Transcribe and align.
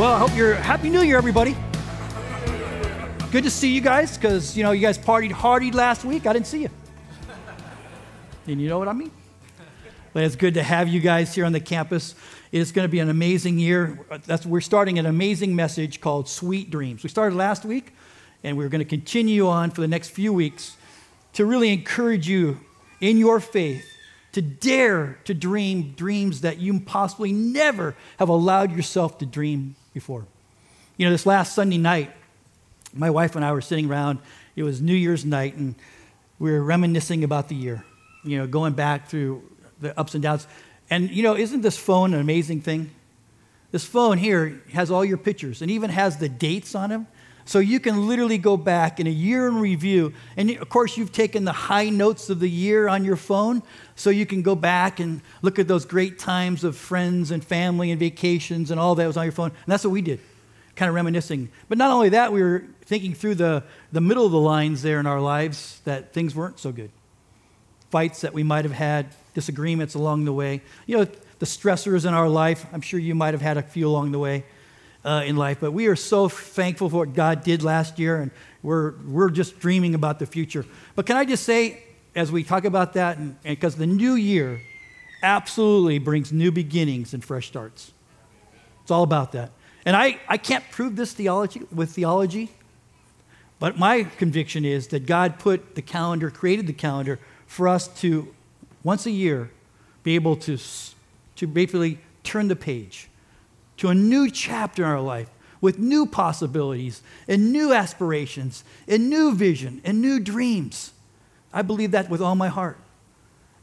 Well, 0.00 0.14
I 0.14 0.18
hope 0.18 0.34
you're 0.34 0.54
happy 0.54 0.88
New 0.88 1.02
Year, 1.02 1.18
everybody. 1.18 1.54
Good 3.30 3.44
to 3.44 3.50
see 3.50 3.70
you 3.70 3.82
guys 3.82 4.16
because 4.16 4.56
you 4.56 4.62
know 4.62 4.70
you 4.70 4.80
guys 4.80 4.96
partied 4.96 5.30
hardy 5.30 5.70
last 5.72 6.06
week. 6.06 6.26
I 6.26 6.32
didn't 6.32 6.46
see 6.46 6.62
you. 6.62 6.70
And 8.46 8.58
you 8.58 8.70
know 8.70 8.78
what 8.78 8.88
I 8.88 8.94
mean? 8.94 9.10
But 10.14 10.22
it's 10.22 10.36
good 10.36 10.54
to 10.54 10.62
have 10.62 10.88
you 10.88 11.00
guys 11.00 11.34
here 11.34 11.44
on 11.44 11.52
the 11.52 11.60
campus. 11.60 12.14
It's 12.50 12.72
going 12.72 12.88
to 12.88 12.90
be 12.90 13.00
an 13.00 13.10
amazing 13.10 13.58
year. 13.58 14.00
That's, 14.24 14.46
we're 14.46 14.62
starting 14.62 14.98
an 14.98 15.04
amazing 15.04 15.54
message 15.54 16.00
called 16.00 16.30
Sweet 16.30 16.70
Dreams. 16.70 17.02
We 17.02 17.10
started 17.10 17.36
last 17.36 17.66
week, 17.66 17.92
and 18.42 18.56
we're 18.56 18.70
going 18.70 18.82
to 18.82 18.88
continue 18.88 19.48
on 19.48 19.70
for 19.70 19.82
the 19.82 19.88
next 19.88 20.12
few 20.12 20.32
weeks 20.32 20.78
to 21.34 21.44
really 21.44 21.74
encourage 21.74 22.26
you 22.26 22.60
in 23.02 23.18
your 23.18 23.38
faith 23.38 23.84
to 24.32 24.40
dare 24.40 25.18
to 25.24 25.34
dream 25.34 25.92
dreams 25.92 26.40
that 26.40 26.58
you 26.58 26.80
possibly 26.80 27.32
never 27.32 27.94
have 28.18 28.30
allowed 28.30 28.72
yourself 28.72 29.18
to 29.18 29.26
dream 29.26 29.76
before. 29.92 30.24
You 30.96 31.06
know, 31.06 31.12
this 31.12 31.26
last 31.26 31.54
Sunday 31.54 31.78
night, 31.78 32.10
my 32.92 33.10
wife 33.10 33.36
and 33.36 33.44
I 33.44 33.52
were 33.52 33.60
sitting 33.60 33.88
around. 33.90 34.18
It 34.56 34.62
was 34.62 34.80
New 34.80 34.94
Year's 34.94 35.24
night, 35.24 35.54
and 35.54 35.74
we 36.38 36.50
were 36.50 36.62
reminiscing 36.62 37.24
about 37.24 37.48
the 37.48 37.54
year, 37.54 37.84
you 38.24 38.38
know, 38.38 38.46
going 38.46 38.72
back 38.72 39.08
through 39.08 39.42
the 39.80 39.98
ups 39.98 40.14
and 40.14 40.22
downs. 40.22 40.46
And, 40.90 41.10
you 41.10 41.22
know, 41.22 41.36
isn't 41.36 41.60
this 41.60 41.78
phone 41.78 42.14
an 42.14 42.20
amazing 42.20 42.60
thing? 42.60 42.90
This 43.70 43.84
phone 43.84 44.18
here 44.18 44.60
has 44.72 44.90
all 44.90 45.04
your 45.04 45.18
pictures 45.18 45.62
and 45.62 45.70
even 45.70 45.90
has 45.90 46.16
the 46.16 46.28
dates 46.28 46.74
on 46.74 46.90
them. 46.90 47.06
So 47.50 47.58
you 47.58 47.80
can 47.80 48.06
literally 48.06 48.38
go 48.38 48.56
back 48.56 49.00
in 49.00 49.08
a 49.08 49.10
year 49.10 49.48
in 49.48 49.56
review. 49.56 50.12
And 50.36 50.52
of 50.52 50.68
course, 50.68 50.96
you've 50.96 51.10
taken 51.10 51.44
the 51.44 51.50
high 51.50 51.88
notes 51.88 52.30
of 52.30 52.38
the 52.38 52.48
year 52.48 52.86
on 52.86 53.04
your 53.04 53.16
phone. 53.16 53.64
So 53.96 54.10
you 54.10 54.24
can 54.24 54.42
go 54.42 54.54
back 54.54 55.00
and 55.00 55.20
look 55.42 55.58
at 55.58 55.66
those 55.66 55.84
great 55.84 56.16
times 56.16 56.62
of 56.62 56.76
friends 56.76 57.32
and 57.32 57.42
family 57.42 57.90
and 57.90 57.98
vacations 57.98 58.70
and 58.70 58.78
all 58.78 58.94
that 58.94 59.04
was 59.04 59.16
on 59.16 59.24
your 59.24 59.32
phone. 59.32 59.48
And 59.48 59.66
that's 59.66 59.82
what 59.82 59.90
we 59.90 60.00
did, 60.00 60.20
kind 60.76 60.88
of 60.88 60.94
reminiscing. 60.94 61.50
But 61.68 61.76
not 61.76 61.90
only 61.90 62.10
that, 62.10 62.32
we 62.32 62.40
were 62.40 62.66
thinking 62.82 63.14
through 63.14 63.34
the, 63.34 63.64
the 63.90 64.00
middle 64.00 64.24
of 64.24 64.30
the 64.30 64.38
lines 64.38 64.82
there 64.82 65.00
in 65.00 65.06
our 65.08 65.20
lives 65.20 65.80
that 65.86 66.12
things 66.12 66.36
weren't 66.36 66.60
so 66.60 66.70
good. 66.70 66.92
Fights 67.90 68.20
that 68.20 68.32
we 68.32 68.44
might 68.44 68.64
have 68.64 68.74
had, 68.74 69.08
disagreements 69.34 69.96
along 69.96 70.24
the 70.24 70.32
way. 70.32 70.62
You 70.86 70.98
know, 70.98 71.04
the 71.40 71.46
stressors 71.46 72.06
in 72.06 72.14
our 72.14 72.28
life. 72.28 72.64
I'm 72.72 72.80
sure 72.80 73.00
you 73.00 73.16
might 73.16 73.34
have 73.34 73.42
had 73.42 73.56
a 73.56 73.62
few 73.62 73.88
along 73.88 74.12
the 74.12 74.20
way 74.20 74.44
uh, 75.04 75.22
in 75.24 75.36
life, 75.36 75.58
but 75.60 75.72
we 75.72 75.86
are 75.86 75.96
so 75.96 76.28
thankful 76.28 76.90
for 76.90 76.98
what 76.98 77.14
God 77.14 77.42
did 77.42 77.62
last 77.62 77.98
year, 77.98 78.20
and 78.20 78.30
we're, 78.62 78.92
we're 79.06 79.30
just 79.30 79.58
dreaming 79.58 79.94
about 79.94 80.18
the 80.18 80.26
future. 80.26 80.66
But 80.94 81.06
can 81.06 81.16
I 81.16 81.24
just 81.24 81.44
say, 81.44 81.82
as 82.14 82.30
we 82.30 82.44
talk 82.44 82.64
about 82.64 82.94
that, 82.94 83.16
and 83.18 83.36
because 83.42 83.76
the 83.76 83.86
new 83.86 84.14
year 84.14 84.60
absolutely 85.22 85.98
brings 85.98 86.32
new 86.32 86.50
beginnings 86.50 87.14
and 87.14 87.24
fresh 87.24 87.46
starts. 87.46 87.92
It's 88.82 88.90
all 88.90 89.02
about 89.02 89.32
that. 89.32 89.50
And 89.84 89.96
I, 89.96 90.18
I 90.28 90.36
can't 90.36 90.64
prove 90.70 90.96
this 90.96 91.12
theology 91.12 91.62
with 91.72 91.90
theology, 91.90 92.50
but 93.58 93.78
my 93.78 94.04
conviction 94.04 94.64
is 94.64 94.88
that 94.88 95.06
God 95.06 95.38
put 95.38 95.74
the 95.74 95.82
calendar, 95.82 96.30
created 96.30 96.66
the 96.66 96.72
calendar 96.72 97.18
for 97.46 97.68
us 97.68 97.88
to, 98.00 98.34
once 98.82 99.06
a 99.06 99.10
year, 99.10 99.50
be 100.02 100.14
able 100.14 100.36
to, 100.36 100.58
to 101.36 101.46
basically 101.46 101.98
turn 102.22 102.48
the 102.48 102.56
page 102.56 103.09
to 103.80 103.88
a 103.88 103.94
new 103.94 104.30
chapter 104.30 104.84
in 104.84 104.88
our 104.90 105.00
life 105.00 105.28
with 105.60 105.78
new 105.78 106.06
possibilities 106.06 107.02
and 107.26 107.52
new 107.52 107.72
aspirations 107.72 108.64
and 108.86 109.10
new 109.10 109.34
vision 109.34 109.80
and 109.84 110.00
new 110.00 110.20
dreams. 110.20 110.92
I 111.52 111.62
believe 111.62 111.90
that 111.90 112.08
with 112.08 112.20
all 112.20 112.34
my 112.34 112.48
heart. 112.48 112.78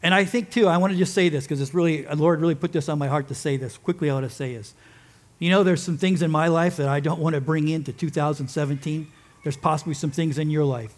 And 0.03 0.13
I 0.13 0.25
think, 0.25 0.51
too, 0.51 0.67
I 0.67 0.77
want 0.77 0.93
to 0.93 0.97
just 0.97 1.13
say 1.13 1.29
this 1.29 1.45
because 1.45 1.61
it's 1.61 1.73
really, 1.73 2.05
uh, 2.05 2.15
the 2.15 2.21
Lord 2.21 2.39
really 2.41 2.55
put 2.55 2.71
this 2.71 2.89
on 2.89 2.99
my 2.99 3.07
heart 3.07 3.27
to 3.29 3.35
say 3.35 3.57
this. 3.57 3.77
Quickly, 3.77 4.09
I 4.09 4.13
want 4.13 4.29
to 4.29 4.35
say 4.35 4.55
this. 4.55 4.73
You 5.39 5.49
know, 5.49 5.63
there's 5.63 5.81
some 5.81 5.97
things 5.97 6.21
in 6.21 6.31
my 6.31 6.47
life 6.47 6.77
that 6.77 6.87
I 6.87 6.99
don't 6.99 7.19
want 7.19 7.35
to 7.35 7.41
bring 7.41 7.67
into 7.67 7.93
2017. 7.93 9.07
There's 9.43 9.57
possibly 9.57 9.93
some 9.93 10.11
things 10.11 10.37
in 10.37 10.49
your 10.49 10.65
life 10.65 10.95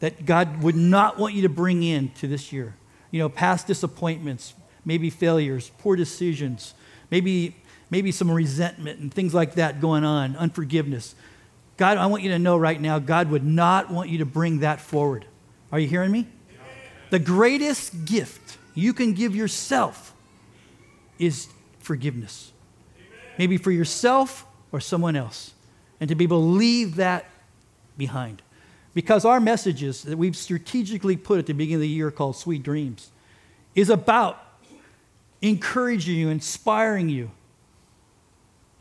that 0.00 0.26
God 0.26 0.62
would 0.62 0.76
not 0.76 1.18
want 1.18 1.34
you 1.34 1.42
to 1.42 1.48
bring 1.48 1.82
into 1.82 2.26
this 2.26 2.52
year. 2.52 2.74
You 3.10 3.20
know, 3.20 3.28
past 3.28 3.66
disappointments, 3.66 4.54
maybe 4.84 5.10
failures, 5.10 5.70
poor 5.78 5.96
decisions, 5.96 6.74
maybe, 7.10 7.56
maybe 7.90 8.12
some 8.12 8.30
resentment 8.30 9.00
and 9.00 9.12
things 9.12 9.34
like 9.34 9.54
that 9.54 9.80
going 9.80 10.04
on, 10.04 10.36
unforgiveness. 10.36 11.14
God, 11.76 11.96
I 11.96 12.06
want 12.06 12.22
you 12.22 12.30
to 12.30 12.38
know 12.38 12.56
right 12.56 12.80
now, 12.80 12.98
God 12.98 13.30
would 13.30 13.44
not 13.44 13.90
want 13.90 14.10
you 14.10 14.18
to 14.18 14.26
bring 14.26 14.60
that 14.60 14.80
forward. 14.80 15.24
Are 15.70 15.78
you 15.78 15.86
hearing 15.86 16.10
me? 16.10 16.26
The 17.10 17.18
greatest 17.18 18.04
gift 18.04 18.58
you 18.74 18.92
can 18.92 19.14
give 19.14 19.34
yourself 19.34 20.14
is 21.18 21.48
forgiveness. 21.78 22.52
Maybe 23.38 23.56
for 23.56 23.70
yourself 23.70 24.44
or 24.72 24.80
someone 24.80 25.16
else. 25.16 25.54
And 26.00 26.08
to 26.08 26.14
be 26.14 26.24
able 26.24 26.40
to 26.40 26.46
leave 26.46 26.96
that 26.96 27.26
behind. 27.96 28.42
Because 28.94 29.24
our 29.24 29.40
messages 29.40 30.02
that 30.02 30.18
we've 30.18 30.36
strategically 30.36 31.16
put 31.16 31.38
at 31.38 31.46
the 31.46 31.54
beginning 31.54 31.76
of 31.76 31.80
the 31.80 31.88
year 31.88 32.10
called 32.10 32.36
Sweet 32.36 32.62
Dreams 32.62 33.10
is 33.74 33.90
about 33.90 34.42
encouraging 35.40 36.16
you, 36.16 36.28
inspiring 36.28 37.08
you 37.08 37.30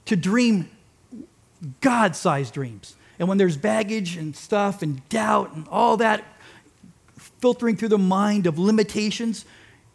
to 0.08 0.16
dream 0.16 0.70
God 1.82 2.16
sized 2.16 2.54
dreams. 2.54 2.96
And 3.20 3.28
when 3.28 3.38
there's 3.38 3.58
baggage 3.58 4.18
and 4.18 4.36
stuff 4.36 4.82
and 4.82 5.08
doubt 5.10 5.54
and 5.54 5.68
all 5.70 5.98
that 5.98 6.24
filtering 7.40 7.76
through 7.76 7.90
the 7.90 7.98
mind 7.98 8.48
of 8.48 8.60
limitations, 8.60 9.46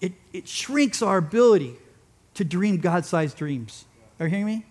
it, 0.00 0.12
it 0.32 0.48
shrinks 0.48 1.02
our 1.02 1.18
ability 1.18 1.74
to 2.34 2.44
dream 2.44 2.78
God 2.78 3.04
sized 3.04 3.36
dreams. 3.36 3.84
Are 4.18 4.26
you 4.26 4.30
hearing 4.30 4.46
me? 4.46 4.66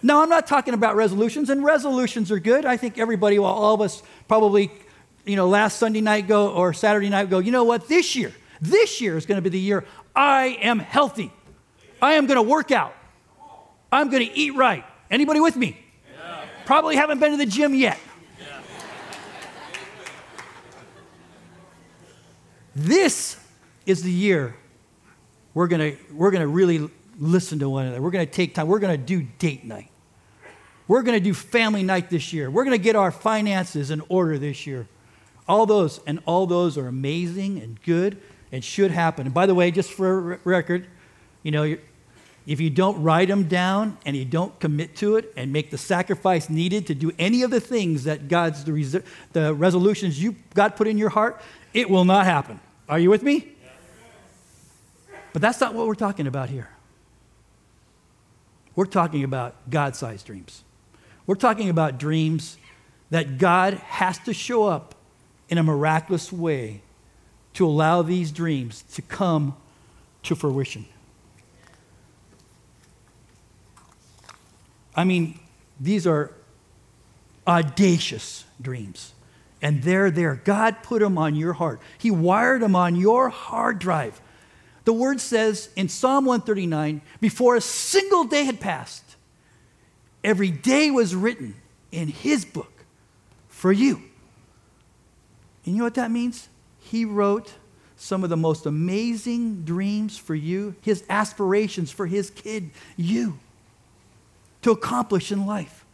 No, 0.00 0.22
I'm 0.22 0.28
not 0.28 0.46
talking 0.46 0.74
about 0.74 0.94
resolutions, 0.94 1.50
and 1.50 1.64
resolutions 1.64 2.30
are 2.30 2.38
good. 2.38 2.64
I 2.64 2.76
think 2.76 2.98
everybody, 2.98 3.38
well, 3.40 3.50
all 3.50 3.74
of 3.74 3.80
us 3.80 4.02
probably, 4.28 4.70
you 5.24 5.34
know, 5.34 5.48
last 5.48 5.78
Sunday 5.78 6.00
night 6.00 6.28
go 6.28 6.50
or 6.50 6.72
Saturday 6.72 7.08
night 7.08 7.30
go, 7.30 7.40
you 7.40 7.50
know 7.50 7.64
what, 7.64 7.88
this 7.88 8.14
year, 8.14 8.32
this 8.60 9.00
year 9.00 9.16
is 9.16 9.26
going 9.26 9.38
to 9.38 9.42
be 9.42 9.48
the 9.50 9.58
year 9.58 9.84
I 10.14 10.58
am 10.62 10.78
healthy. 10.78 11.32
I 12.00 12.14
am 12.14 12.26
going 12.26 12.36
to 12.36 12.42
work 12.42 12.70
out. 12.70 12.94
I'm 13.90 14.10
going 14.10 14.26
to 14.26 14.36
eat 14.36 14.54
right. 14.54 14.84
Anybody 15.10 15.40
with 15.40 15.56
me? 15.56 15.78
Yeah. 16.12 16.44
Probably 16.66 16.96
haven't 16.96 17.20
been 17.20 17.32
to 17.32 17.36
the 17.36 17.46
gym 17.46 17.74
yet. 17.74 17.98
Yeah. 18.38 18.60
This 22.74 23.38
is 23.86 24.02
the 24.02 24.12
year 24.12 24.54
we're 25.54 25.66
going 25.66 25.92
to 25.92 26.14
we're 26.14 26.30
going 26.30 26.42
to 26.42 26.46
really 26.46 26.88
listen 27.18 27.58
to 27.58 27.68
one 27.68 27.86
another. 27.86 28.00
We're 28.00 28.12
going 28.12 28.26
to 28.26 28.32
take 28.32 28.54
time. 28.54 28.68
We're 28.68 28.78
going 28.78 28.96
to 28.96 29.04
do 29.04 29.26
date 29.38 29.64
night. 29.64 29.90
We're 30.86 31.02
going 31.02 31.18
to 31.18 31.24
do 31.24 31.34
family 31.34 31.82
night 31.82 32.08
this 32.10 32.32
year. 32.32 32.50
We're 32.50 32.64
going 32.64 32.78
to 32.78 32.82
get 32.82 32.96
our 32.96 33.10
finances 33.10 33.90
in 33.90 34.02
order 34.08 34.38
this 34.38 34.66
year. 34.66 34.86
All 35.48 35.66
those, 35.66 36.00
and 36.06 36.20
all 36.26 36.46
those 36.46 36.78
are 36.78 36.86
amazing 36.86 37.60
and 37.60 37.82
good 37.82 38.20
and 38.52 38.62
should 38.62 38.90
happen. 38.90 39.26
And 39.26 39.34
by 39.34 39.46
the 39.46 39.54
way, 39.54 39.70
just 39.70 39.92
for 39.92 40.40
record, 40.44 40.86
you 41.42 41.50
know, 41.50 41.76
if 42.48 42.62
you 42.62 42.70
don't 42.70 43.02
write 43.02 43.28
them 43.28 43.46
down 43.46 43.98
and 44.06 44.16
you 44.16 44.24
don't 44.24 44.58
commit 44.58 44.96
to 44.96 45.16
it 45.16 45.30
and 45.36 45.52
make 45.52 45.70
the 45.70 45.76
sacrifice 45.76 46.48
needed 46.48 46.86
to 46.86 46.94
do 46.94 47.12
any 47.18 47.42
of 47.42 47.50
the 47.50 47.60
things 47.60 48.04
that 48.04 48.26
God's, 48.26 48.64
the, 48.64 48.72
res- 48.72 48.96
the 49.34 49.52
resolutions 49.52 50.20
you 50.20 50.34
God 50.54 50.74
put 50.74 50.88
in 50.88 50.96
your 50.96 51.10
heart, 51.10 51.42
it 51.74 51.90
will 51.90 52.06
not 52.06 52.24
happen. 52.24 52.58
Are 52.88 52.98
you 52.98 53.10
with 53.10 53.22
me? 53.22 53.48
But 55.34 55.42
that's 55.42 55.60
not 55.60 55.74
what 55.74 55.86
we're 55.86 55.94
talking 55.94 56.26
about 56.26 56.48
here. 56.48 56.70
We're 58.74 58.86
talking 58.86 59.24
about 59.24 59.54
God 59.68 59.94
sized 59.94 60.24
dreams. 60.24 60.64
We're 61.26 61.34
talking 61.34 61.68
about 61.68 61.98
dreams 61.98 62.56
that 63.10 63.36
God 63.36 63.74
has 63.74 64.18
to 64.20 64.32
show 64.32 64.64
up 64.64 64.94
in 65.50 65.58
a 65.58 65.62
miraculous 65.62 66.32
way 66.32 66.80
to 67.52 67.66
allow 67.66 68.00
these 68.00 68.32
dreams 68.32 68.84
to 68.94 69.02
come 69.02 69.54
to 70.22 70.34
fruition. 70.34 70.86
I 74.98 75.04
mean, 75.04 75.38
these 75.78 76.08
are 76.08 76.34
audacious 77.46 78.44
dreams. 78.60 79.12
And 79.62 79.82
they're 79.84 80.10
there. 80.10 80.34
God 80.34 80.82
put 80.82 81.00
them 81.00 81.16
on 81.16 81.36
your 81.36 81.52
heart, 81.52 81.80
He 81.98 82.10
wired 82.10 82.62
them 82.62 82.74
on 82.74 82.96
your 82.96 83.28
hard 83.28 83.78
drive. 83.78 84.20
The 84.84 84.92
word 84.92 85.20
says 85.20 85.68
in 85.76 85.88
Psalm 85.88 86.24
139 86.24 87.00
before 87.20 87.54
a 87.54 87.60
single 87.60 88.24
day 88.24 88.44
had 88.44 88.58
passed, 88.58 89.04
every 90.24 90.50
day 90.50 90.90
was 90.90 91.14
written 91.14 91.54
in 91.92 92.08
his 92.08 92.44
book 92.44 92.72
for 93.48 93.70
you. 93.70 94.02
And 95.64 95.74
you 95.74 95.78
know 95.78 95.84
what 95.84 95.94
that 95.96 96.10
means? 96.10 96.48
He 96.80 97.04
wrote 97.04 97.52
some 97.96 98.24
of 98.24 98.30
the 98.30 98.36
most 98.36 98.64
amazing 98.64 99.64
dreams 99.64 100.16
for 100.16 100.34
you, 100.34 100.74
his 100.80 101.04
aspirations 101.10 101.90
for 101.90 102.06
his 102.06 102.30
kid, 102.30 102.70
you, 102.96 103.38
to 104.62 104.70
accomplish 104.70 105.30
in 105.32 105.46
life. 105.46 105.84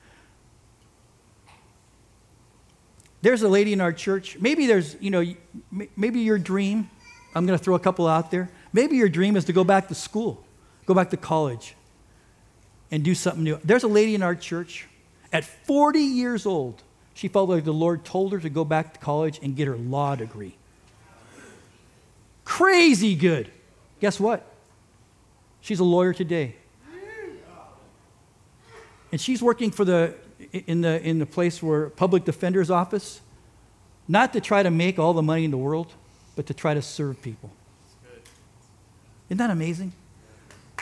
There's 3.22 3.42
a 3.42 3.48
lady 3.48 3.72
in 3.72 3.80
our 3.80 3.92
church. 3.92 4.38
Maybe 4.38 4.66
there's, 4.66 4.96
you 5.00 5.10
know, 5.10 5.24
maybe 5.96 6.20
your 6.20 6.38
dream, 6.38 6.90
I'm 7.34 7.46
going 7.46 7.58
to 7.58 7.64
throw 7.64 7.74
a 7.74 7.80
couple 7.80 8.06
out 8.06 8.30
there. 8.30 8.50
Maybe 8.72 8.96
your 8.96 9.08
dream 9.08 9.36
is 9.36 9.46
to 9.46 9.52
go 9.52 9.64
back 9.64 9.88
to 9.88 9.94
school, 9.94 10.44
go 10.86 10.94
back 10.94 11.10
to 11.10 11.16
college. 11.16 11.74
and 12.90 13.02
do 13.02 13.14
something 13.14 13.42
new. 13.42 13.58
There's 13.64 13.82
a 13.82 13.88
lady 13.88 14.14
in 14.14 14.22
our 14.22 14.36
church 14.36 14.86
at 15.32 15.44
40 15.44 15.98
years 15.98 16.46
old. 16.46 16.82
She 17.14 17.26
felt 17.26 17.48
like 17.48 17.64
the 17.64 17.72
Lord 17.72 18.04
told 18.04 18.32
her 18.32 18.38
to 18.38 18.48
go 18.48 18.64
back 18.64 18.94
to 18.94 19.00
college 19.00 19.40
and 19.42 19.56
get 19.56 19.66
her 19.66 19.76
law 19.76 20.14
degree. 20.14 20.56
Crazy 22.44 23.16
good. 23.16 23.50
Guess 24.00 24.20
what? 24.20 24.44
She's 25.60 25.80
a 25.80 25.84
lawyer 25.84 26.12
today. 26.12 26.54
And 29.14 29.20
she's 29.20 29.40
working 29.40 29.70
for 29.70 29.84
the 29.84 30.16
in 30.52 30.80
the 30.80 31.00
in 31.00 31.20
the 31.20 31.24
place 31.24 31.62
where 31.62 31.88
public 31.88 32.24
defender's 32.24 32.68
office, 32.68 33.20
not 34.08 34.32
to 34.32 34.40
try 34.40 34.64
to 34.64 34.72
make 34.72 34.98
all 34.98 35.12
the 35.12 35.22
money 35.22 35.44
in 35.44 35.52
the 35.52 35.56
world, 35.56 35.92
but 36.34 36.46
to 36.46 36.52
try 36.52 36.74
to 36.74 36.82
serve 36.82 37.22
people. 37.22 37.52
Isn't 39.28 39.38
that 39.38 39.50
amazing? 39.50 39.92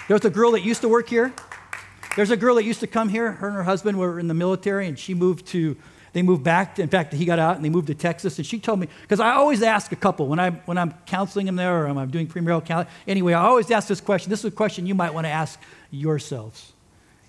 There's 0.08 0.24
a 0.24 0.30
girl 0.30 0.52
that 0.52 0.62
used 0.62 0.80
to 0.80 0.88
work 0.88 1.10
here. 1.10 1.34
There's 2.16 2.30
a 2.30 2.36
girl 2.38 2.54
that 2.54 2.64
used 2.64 2.80
to 2.80 2.86
come 2.86 3.10
here. 3.10 3.32
Her 3.32 3.48
and 3.48 3.54
her 3.54 3.64
husband 3.64 3.98
were 3.98 4.18
in 4.18 4.28
the 4.28 4.34
military, 4.34 4.88
and 4.88 4.98
she 4.98 5.12
moved 5.12 5.44
to 5.48 5.76
they 6.14 6.22
moved 6.22 6.42
back. 6.42 6.76
To, 6.76 6.82
in 6.82 6.88
fact, 6.88 7.12
he 7.12 7.26
got 7.26 7.38
out 7.38 7.56
and 7.56 7.64
they 7.66 7.68
moved 7.68 7.88
to 7.88 7.94
Texas. 7.94 8.38
And 8.38 8.46
she 8.46 8.58
told 8.58 8.80
me, 8.80 8.88
because 9.02 9.20
I 9.20 9.32
always 9.32 9.62
ask 9.62 9.92
a 9.92 9.96
couple 9.96 10.26
when, 10.26 10.40
I, 10.40 10.52
when 10.64 10.78
I'm 10.78 10.94
counseling 11.04 11.44
them 11.44 11.56
there 11.56 11.84
or 11.84 11.86
I'm 11.86 12.10
doing 12.10 12.28
premarital 12.28 12.64
counseling. 12.64 12.94
Anyway, 13.06 13.34
I 13.34 13.42
always 13.42 13.70
ask 13.70 13.88
this 13.88 14.00
question. 14.00 14.30
This 14.30 14.38
is 14.38 14.46
a 14.46 14.50
question 14.50 14.86
you 14.86 14.94
might 14.94 15.12
want 15.12 15.26
to 15.26 15.30
ask 15.30 15.60
yourselves. 15.90 16.71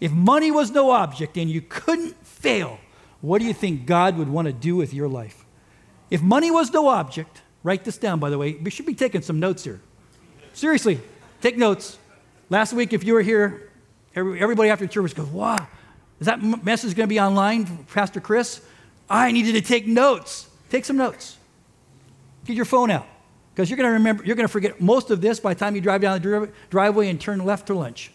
If 0.04 0.12
money 0.12 0.52
was 0.52 0.70
no 0.70 0.92
object 0.92 1.38
and 1.38 1.50
you 1.50 1.62
couldn't 1.62 2.18
fail, 2.26 2.78
what 3.22 3.40
do 3.40 3.46
you 3.46 3.54
think 3.54 3.86
God 3.86 4.18
would 4.18 4.28
want 4.28 4.48
to 4.48 4.52
do 4.52 4.76
with 4.76 4.94
your 4.94 5.08
life? 5.08 5.46
If 6.10 6.22
money 6.22 6.52
was 6.52 6.74
no 6.74 6.90
object, 6.90 7.42
write 7.64 7.86
this 7.86 7.98
down, 7.98 8.20
by 8.20 8.30
the 8.30 8.38
way. 8.38 8.56
We 8.56 8.70
should 8.70 8.86
be 8.86 8.96
taking 8.96 9.22
some 9.22 9.40
notes 9.40 9.64
here. 9.64 9.80
Seriously, 10.52 11.00
take 11.40 11.58
notes. 11.58 11.98
Last 12.50 12.74
week, 12.74 12.92
if 12.92 13.06
you 13.06 13.14
were 13.14 13.22
here, 13.22 13.72
everybody 14.14 14.70
after 14.70 14.86
church 14.88 15.16
goes, 15.16 15.30
wow, 15.30 15.70
is 16.20 16.26
that 16.26 16.44
message 16.44 16.98
going 16.98 17.08
to 17.08 17.14
be 17.16 17.22
online, 17.22 17.86
Pastor 17.86 18.20
Chris? 18.20 18.60
I 19.10 19.32
needed 19.32 19.54
to 19.54 19.62
take 19.62 19.88
notes. 19.88 20.50
Take 20.70 20.84
some 20.84 20.98
notes. 20.98 21.38
Get 22.44 22.58
your 22.58 22.66
phone 22.66 22.92
out 22.92 23.08
because 23.56 23.70
you're 23.70 23.78
going 23.78 23.88
to 23.88 23.94
remember, 23.94 24.26
you're 24.26 24.36
going 24.36 24.50
to 24.50 24.52
forget 24.52 24.82
most 24.82 25.12
of 25.12 25.22
this 25.22 25.40
by 25.40 25.54
the 25.54 25.62
time 25.62 25.76
you 25.76 25.82
drive 25.82 26.02
down 26.02 26.22
the 26.22 26.52
driveway 26.70 27.08
and 27.08 27.22
turn 27.22 27.40
left 27.46 27.68
to 27.68 27.74
lunch. 27.74 28.12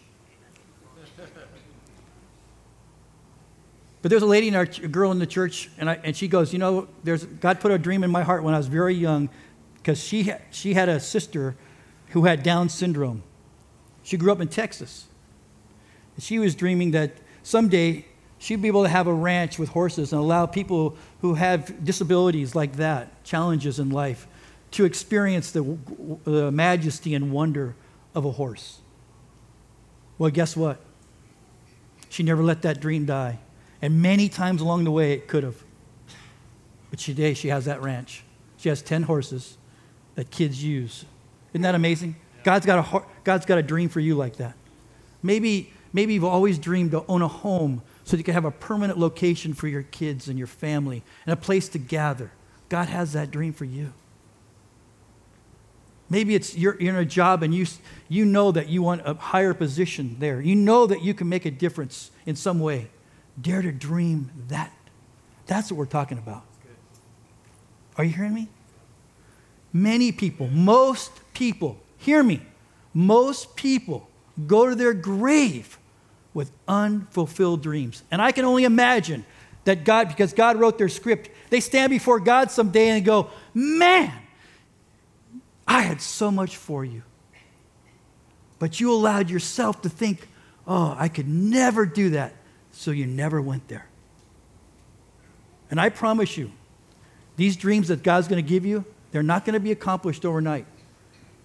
But 4.01 4.09
there's 4.09 4.23
a 4.23 4.27
lady 4.27 4.47
in 4.47 4.55
our 4.55 4.63
a 4.63 4.87
girl 4.87 5.11
in 5.11 5.19
the 5.19 5.27
church, 5.27 5.69
and, 5.77 5.89
I, 5.89 5.99
and 6.03 6.15
she 6.15 6.27
goes, 6.27 6.53
you 6.53 6.59
know, 6.59 6.87
there's 7.03 7.25
God 7.25 7.59
put 7.59 7.71
a 7.71 7.77
dream 7.77 8.03
in 8.03 8.11
my 8.11 8.23
heart 8.23 8.43
when 8.43 8.53
I 8.53 8.57
was 8.57 8.67
very 8.67 8.95
young, 8.95 9.29
because 9.75 10.01
she 10.01 10.31
she 10.51 10.73
had 10.73 10.87
a 10.87 10.99
sister 10.99 11.55
who 12.09 12.25
had 12.25 12.43
Down 12.43 12.69
syndrome. 12.69 13.23
She 14.03 14.15
grew 14.17 14.31
up 14.31 14.39
in 14.39 14.47
Texas, 14.47 15.07
and 16.15 16.23
she 16.23 16.39
was 16.39 16.55
dreaming 16.55 16.91
that 16.91 17.11
someday 17.43 18.05
she'd 18.37 18.61
be 18.61 18.69
able 18.69 18.83
to 18.83 18.89
have 18.89 19.07
a 19.07 19.13
ranch 19.13 19.59
with 19.59 19.69
horses 19.69 20.13
and 20.13 20.21
allow 20.21 20.45
people 20.45 20.95
who 21.21 21.33
have 21.33 21.83
disabilities 21.83 22.55
like 22.55 22.77
that, 22.77 23.23
challenges 23.25 23.79
in 23.79 23.89
life, 23.89 24.27
to 24.71 24.85
experience 24.85 25.51
the, 25.51 25.77
the 26.23 26.49
majesty 26.51 27.13
and 27.13 27.31
wonder 27.31 27.75
of 28.15 28.23
a 28.23 28.31
horse. 28.31 28.79
Well, 30.17 30.29
guess 30.31 30.55
what? 30.55 30.79
She 32.07 32.23
never 32.23 32.41
let 32.41 32.61
that 32.61 32.79
dream 32.79 33.05
die. 33.05 33.39
And 33.81 34.01
many 34.01 34.29
times 34.29 34.61
along 34.61 34.83
the 34.83 34.91
way, 34.91 35.13
it 35.13 35.27
could 35.27 35.43
have. 35.43 35.63
But 36.89 36.99
today, 36.99 37.33
she 37.33 37.49
has 37.49 37.65
that 37.65 37.81
ranch. 37.81 38.23
She 38.57 38.69
has 38.69 38.81
10 38.81 39.03
horses 39.03 39.57
that 40.15 40.31
kids 40.31 40.63
use. 40.63 41.05
Isn't 41.53 41.61
that 41.61 41.75
amazing? 41.75 42.15
God's 42.43 42.65
got 42.65 42.93
a, 42.93 43.03
God's 43.23 43.45
got 43.45 43.57
a 43.57 43.63
dream 43.63 43.89
for 43.89 43.99
you 43.99 44.15
like 44.15 44.37
that. 44.37 44.55
Maybe, 45.21 45.71
maybe 45.93 46.13
you've 46.13 46.23
always 46.23 46.57
dreamed 46.57 46.91
to 46.91 47.05
own 47.07 47.21
a 47.21 47.27
home 47.27 47.81
so 48.03 48.17
you 48.17 48.23
can 48.23 48.33
have 48.33 48.45
a 48.45 48.51
permanent 48.51 48.97
location 48.97 49.53
for 49.53 49.67
your 49.67 49.83
kids 49.83 50.27
and 50.27 50.37
your 50.37 50.47
family 50.47 51.03
and 51.25 51.33
a 51.33 51.35
place 51.35 51.69
to 51.69 51.77
gather. 51.77 52.31
God 52.67 52.87
has 52.87 53.13
that 53.13 53.31
dream 53.31 53.53
for 53.53 53.65
you. 53.65 53.93
Maybe 56.09 56.33
it's 56.33 56.57
you're, 56.57 56.79
you're 56.81 56.95
in 56.95 56.99
a 56.99 57.05
job 57.05 57.43
and 57.43 57.53
you, 57.53 57.67
you 58.07 58.25
know 58.25 58.51
that 58.51 58.67
you 58.67 58.81
want 58.81 59.03
a 59.05 59.13
higher 59.13 59.53
position 59.53 60.15
there. 60.19 60.41
You 60.41 60.55
know 60.55 60.87
that 60.87 61.03
you 61.03 61.13
can 61.13 61.29
make 61.29 61.45
a 61.45 61.51
difference 61.51 62.09
in 62.25 62.35
some 62.35 62.59
way. 62.59 62.87
Dare 63.41 63.61
to 63.61 63.71
dream 63.71 64.31
that. 64.47 64.71
That's 65.45 65.71
what 65.71 65.77
we're 65.77 65.85
talking 65.85 66.17
about. 66.17 66.43
Are 67.97 68.03
you 68.03 68.13
hearing 68.13 68.33
me? 68.33 68.47
Many 69.73 70.11
people, 70.11 70.47
most 70.47 71.11
people, 71.33 71.77
hear 71.97 72.23
me, 72.23 72.41
most 72.93 73.55
people 73.55 74.07
go 74.47 74.69
to 74.69 74.75
their 74.75 74.93
grave 74.93 75.77
with 76.33 76.51
unfulfilled 76.67 77.61
dreams. 77.61 78.03
And 78.09 78.21
I 78.21 78.31
can 78.31 78.45
only 78.45 78.63
imagine 78.63 79.25
that 79.65 79.83
God, 79.83 80.07
because 80.07 80.33
God 80.33 80.57
wrote 80.57 80.77
their 80.77 80.89
script, 80.89 81.29
they 81.49 81.59
stand 81.59 81.89
before 81.89 82.19
God 82.19 82.51
someday 82.51 82.89
and 82.89 83.05
go, 83.05 83.29
Man, 83.53 84.11
I 85.67 85.81
had 85.81 86.01
so 86.01 86.31
much 86.31 86.55
for 86.55 86.85
you. 86.85 87.03
But 88.57 88.79
you 88.79 88.91
allowed 88.91 89.29
yourself 89.29 89.81
to 89.83 89.89
think, 89.89 90.27
Oh, 90.67 90.95
I 90.97 91.09
could 91.09 91.27
never 91.27 91.85
do 91.85 92.11
that. 92.11 92.33
So 92.71 92.91
you 92.91 93.05
never 93.05 93.41
went 93.41 93.67
there. 93.67 93.87
And 95.71 95.79
I 95.79 95.89
promise 95.89 96.37
you, 96.37 96.51
these 97.35 97.55
dreams 97.55 97.87
that 97.89 98.03
God's 98.03 98.27
going 98.27 98.43
to 98.43 98.47
give 98.47 98.65
you, 98.65 98.85
they're 99.11 99.23
not 99.23 99.45
going 99.45 99.53
to 99.53 99.59
be 99.59 99.71
accomplished 99.71 100.25
overnight. 100.25 100.65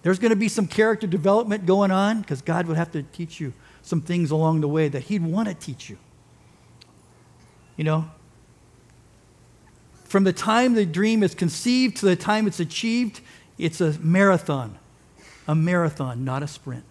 There's 0.03 0.19
going 0.19 0.31
to 0.31 0.35
be 0.35 0.49
some 0.49 0.67
character 0.67 1.07
development 1.07 1.65
going 1.65 1.91
on 1.91 2.21
because 2.21 2.41
God 2.41 2.67
would 2.67 2.77
have 2.77 2.91
to 2.91 3.03
teach 3.03 3.39
you 3.39 3.53
some 3.81 4.01
things 4.01 4.31
along 4.31 4.61
the 4.61 4.67
way 4.67 4.87
that 4.87 5.03
He'd 5.03 5.23
want 5.23 5.47
to 5.47 5.53
teach 5.53 5.89
you. 5.89 5.97
You 7.75 7.83
know? 7.83 8.11
From 10.03 10.23
the 10.23 10.33
time 10.33 10.75
the 10.75 10.85
dream 10.85 11.23
is 11.23 11.35
conceived 11.35 11.97
to 11.97 12.05
the 12.05 12.15
time 12.15 12.47
it's 12.47 12.59
achieved, 12.59 13.21
it's 13.57 13.81
a 13.81 13.97
marathon. 13.99 14.77
A 15.47 15.55
marathon, 15.55 16.23
not 16.23 16.43
a 16.43 16.47
sprint. 16.47 16.83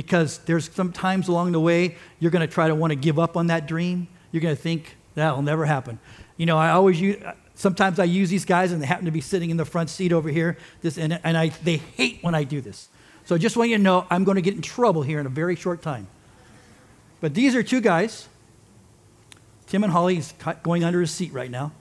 Because 0.00 0.38
there's 0.38 0.72
some 0.72 0.92
times 0.92 1.28
along 1.28 1.52
the 1.52 1.60
way 1.60 1.94
you're 2.20 2.30
going 2.30 2.40
to 2.40 2.50
try 2.50 2.68
to 2.68 2.74
want 2.74 2.90
to 2.90 2.94
give 2.94 3.18
up 3.18 3.36
on 3.36 3.48
that 3.48 3.68
dream. 3.68 4.08
You're 4.32 4.40
going 4.40 4.56
to 4.56 4.62
think 4.62 4.96
that'll 5.14 5.42
never 5.42 5.66
happen. 5.66 5.98
You 6.38 6.46
know, 6.46 6.56
I 6.56 6.70
always 6.70 6.98
use, 6.98 7.22
sometimes 7.54 7.98
I 7.98 8.04
use 8.04 8.30
these 8.30 8.46
guys 8.46 8.72
and 8.72 8.80
they 8.80 8.86
happen 8.86 9.04
to 9.04 9.10
be 9.10 9.20
sitting 9.20 9.50
in 9.50 9.58
the 9.58 9.66
front 9.66 9.90
seat 9.90 10.10
over 10.10 10.30
here. 10.30 10.56
This, 10.80 10.96
and, 10.96 11.20
and 11.22 11.36
I, 11.36 11.50
they 11.50 11.76
hate 11.76 12.22
when 12.22 12.34
I 12.34 12.44
do 12.44 12.62
this. 12.62 12.88
So 13.26 13.34
I 13.34 13.38
just 13.38 13.58
want 13.58 13.68
you 13.68 13.76
to 13.76 13.82
know 13.82 14.06
I'm 14.08 14.24
going 14.24 14.36
to 14.36 14.40
get 14.40 14.54
in 14.54 14.62
trouble 14.62 15.02
here 15.02 15.20
in 15.20 15.26
a 15.26 15.28
very 15.28 15.54
short 15.54 15.82
time. 15.82 16.06
But 17.20 17.34
these 17.34 17.54
are 17.54 17.62
two 17.62 17.82
guys. 17.82 18.26
Tim 19.66 19.84
and 19.84 19.92
Holly 19.92 20.16
is 20.16 20.32
going 20.62 20.82
under 20.82 21.02
his 21.02 21.10
seat 21.10 21.34
right 21.34 21.50
now. 21.50 21.72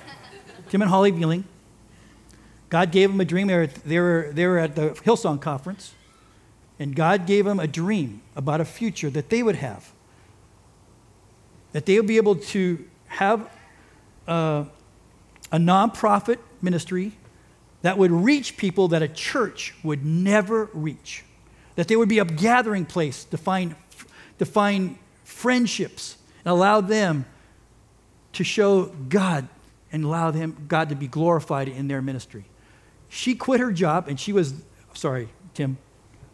Tim 0.70 0.80
and 0.80 0.90
Holly 0.90 1.12
Vealing. 1.12 1.44
God 2.70 2.92
gave 2.92 3.10
them 3.10 3.20
a 3.20 3.26
dream. 3.26 3.48
They 3.48 3.56
were, 3.56 3.66
they, 3.66 3.98
were, 3.98 4.30
they 4.32 4.46
were 4.46 4.58
at 4.58 4.74
the 4.74 4.88
Hillsong 5.04 5.38
conference, 5.38 5.92
and 6.78 6.96
God 6.96 7.26
gave 7.26 7.44
them 7.44 7.60
a 7.60 7.66
dream 7.66 8.22
about 8.34 8.60
a 8.60 8.64
future 8.64 9.10
that 9.10 9.30
they 9.30 9.42
would 9.42 9.56
have. 9.56 9.92
That 11.72 11.86
they 11.86 11.96
would 11.96 12.06
be 12.06 12.16
able 12.16 12.36
to 12.36 12.84
have 13.06 13.48
a, 14.26 14.66
a 15.50 15.58
nonprofit 15.58 16.38
ministry 16.60 17.12
that 17.82 17.98
would 17.98 18.10
reach 18.10 18.56
people 18.56 18.88
that 18.88 19.02
a 19.02 19.08
church 19.08 19.74
would 19.82 20.04
never 20.04 20.70
reach. 20.72 21.24
That 21.76 21.88
they 21.88 21.96
would 21.96 22.08
be 22.08 22.18
a 22.18 22.24
gathering 22.24 22.86
place 22.86 23.24
to 23.24 23.36
find, 23.36 23.74
to 24.38 24.44
find 24.44 24.98
friendships 25.24 26.16
and 26.44 26.52
allow 26.52 26.80
them 26.80 27.24
to 28.32 28.44
show 28.44 28.86
God 29.08 29.48
and 29.90 30.04
allow 30.04 30.30
them, 30.30 30.64
God 30.68 30.88
to 30.88 30.94
be 30.94 31.06
glorified 31.06 31.68
in 31.68 31.88
their 31.88 32.00
ministry. 32.00 32.44
She 33.08 33.34
quit 33.34 33.60
her 33.60 33.72
job 33.72 34.08
and 34.08 34.18
she 34.18 34.32
was, 34.32 34.54
sorry, 34.94 35.28
Tim, 35.54 35.76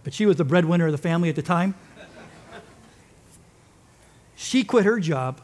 but 0.04 0.14
she 0.14 0.26
was 0.26 0.36
the 0.36 0.44
breadwinner 0.44 0.86
of 0.86 0.92
the 0.92 0.98
family 0.98 1.28
at 1.28 1.36
the 1.36 1.42
time. 1.42 1.74
she 4.36 4.64
quit 4.64 4.84
her 4.84 4.98
job. 4.98 5.40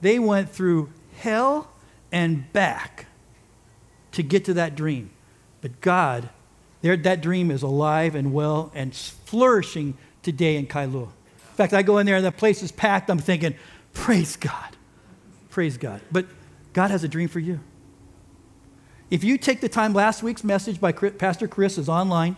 They 0.00 0.18
went 0.18 0.50
through 0.50 0.90
hell 1.16 1.70
and 2.12 2.50
back 2.52 3.06
to 4.12 4.22
get 4.22 4.44
to 4.46 4.54
that 4.54 4.74
dream. 4.74 5.10
But 5.60 5.80
God, 5.80 6.28
that 6.82 7.20
dream 7.20 7.50
is 7.50 7.62
alive 7.62 8.14
and 8.14 8.32
well 8.32 8.70
and 8.74 8.94
flourishing 8.94 9.96
today 10.22 10.56
in 10.56 10.66
Kailua. 10.66 11.04
In 11.04 11.54
fact, 11.56 11.72
I 11.72 11.82
go 11.82 11.98
in 11.98 12.06
there 12.06 12.16
and 12.16 12.24
the 12.24 12.32
place 12.32 12.62
is 12.62 12.70
packed. 12.70 13.10
I'm 13.10 13.18
thinking, 13.18 13.54
praise 13.92 14.36
God. 14.36 14.76
Praise 15.50 15.76
God. 15.76 16.00
But 16.12 16.26
God 16.72 16.90
has 16.90 17.02
a 17.02 17.08
dream 17.08 17.28
for 17.28 17.40
you. 17.40 17.58
If 19.10 19.24
you 19.24 19.38
take 19.38 19.60
the 19.60 19.68
time, 19.68 19.94
last 19.94 20.22
week's 20.22 20.44
message 20.44 20.80
by 20.80 20.92
Pastor 20.92 21.48
Chris 21.48 21.78
is 21.78 21.88
online. 21.88 22.36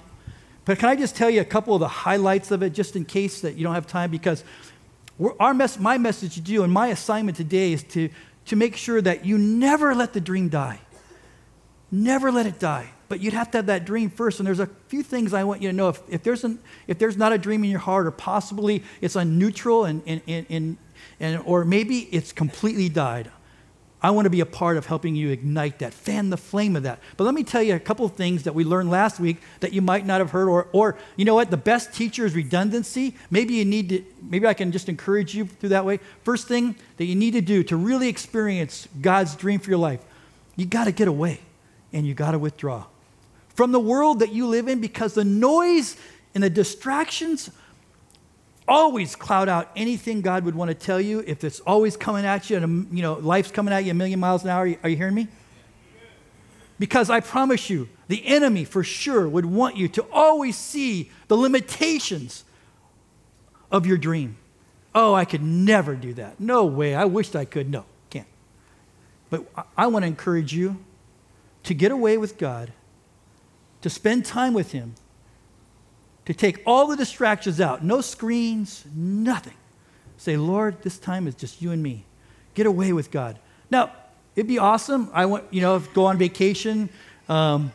But 0.70 0.78
can 0.78 0.88
I 0.88 0.94
just 0.94 1.16
tell 1.16 1.28
you 1.28 1.40
a 1.40 1.44
couple 1.44 1.74
of 1.74 1.80
the 1.80 1.88
highlights 1.88 2.52
of 2.52 2.62
it, 2.62 2.70
just 2.70 2.94
in 2.94 3.04
case 3.04 3.40
that 3.40 3.56
you 3.56 3.64
don't 3.64 3.74
have 3.74 3.88
time? 3.88 4.08
Because 4.08 4.44
our 5.40 5.52
mess, 5.52 5.80
my 5.80 5.98
message 5.98 6.36
to 6.36 6.52
you 6.52 6.62
and 6.62 6.72
my 6.72 6.86
assignment 6.86 7.36
today 7.36 7.72
is 7.72 7.82
to, 7.82 8.08
to 8.44 8.54
make 8.54 8.76
sure 8.76 9.02
that 9.02 9.26
you 9.26 9.36
never 9.36 9.96
let 9.96 10.12
the 10.12 10.20
dream 10.20 10.48
die. 10.48 10.78
Never 11.90 12.30
let 12.30 12.46
it 12.46 12.60
die. 12.60 12.90
but 13.10 13.18
you'd 13.18 13.34
have 13.34 13.50
to 13.50 13.58
have 13.58 13.66
that 13.66 13.84
dream 13.84 14.08
first. 14.08 14.38
And 14.38 14.46
there's 14.46 14.60
a 14.60 14.70
few 14.86 15.02
things 15.02 15.34
I 15.34 15.42
want 15.42 15.60
you 15.60 15.68
to 15.70 15.76
know. 15.76 15.88
If, 15.88 16.00
if, 16.08 16.22
there's, 16.22 16.44
an, 16.44 16.60
if 16.86 17.00
there's 17.00 17.16
not 17.16 17.32
a 17.32 17.38
dream 17.38 17.64
in 17.64 17.70
your 17.70 17.80
heart, 17.80 18.06
or 18.06 18.12
possibly 18.12 18.84
it's 19.00 19.16
on 19.16 19.40
neutral, 19.40 19.86
and, 19.86 20.00
and, 20.06 20.22
and, 20.48 20.76
and, 21.18 21.42
or 21.44 21.64
maybe 21.64 22.08
it's 22.12 22.30
completely 22.30 22.88
died, 22.88 23.32
I 24.02 24.10
want 24.10 24.26
to 24.26 24.30
be 24.30 24.40
a 24.40 24.46
part 24.46 24.76
of 24.76 24.86
helping 24.86 25.14
you 25.14 25.30
ignite 25.30 25.80
that, 25.80 25.92
fan 25.92 26.30
the 26.30 26.36
flame 26.36 26.74
of 26.74 26.84
that. 26.84 27.00
But 27.16 27.24
let 27.24 27.34
me 27.34 27.44
tell 27.44 27.62
you 27.62 27.74
a 27.74 27.80
couple 27.80 28.06
of 28.06 28.14
things 28.14 28.44
that 28.44 28.54
we 28.54 28.64
learned 28.64 28.90
last 28.90 29.20
week 29.20 29.38
that 29.60 29.72
you 29.72 29.82
might 29.82 30.06
not 30.06 30.20
have 30.20 30.30
heard, 30.30 30.48
or, 30.48 30.68
or 30.72 30.96
you 31.16 31.24
know 31.24 31.34
what? 31.34 31.50
The 31.50 31.58
best 31.58 31.92
teacher 31.92 32.24
is 32.24 32.34
redundancy. 32.34 33.14
Maybe 33.30 33.54
you 33.54 33.64
need 33.64 33.88
to, 33.90 34.04
maybe 34.22 34.46
I 34.46 34.54
can 34.54 34.72
just 34.72 34.88
encourage 34.88 35.34
you 35.34 35.46
through 35.46 35.70
that 35.70 35.84
way. 35.84 36.00
First 36.24 36.48
thing 36.48 36.76
that 36.96 37.04
you 37.04 37.14
need 37.14 37.32
to 37.32 37.42
do 37.42 37.62
to 37.64 37.76
really 37.76 38.08
experience 38.08 38.88
God's 39.00 39.34
dream 39.34 39.60
for 39.60 39.70
your 39.70 39.78
life, 39.78 40.00
you 40.56 40.64
got 40.64 40.84
to 40.84 40.92
get 40.92 41.08
away 41.08 41.40
and 41.92 42.06
you 42.06 42.14
got 42.14 42.30
to 42.30 42.38
withdraw 42.38 42.84
from 43.60 43.72
the 43.72 43.80
world 43.80 44.20
that 44.20 44.32
you 44.32 44.46
live 44.46 44.68
in 44.68 44.80
because 44.80 45.12
the 45.12 45.22
noise 45.22 45.94
and 46.34 46.42
the 46.42 46.48
distractions 46.48 47.50
always 48.70 49.16
cloud 49.16 49.48
out 49.48 49.68
anything 49.74 50.20
God 50.20 50.44
would 50.44 50.54
want 50.54 50.70
to 50.70 50.74
tell 50.74 51.00
you 51.00 51.24
if 51.26 51.42
it's 51.42 51.58
always 51.60 51.96
coming 51.96 52.24
at 52.24 52.48
you 52.48 52.56
and 52.56 52.64
um, 52.64 52.88
you 52.92 53.02
know 53.02 53.14
life's 53.14 53.50
coming 53.50 53.74
at 53.74 53.84
you 53.84 53.90
a 53.90 53.94
million 53.94 54.20
miles 54.20 54.44
an 54.44 54.50
hour. 54.50 54.72
Are 54.82 54.88
you 54.88 54.96
hearing 54.96 55.14
me? 55.14 55.28
Because 56.78 57.10
I 57.10 57.20
promise 57.20 57.68
you, 57.68 57.90
the 58.08 58.26
enemy 58.26 58.64
for 58.64 58.82
sure 58.82 59.28
would 59.28 59.44
want 59.44 59.76
you 59.76 59.86
to 59.88 60.06
always 60.10 60.56
see 60.56 61.10
the 61.28 61.36
limitations 61.36 62.44
of 63.70 63.84
your 63.84 63.98
dream. 63.98 64.36
Oh, 64.94 65.12
I 65.12 65.24
could 65.26 65.42
never 65.42 65.94
do 65.94 66.14
that. 66.14 66.40
No 66.40 66.64
way. 66.64 66.94
I 66.94 67.04
wished 67.04 67.36
I 67.36 67.44
could. 67.44 67.68
No, 67.68 67.84
can't. 68.08 68.26
But 69.28 69.46
I 69.76 69.88
want 69.88 70.04
to 70.04 70.06
encourage 70.06 70.54
you 70.54 70.82
to 71.64 71.74
get 71.74 71.92
away 71.92 72.16
with 72.16 72.38
God, 72.38 72.72
to 73.82 73.90
spend 73.90 74.24
time 74.24 74.54
with 74.54 74.72
Him, 74.72 74.94
to 76.30 76.34
take 76.34 76.62
all 76.64 76.86
the 76.86 76.94
distractions 76.94 77.60
out 77.60 77.82
no 77.82 78.00
screens, 78.00 78.84
nothing. 78.94 79.56
Say, 80.16 80.36
Lord, 80.36 80.80
this 80.82 80.96
time 80.96 81.26
is 81.26 81.34
just 81.34 81.60
you 81.60 81.72
and 81.72 81.82
me. 81.82 82.04
Get 82.54 82.66
away 82.66 82.92
with 82.92 83.10
God. 83.10 83.36
Now, 83.68 83.90
it'd 84.36 84.46
be 84.46 84.60
awesome. 84.60 85.10
I 85.12 85.26
want, 85.26 85.46
you 85.50 85.60
know, 85.60 85.80
go 85.80 86.04
on 86.04 86.18
vacation 86.18 86.88
um, 87.28 87.72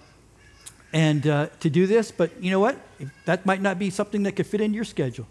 and 0.93 1.27
uh, 1.27 1.47
to 1.59 1.69
do 1.69 1.85
this, 1.85 2.11
but 2.11 2.41
you 2.41 2.49
know 2.49 2.61
what? 2.61 2.77
That 3.25 3.45
might 3.45 3.61
not 3.61 3.77
be 3.77 3.89
something 3.89 4.23
that 4.23 4.37
could 4.37 4.47
fit 4.47 4.61
into 4.61 4.77
your 4.77 4.85
schedule. 4.85 5.27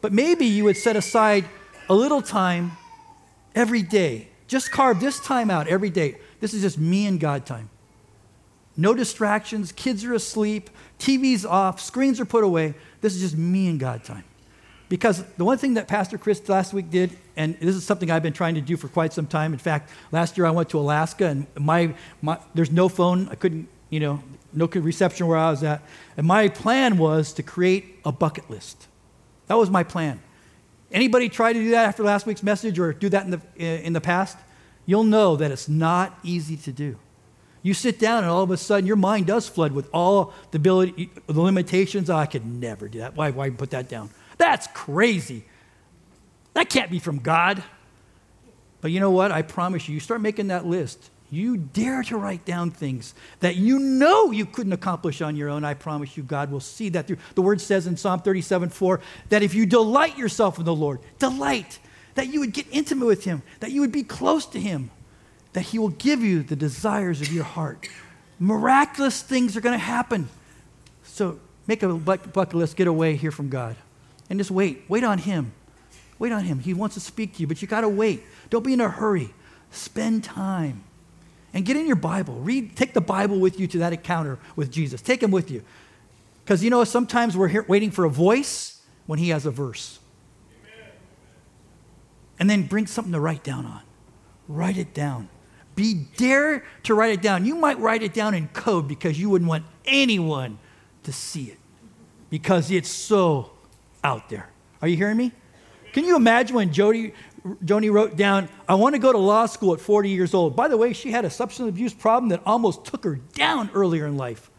But 0.00 0.12
maybe 0.12 0.46
you 0.46 0.64
would 0.64 0.76
set 0.76 0.96
aside 0.96 1.44
a 1.88 1.94
little 1.94 2.22
time 2.22 2.72
every 3.54 3.82
day. 3.82 4.30
Just 4.48 4.72
carve 4.72 4.98
this 4.98 5.20
time 5.20 5.48
out 5.48 5.68
every 5.68 5.90
day. 5.90 6.16
This 6.40 6.52
is 6.52 6.62
just 6.62 6.76
me 6.76 7.06
and 7.06 7.20
God 7.20 7.46
time. 7.46 7.70
No 8.76 8.94
distractions, 8.94 9.70
kids 9.70 10.04
are 10.04 10.14
asleep, 10.14 10.70
TV's 11.04 11.44
off, 11.44 11.80
screens 11.82 12.18
are 12.18 12.24
put 12.24 12.44
away. 12.44 12.74
This 13.02 13.14
is 13.14 13.20
just 13.20 13.36
me 13.36 13.68
and 13.68 13.78
God 13.78 14.04
time. 14.04 14.24
Because 14.88 15.22
the 15.36 15.44
one 15.44 15.58
thing 15.58 15.74
that 15.74 15.86
Pastor 15.86 16.16
Chris 16.16 16.48
last 16.48 16.72
week 16.72 16.90
did, 16.90 17.18
and 17.36 17.58
this 17.60 17.74
is 17.74 17.84
something 17.84 18.10
I've 18.10 18.22
been 18.22 18.32
trying 18.32 18.54
to 18.54 18.62
do 18.62 18.78
for 18.78 18.88
quite 18.88 19.12
some 19.12 19.26
time. 19.26 19.52
In 19.52 19.58
fact, 19.58 19.90
last 20.12 20.38
year 20.38 20.46
I 20.46 20.50
went 20.50 20.70
to 20.70 20.78
Alaska 20.78 21.26
and 21.26 21.46
my, 21.58 21.94
my 22.22 22.38
there's 22.54 22.70
no 22.70 22.88
phone. 22.88 23.28
I 23.28 23.34
couldn't, 23.34 23.68
you 23.90 24.00
know, 24.00 24.22
no 24.54 24.66
reception 24.66 25.26
where 25.26 25.36
I 25.36 25.50
was 25.50 25.62
at. 25.62 25.82
And 26.16 26.26
my 26.26 26.48
plan 26.48 26.96
was 26.96 27.34
to 27.34 27.42
create 27.42 28.00
a 28.06 28.12
bucket 28.12 28.48
list. 28.48 28.86
That 29.48 29.58
was 29.58 29.68
my 29.68 29.82
plan. 29.82 30.22
Anybody 30.90 31.28
try 31.28 31.52
to 31.52 31.58
do 31.58 31.70
that 31.72 31.86
after 31.86 32.02
last 32.02 32.24
week's 32.24 32.42
message 32.42 32.78
or 32.78 32.94
do 32.94 33.10
that 33.10 33.24
in 33.24 33.30
the, 33.30 33.40
in 33.58 33.92
the 33.92 34.00
past? 34.00 34.38
You'll 34.86 35.04
know 35.04 35.36
that 35.36 35.50
it's 35.50 35.68
not 35.68 36.18
easy 36.22 36.56
to 36.56 36.72
do. 36.72 36.96
You 37.64 37.72
sit 37.72 37.98
down 37.98 38.24
and 38.24 38.26
all 38.30 38.42
of 38.42 38.50
a 38.50 38.58
sudden 38.58 38.86
your 38.86 38.94
mind 38.94 39.26
does 39.26 39.48
flood 39.48 39.72
with 39.72 39.88
all 39.90 40.34
the 40.50 40.58
ability, 40.58 41.10
the 41.26 41.40
limitations. 41.40 42.10
Oh, 42.10 42.16
I 42.16 42.26
could 42.26 42.44
never 42.44 42.88
do 42.88 42.98
that. 42.98 43.16
Why, 43.16 43.30
why 43.30 43.48
put 43.48 43.70
that 43.70 43.88
down? 43.88 44.10
That's 44.36 44.66
crazy. 44.74 45.46
That 46.52 46.68
can't 46.68 46.90
be 46.90 46.98
from 46.98 47.20
God. 47.20 47.64
But 48.82 48.90
you 48.90 49.00
know 49.00 49.10
what? 49.10 49.32
I 49.32 49.40
promise 49.40 49.88
you, 49.88 49.94
you 49.94 50.00
start 50.00 50.20
making 50.20 50.48
that 50.48 50.66
list. 50.66 51.10
You 51.30 51.56
dare 51.56 52.02
to 52.02 52.18
write 52.18 52.44
down 52.44 52.70
things 52.70 53.14
that 53.40 53.56
you 53.56 53.78
know 53.78 54.30
you 54.30 54.44
couldn't 54.44 54.74
accomplish 54.74 55.22
on 55.22 55.34
your 55.34 55.48
own. 55.48 55.64
I 55.64 55.72
promise 55.72 56.18
you, 56.18 56.22
God 56.22 56.50
will 56.50 56.60
see 56.60 56.90
that 56.90 57.06
through. 57.06 57.16
The 57.34 57.40
word 57.40 57.62
says 57.62 57.86
in 57.86 57.96
Psalm 57.96 58.20
37 58.20 58.68
4 58.68 59.00
that 59.30 59.42
if 59.42 59.54
you 59.54 59.64
delight 59.64 60.18
yourself 60.18 60.58
in 60.58 60.66
the 60.66 60.74
Lord, 60.74 61.00
delight, 61.18 61.78
that 62.14 62.28
you 62.28 62.40
would 62.40 62.52
get 62.52 62.66
intimate 62.70 63.06
with 63.06 63.24
Him, 63.24 63.42
that 63.60 63.70
you 63.70 63.80
would 63.80 63.90
be 63.90 64.02
close 64.02 64.44
to 64.48 64.60
Him 64.60 64.90
that 65.54 65.62
He 65.62 65.78
will 65.78 65.88
give 65.88 66.22
you 66.22 66.42
the 66.42 66.56
desires 66.56 67.20
of 67.20 67.32
your 67.32 67.44
heart. 67.44 67.88
Miraculous 68.38 69.22
things 69.22 69.56
are 69.56 69.60
going 69.60 69.78
to 69.78 69.84
happen. 69.84 70.28
So 71.04 71.40
make 71.66 71.82
a 71.82 71.94
bucket 71.94 72.54
list, 72.54 72.76
get 72.76 72.86
away, 72.86 73.16
hear 73.16 73.30
from 73.30 73.48
God. 73.48 73.76
And 74.28 74.38
just 74.38 74.50
wait. 74.50 74.84
Wait 74.88 75.04
on 75.04 75.18
Him. 75.18 75.52
Wait 76.18 76.32
on 76.32 76.44
Him. 76.44 76.58
He 76.58 76.74
wants 76.74 76.94
to 76.94 77.00
speak 77.00 77.34
to 77.36 77.40
you, 77.40 77.46
but 77.46 77.62
you 77.62 77.68
got 77.68 77.80
to 77.82 77.88
wait. 77.88 78.22
Don't 78.50 78.64
be 78.64 78.72
in 78.72 78.80
a 78.80 78.88
hurry. 78.88 79.32
Spend 79.70 80.24
time. 80.24 80.84
And 81.52 81.64
get 81.64 81.76
in 81.76 81.86
your 81.86 81.96
Bible. 81.96 82.34
Read, 82.34 82.76
take 82.76 82.94
the 82.94 83.00
Bible 83.00 83.38
with 83.38 83.60
you 83.60 83.68
to 83.68 83.78
that 83.78 83.92
encounter 83.92 84.38
with 84.56 84.72
Jesus. 84.72 85.00
Take 85.00 85.22
him 85.22 85.30
with 85.30 85.50
you. 85.50 85.62
Because 86.44 86.64
you 86.64 86.70
know, 86.70 86.82
sometimes 86.82 87.36
we're 87.36 87.48
here 87.48 87.64
waiting 87.68 87.92
for 87.92 88.04
a 88.04 88.10
voice 88.10 88.82
when 89.06 89.20
he 89.20 89.28
has 89.28 89.46
a 89.46 89.52
verse. 89.52 90.00
And 92.40 92.50
then 92.50 92.66
bring 92.66 92.88
something 92.88 93.12
to 93.12 93.20
write 93.20 93.44
down 93.44 93.66
on. 93.66 93.82
Write 94.48 94.76
it 94.76 94.92
down. 94.92 95.28
Be 95.74 96.06
dare 96.16 96.64
to 96.84 96.94
write 96.94 97.12
it 97.12 97.22
down. 97.22 97.44
You 97.44 97.56
might 97.56 97.78
write 97.78 98.02
it 98.02 98.14
down 98.14 98.34
in 98.34 98.48
code 98.48 98.86
because 98.86 99.18
you 99.18 99.30
wouldn't 99.30 99.48
want 99.48 99.64
anyone 99.84 100.58
to 101.02 101.12
see 101.12 101.44
it 101.44 101.58
because 102.30 102.70
it's 102.70 102.88
so 102.88 103.50
out 104.02 104.28
there. 104.28 104.48
Are 104.82 104.88
you 104.88 104.96
hearing 104.96 105.16
me? 105.16 105.32
Can 105.92 106.04
you 106.04 106.16
imagine 106.16 106.56
when 106.56 106.72
Jody, 106.72 107.14
Joni 107.64 107.92
wrote 107.92 108.16
down, 108.16 108.48
I 108.68 108.74
want 108.74 108.94
to 108.94 108.98
go 108.98 109.12
to 109.12 109.18
law 109.18 109.46
school 109.46 109.74
at 109.74 109.80
40 109.80 110.10
years 110.10 110.34
old? 110.34 110.56
By 110.56 110.68
the 110.68 110.76
way, 110.76 110.92
she 110.92 111.10
had 111.10 111.24
a 111.24 111.30
substance 111.30 111.68
abuse 111.68 111.94
problem 111.94 112.30
that 112.30 112.42
almost 112.44 112.84
took 112.84 113.04
her 113.04 113.16
down 113.34 113.70
earlier 113.74 114.06
in 114.06 114.16
life. 114.16 114.50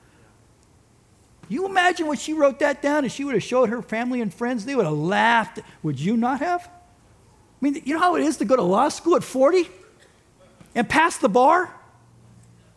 You 1.48 1.66
imagine 1.66 2.08
when 2.08 2.18
she 2.18 2.34
wrote 2.34 2.60
that 2.60 2.82
down 2.82 3.04
and 3.04 3.12
she 3.12 3.24
would 3.24 3.36
have 3.36 3.44
showed 3.44 3.70
her 3.70 3.82
family 3.82 4.22
and 4.22 4.34
friends, 4.34 4.66
they 4.66 4.76
would 4.76 4.86
have 4.86 4.96
laughed. 4.96 5.60
Would 5.84 6.00
you 6.00 6.18
not 6.18 6.40
have? 6.40 6.68
I 6.68 6.70
mean, 7.62 7.82
you 7.86 7.94
know 7.94 8.00
how 8.00 8.16
it 8.16 8.24
is 8.24 8.38
to 8.38 8.46
go 8.46 8.56
to 8.56 8.64
law 8.64 8.90
school 8.90 9.16
at 9.16 9.24
40? 9.24 9.68
And 10.76 10.88
pass 10.88 11.18
the 11.18 11.30
bar? 11.30 11.74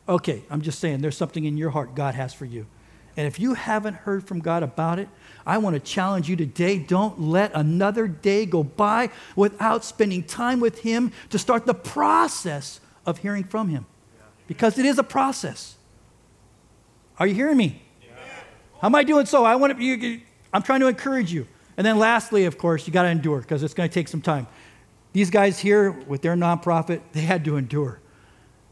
Okay, 0.08 0.42
I'm 0.48 0.62
just 0.62 0.78
saying 0.78 1.00
there's 1.02 1.16
something 1.16 1.44
in 1.44 1.58
your 1.58 1.70
heart 1.70 1.94
God 1.94 2.14
has 2.14 2.32
for 2.32 2.46
you. 2.46 2.66
And 3.18 3.26
if 3.26 3.40
you 3.40 3.54
haven't 3.54 3.94
heard 3.94 4.26
from 4.26 4.38
God 4.38 4.62
about 4.62 5.00
it, 5.00 5.08
I 5.44 5.58
want 5.58 5.74
to 5.74 5.80
challenge 5.80 6.28
you 6.28 6.36
today 6.36 6.78
don't 6.78 7.20
let 7.20 7.50
another 7.52 8.06
day 8.06 8.46
go 8.46 8.62
by 8.62 9.10
without 9.34 9.84
spending 9.84 10.22
time 10.22 10.60
with 10.60 10.78
Him 10.78 11.12
to 11.30 11.38
start 11.38 11.66
the 11.66 11.74
process 11.74 12.80
of 13.04 13.18
hearing 13.18 13.42
from 13.42 13.68
Him. 13.68 13.86
Because 14.46 14.78
it 14.78 14.86
is 14.86 14.98
a 14.98 15.02
process. 15.02 15.74
Are 17.18 17.26
you 17.26 17.34
hearing 17.34 17.56
me? 17.56 17.82
How 18.80 18.86
am 18.86 18.94
I 18.94 19.02
doing 19.02 19.26
so? 19.26 19.44
I 19.44 19.56
want 19.56 19.72
to 19.72 19.74
be, 19.74 20.22
I'm 20.52 20.62
trying 20.62 20.80
to 20.80 20.86
encourage 20.86 21.32
you. 21.32 21.48
And 21.76 21.84
then 21.84 21.98
lastly, 21.98 22.44
of 22.44 22.56
course, 22.56 22.86
you 22.86 22.92
got 22.92 23.02
to 23.02 23.08
endure 23.08 23.40
because 23.40 23.62
it's 23.62 23.74
going 23.74 23.88
to 23.88 23.92
take 23.92 24.08
some 24.08 24.22
time. 24.22 24.46
These 25.18 25.30
guys 25.30 25.58
here 25.58 25.90
with 25.90 26.22
their 26.22 26.36
nonprofit, 26.36 27.00
they 27.10 27.22
had 27.22 27.44
to 27.46 27.56
endure. 27.56 27.98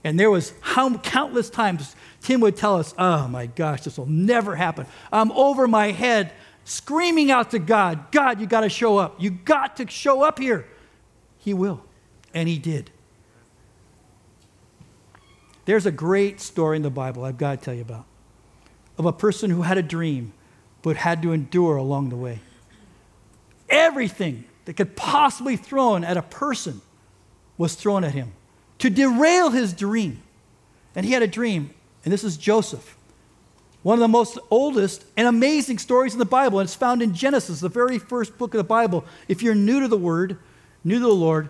And 0.04 0.16
there 0.16 0.30
was 0.30 0.52
how 0.60 0.96
countless 0.98 1.50
times 1.50 1.96
Tim 2.22 2.40
would 2.40 2.54
tell 2.54 2.76
us, 2.76 2.94
"Oh 2.96 3.26
my 3.26 3.46
gosh, 3.46 3.80
this 3.80 3.98
will 3.98 4.06
never 4.06 4.54
happen. 4.54 4.86
I'm 5.10 5.32
over 5.32 5.66
my 5.66 5.90
head 5.90 6.30
screaming 6.62 7.32
out 7.32 7.50
to 7.50 7.58
God, 7.58 8.12
God, 8.12 8.40
you 8.40 8.46
got 8.46 8.60
to 8.60 8.68
show 8.68 8.96
up. 8.96 9.20
You 9.20 9.30
got 9.30 9.74
to 9.78 9.90
show 9.90 10.22
up 10.22 10.38
here." 10.38 10.68
He 11.36 11.52
will. 11.52 11.82
And 12.32 12.48
he 12.48 12.58
did. 12.60 12.92
There's 15.64 15.84
a 15.84 15.90
great 15.90 16.40
story 16.40 16.76
in 16.76 16.84
the 16.84 16.90
Bible 16.90 17.24
I've 17.24 17.38
got 17.38 17.58
to 17.58 17.64
tell 17.64 17.74
you 17.74 17.82
about 17.82 18.04
of 18.98 19.04
a 19.04 19.12
person 19.12 19.50
who 19.50 19.62
had 19.62 19.78
a 19.78 19.82
dream 19.82 20.32
but 20.82 20.98
had 20.98 21.22
to 21.22 21.32
endure 21.32 21.74
along 21.74 22.10
the 22.10 22.16
way. 22.16 22.38
Everything 23.68 24.44
that 24.66 24.75
could 24.75 24.94
possibly 24.96 25.56
thrown 25.56 26.04
at 26.04 26.16
a 26.16 26.23
person 26.23 26.82
was 27.56 27.75
thrown 27.75 28.04
at 28.04 28.12
him 28.12 28.32
to 28.78 28.90
derail 28.90 29.50
his 29.50 29.73
dream. 29.73 30.23
And 30.94 31.06
he 31.06 31.12
had 31.12 31.23
a 31.23 31.26
dream, 31.26 31.70
and 32.04 32.12
this 32.12 32.25
is 32.25 32.37
Joseph. 32.37 32.96
One 33.82 33.94
of 33.94 34.00
the 34.00 34.08
most 34.08 34.38
oldest 34.50 35.04
and 35.16 35.28
amazing 35.28 35.78
stories 35.78 36.12
in 36.12 36.18
the 36.18 36.25
Bible, 36.25 36.58
and 36.58 36.66
it's 36.66 36.75
found 36.75 37.00
in 37.00 37.14
Genesis, 37.14 37.61
the 37.61 37.68
very 37.68 37.99
first 37.99 38.37
book 38.37 38.54
of 38.54 38.58
the 38.58 38.64
Bible. 38.64 39.04
If 39.28 39.42
you're 39.42 39.54
new 39.54 39.80
to 39.80 39.88
the 39.88 39.96
word, 39.96 40.38
new 40.85 40.99
to 40.99 41.06
the 41.06 41.08
Lord, 41.08 41.49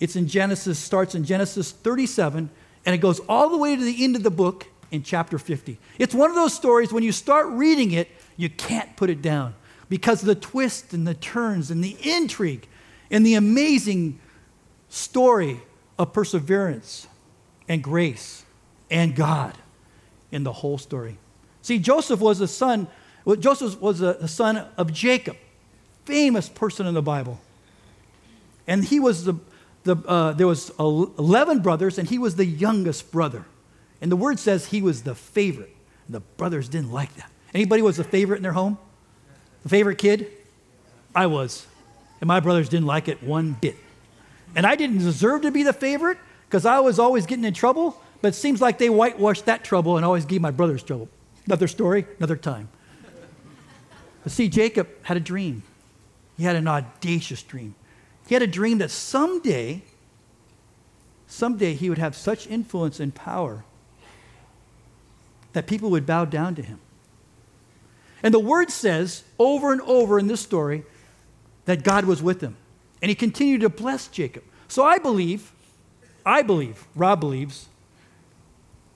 it's 0.00 0.16
in 0.16 0.28
Genesis, 0.28 0.78
starts 0.78 1.14
in 1.14 1.24
Genesis 1.24 1.72
37, 1.72 2.50
and 2.84 2.94
it 2.94 2.98
goes 2.98 3.20
all 3.20 3.48
the 3.48 3.56
way 3.56 3.74
to 3.74 3.82
the 3.82 4.04
end 4.04 4.16
of 4.16 4.22
the 4.22 4.30
book 4.30 4.66
in 4.90 5.02
chapter 5.02 5.38
50. 5.38 5.78
It's 5.98 6.14
one 6.14 6.28
of 6.28 6.36
those 6.36 6.52
stories 6.52 6.92
when 6.92 7.02
you 7.02 7.12
start 7.12 7.46
reading 7.46 7.92
it, 7.92 8.10
you 8.36 8.50
can't 8.50 8.96
put 8.96 9.08
it 9.08 9.22
down 9.22 9.54
because 9.88 10.22
of 10.22 10.26
the 10.26 10.34
twists 10.34 10.92
and 10.92 11.06
the 11.06 11.14
turns 11.14 11.70
and 11.70 11.82
the 11.82 11.96
intrigue 12.02 12.66
and 13.10 13.24
the 13.24 13.34
amazing 13.34 14.18
story 14.88 15.60
of 15.98 16.12
perseverance 16.12 17.06
and 17.68 17.82
grace 17.82 18.44
and 18.90 19.14
God. 19.14 19.56
in 20.30 20.42
the 20.42 20.52
whole 20.52 20.78
story. 20.78 21.16
See, 21.62 21.78
Joseph 21.78 22.18
was 22.18 22.40
a 22.40 22.48
son, 22.48 22.88
well, 23.24 23.36
Joseph 23.36 23.80
was 23.80 24.00
a, 24.00 24.26
son 24.26 24.66
of 24.76 24.92
Jacob, 24.92 25.36
famous 26.04 26.48
person 26.48 26.86
in 26.86 26.94
the 26.94 27.02
Bible. 27.02 27.40
And 28.66 28.84
he 28.84 28.98
was 28.98 29.24
the, 29.24 29.34
the 29.84 29.96
uh, 30.08 30.32
there 30.32 30.48
was 30.48 30.72
11 30.78 31.60
brothers, 31.60 31.98
and 31.98 32.08
he 32.08 32.18
was 32.18 32.34
the 32.34 32.44
youngest 32.44 33.12
brother. 33.12 33.44
And 34.00 34.10
the 34.10 34.16
word 34.16 34.40
says 34.40 34.66
he 34.66 34.82
was 34.82 35.04
the 35.04 35.14
favorite. 35.14 35.74
The 36.08 36.20
brothers 36.20 36.68
didn't 36.68 36.90
like 36.90 37.14
that. 37.14 37.30
Anybody 37.54 37.80
was 37.80 37.98
a 38.00 38.04
favorite 38.04 38.38
in 38.38 38.42
their 38.42 38.52
home? 38.52 38.76
The 39.64 39.68
favorite 39.68 39.98
kid? 39.98 40.30
I 41.14 41.26
was. 41.26 41.66
And 42.20 42.28
my 42.28 42.40
brothers 42.40 42.68
didn't 42.68 42.86
like 42.86 43.08
it 43.08 43.22
one 43.22 43.56
bit. 43.60 43.76
And 44.54 44.66
I 44.66 44.76
didn't 44.76 44.98
deserve 44.98 45.42
to 45.42 45.50
be 45.50 45.62
the 45.62 45.72
favorite 45.72 46.18
because 46.46 46.64
I 46.64 46.80
was 46.80 46.98
always 46.98 47.26
getting 47.26 47.44
in 47.44 47.54
trouble, 47.54 48.00
but 48.22 48.28
it 48.28 48.34
seems 48.34 48.60
like 48.60 48.78
they 48.78 48.88
whitewashed 48.88 49.46
that 49.46 49.64
trouble 49.64 49.96
and 49.96 50.04
always 50.04 50.24
gave 50.24 50.40
my 50.40 50.50
brothers 50.50 50.82
trouble. 50.82 51.08
Another 51.46 51.66
story, 51.66 52.06
another 52.18 52.36
time. 52.36 52.68
But 54.22 54.32
see, 54.32 54.48
Jacob 54.48 54.88
had 55.02 55.16
a 55.16 55.20
dream. 55.20 55.62
He 56.36 56.44
had 56.44 56.56
an 56.56 56.68
audacious 56.68 57.42
dream. 57.42 57.74
He 58.26 58.34
had 58.34 58.42
a 58.42 58.46
dream 58.46 58.78
that 58.78 58.90
someday, 58.90 59.82
someday 61.26 61.74
he 61.74 61.88
would 61.88 61.98
have 61.98 62.16
such 62.16 62.46
influence 62.46 63.00
and 63.00 63.14
power 63.14 63.64
that 65.52 65.66
people 65.66 65.90
would 65.90 66.06
bow 66.06 66.24
down 66.24 66.54
to 66.54 66.62
him. 66.62 66.80
And 68.24 68.32
the 68.32 68.40
word 68.40 68.70
says 68.70 69.22
over 69.38 69.70
and 69.70 69.82
over 69.82 70.18
in 70.18 70.26
this 70.26 70.40
story 70.40 70.82
that 71.66 71.84
God 71.84 72.06
was 72.06 72.22
with 72.22 72.40
him. 72.40 72.56
And 73.02 73.10
he 73.10 73.14
continued 73.14 73.60
to 73.60 73.68
bless 73.68 74.08
Jacob. 74.08 74.42
So 74.66 74.82
I 74.82 74.98
believe, 74.98 75.52
I 76.24 76.40
believe, 76.40 76.86
Rob 76.96 77.20
believes, 77.20 77.68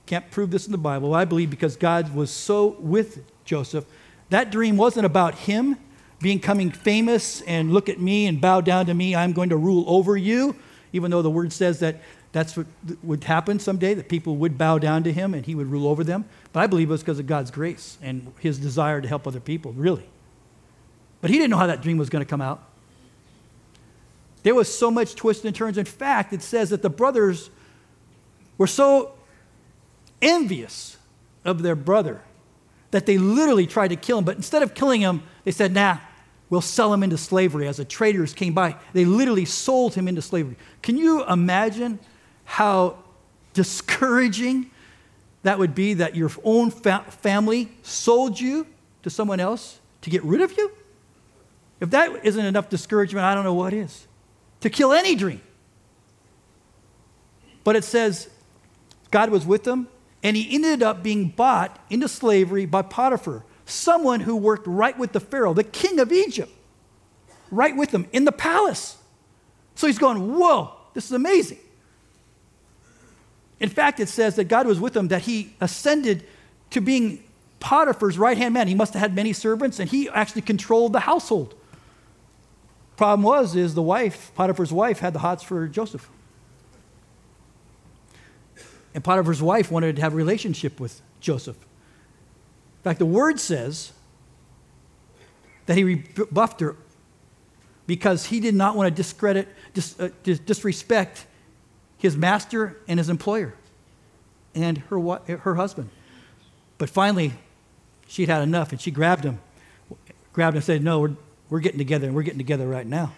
can't 0.07 0.29
prove 0.31 0.49
this 0.49 0.65
in 0.65 0.71
the 0.71 0.79
Bible, 0.79 1.13
I 1.13 1.25
believe 1.25 1.51
because 1.51 1.77
God 1.77 2.15
was 2.15 2.31
so 2.31 2.75
with 2.79 3.23
Joseph, 3.45 3.85
that 4.31 4.51
dream 4.51 4.77
wasn't 4.77 5.05
about 5.05 5.35
him 5.35 5.77
becoming 6.19 6.71
famous 6.71 7.41
and 7.41 7.71
look 7.71 7.87
at 7.87 7.99
me 7.99 8.25
and 8.25 8.41
bow 8.41 8.61
down 8.61 8.87
to 8.87 8.93
me, 8.95 9.15
I'm 9.15 9.31
going 9.31 9.49
to 9.49 9.57
rule 9.57 9.85
over 9.87 10.17
you, 10.17 10.55
even 10.91 11.11
though 11.11 11.21
the 11.21 11.29
word 11.29 11.53
says 11.53 11.79
that 11.79 12.01
that's 12.31 12.57
what 12.57 12.65
would 13.03 13.23
happen 13.23 13.59
someday, 13.59 13.93
that 13.93 14.09
people 14.09 14.37
would 14.37 14.57
bow 14.57 14.79
down 14.79 15.03
to 15.03 15.13
him 15.13 15.35
and 15.35 15.45
he 15.45 15.53
would 15.53 15.67
rule 15.67 15.87
over 15.87 16.03
them. 16.03 16.25
But 16.51 16.61
I 16.61 16.67
believe 16.67 16.89
it 16.89 16.91
was 16.91 17.01
because 17.01 17.19
of 17.19 17.27
God's 17.27 17.51
grace 17.51 17.97
and 18.01 18.33
his 18.39 18.57
desire 18.57 19.01
to 19.01 19.07
help 19.07 19.27
other 19.27 19.39
people, 19.39 19.71
really. 19.73 20.05
But 21.21 21.29
he 21.29 21.37
didn't 21.37 21.51
know 21.51 21.57
how 21.57 21.67
that 21.67 21.81
dream 21.81 21.97
was 21.97 22.09
going 22.09 22.23
to 22.23 22.29
come 22.29 22.41
out. 22.41 22.63
There 24.43 24.55
was 24.55 24.73
so 24.73 24.89
much 24.89 25.15
twists 25.15 25.43
and 25.45 25.55
turns. 25.55 25.77
In 25.77 25.85
fact, 25.85 26.33
it 26.33 26.41
says 26.41 26.69
that 26.69 26.81
the 26.81 26.89
brothers 26.89 27.49
were 28.57 28.67
so 28.67 29.13
envious 30.21 30.97
of 31.45 31.61
their 31.61 31.75
brother 31.75 32.21
that 32.91 33.05
they 33.05 33.17
literally 33.17 33.67
tried 33.67 33.89
to 33.89 33.95
kill 33.95 34.17
him. 34.17 34.25
But 34.25 34.37
instead 34.37 34.63
of 34.63 34.73
killing 34.73 35.01
him, 35.01 35.23
they 35.43 35.51
said, 35.51 35.73
nah, 35.73 35.97
we'll 36.49 36.61
sell 36.61 36.93
him 36.93 37.03
into 37.03 37.17
slavery. 37.17 37.67
As 37.67 37.77
the 37.77 37.85
traders 37.85 38.33
came 38.33 38.53
by, 38.53 38.75
they 38.93 39.05
literally 39.05 39.45
sold 39.45 39.93
him 39.93 40.07
into 40.07 40.21
slavery. 40.21 40.55
Can 40.81 40.97
you 40.97 41.23
imagine 41.25 41.99
how 42.45 42.97
discouraging 43.53 44.71
that 45.43 45.57
would 45.57 45.73
be 45.73 45.95
that 45.95 46.15
your 46.15 46.29
own 46.43 46.71
fa- 46.71 47.05
family 47.09 47.71
sold 47.81 48.39
you 48.39 48.67
to 49.03 49.09
someone 49.09 49.39
else 49.39 49.79
to 50.01 50.09
get 50.09 50.23
rid 50.23 50.41
of 50.41 50.57
you? 50.57 50.71
If 51.79 51.91
that 51.91 52.25
isn't 52.25 52.45
enough 52.45 52.69
discouragement, 52.69 53.25
I 53.25 53.33
don't 53.33 53.43
know 53.43 53.53
what 53.53 53.73
is. 53.73 54.07
To 54.61 54.69
kill 54.69 54.91
any 54.91 55.15
dream. 55.15 55.41
But 57.63 57.75
it 57.75 57.83
says 57.83 58.29
God 59.11 59.29
was 59.29 59.45
with 59.45 59.63
them, 59.63 59.87
and 60.23 60.35
he 60.35 60.53
ended 60.53 60.83
up 60.83 61.01
being 61.01 61.29
bought 61.29 61.79
into 61.89 62.07
slavery 62.07 62.65
by 62.65 62.81
Potiphar, 62.81 63.45
someone 63.65 64.19
who 64.21 64.35
worked 64.35 64.67
right 64.67 64.97
with 64.97 65.13
the 65.13 65.19
Pharaoh, 65.19 65.53
the 65.53 65.63
king 65.63 65.99
of 65.99 66.11
Egypt, 66.11 66.51
right 67.51 67.75
with 67.75 67.93
him 67.93 68.07
in 68.11 68.25
the 68.25 68.31
palace. 68.31 68.97
So 69.75 69.87
he's 69.87 69.97
going, 69.97 70.33
Whoa, 70.37 70.73
this 70.93 71.05
is 71.05 71.11
amazing. 71.13 71.59
In 73.59 73.69
fact, 73.69 73.99
it 73.99 74.07
says 74.07 74.35
that 74.35 74.45
God 74.45 74.67
was 74.67 74.79
with 74.79 74.95
him, 74.95 75.09
that 75.09 75.23
he 75.23 75.53
ascended 75.59 76.25
to 76.69 76.81
being 76.81 77.23
Potiphar's 77.59 78.17
right 78.17 78.37
hand 78.37 78.53
man. 78.53 78.67
He 78.67 78.75
must 78.75 78.93
have 78.93 79.01
had 79.01 79.15
many 79.15 79.33
servants, 79.33 79.79
and 79.79 79.89
he 79.89 80.09
actually 80.09 80.43
controlled 80.43 80.93
the 80.93 81.01
household. 81.01 81.55
Problem 82.95 83.23
was, 83.23 83.55
is 83.55 83.75
the 83.75 83.81
wife, 83.81 84.31
Potiphar's 84.35 84.71
wife, 84.71 84.99
had 84.99 85.13
the 85.13 85.19
hots 85.19 85.43
for 85.43 85.67
Joseph. 85.67 86.09
And 88.93 89.03
Potiphar's 89.03 89.41
wife 89.41 89.71
wanted 89.71 89.97
to 89.97 90.01
have 90.01 90.13
a 90.13 90.15
relationship 90.15 90.79
with 90.79 91.01
Joseph. 91.19 91.57
In 91.57 92.83
fact, 92.83 92.99
the 92.99 93.05
word 93.05 93.39
says 93.39 93.91
that 95.65 95.77
he 95.77 95.83
rebuffed 95.83 96.61
her 96.61 96.75
because 97.85 98.25
he 98.27 98.39
did 98.39 98.55
not 98.55 98.75
want 98.75 98.87
to 98.87 98.95
discredit, 98.95 99.47
dis, 99.73 99.99
uh, 99.99 100.09
disrespect 100.23 101.25
his 101.99 102.17
master 102.17 102.77
and 102.87 102.97
his 102.97 103.09
employer 103.09 103.53
and 104.55 104.79
her, 104.89 105.19
her 105.39 105.55
husband. 105.55 105.89
But 106.79 106.89
finally, 106.89 107.33
she'd 108.07 108.29
had 108.29 108.41
enough 108.41 108.71
and 108.71 108.81
she 108.81 108.89
grabbed 108.89 109.25
him, 109.25 109.39
grabbed 110.33 110.55
him 110.55 110.59
and 110.59 110.65
said, 110.65 110.83
No, 110.83 111.01
we're, 111.01 111.15
we're 111.49 111.59
getting 111.59 111.77
together 111.77 112.07
and 112.07 112.15
we're 112.15 112.23
getting 112.23 112.39
together 112.39 112.67
right 112.67 112.87
now. 112.87 113.13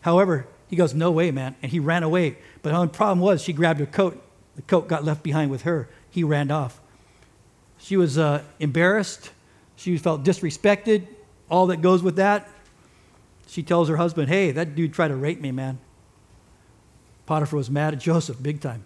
However, 0.00 0.46
he 0.68 0.76
goes, 0.76 0.94
No 0.94 1.10
way, 1.10 1.30
man. 1.32 1.56
And 1.60 1.70
he 1.70 1.80
ran 1.80 2.04
away. 2.04 2.38
But 2.62 2.72
the 2.72 2.86
problem 2.86 3.20
was, 3.20 3.42
she 3.42 3.52
grabbed 3.52 3.80
her 3.80 3.86
coat. 3.86 4.22
The 4.54 4.62
coat 4.62 4.86
got 4.86 5.04
left 5.04 5.22
behind 5.22 5.50
with 5.50 5.62
her. 5.62 5.88
He 6.08 6.24
ran 6.24 6.50
off. 6.50 6.80
She 7.78 7.96
was 7.96 8.16
uh, 8.16 8.42
embarrassed. 8.60 9.32
She 9.74 9.98
felt 9.98 10.22
disrespected, 10.22 11.08
all 11.50 11.66
that 11.66 11.82
goes 11.82 12.02
with 12.02 12.16
that. 12.16 12.48
She 13.48 13.64
tells 13.64 13.88
her 13.88 13.96
husband, 13.96 14.28
Hey, 14.28 14.52
that 14.52 14.76
dude 14.76 14.92
tried 14.92 15.08
to 15.08 15.16
rape 15.16 15.40
me, 15.40 15.50
man. 15.50 15.78
Potiphar 17.26 17.56
was 17.56 17.70
mad 17.70 17.94
at 17.94 18.00
Joseph 18.00 18.42
big 18.42 18.60
time. 18.60 18.84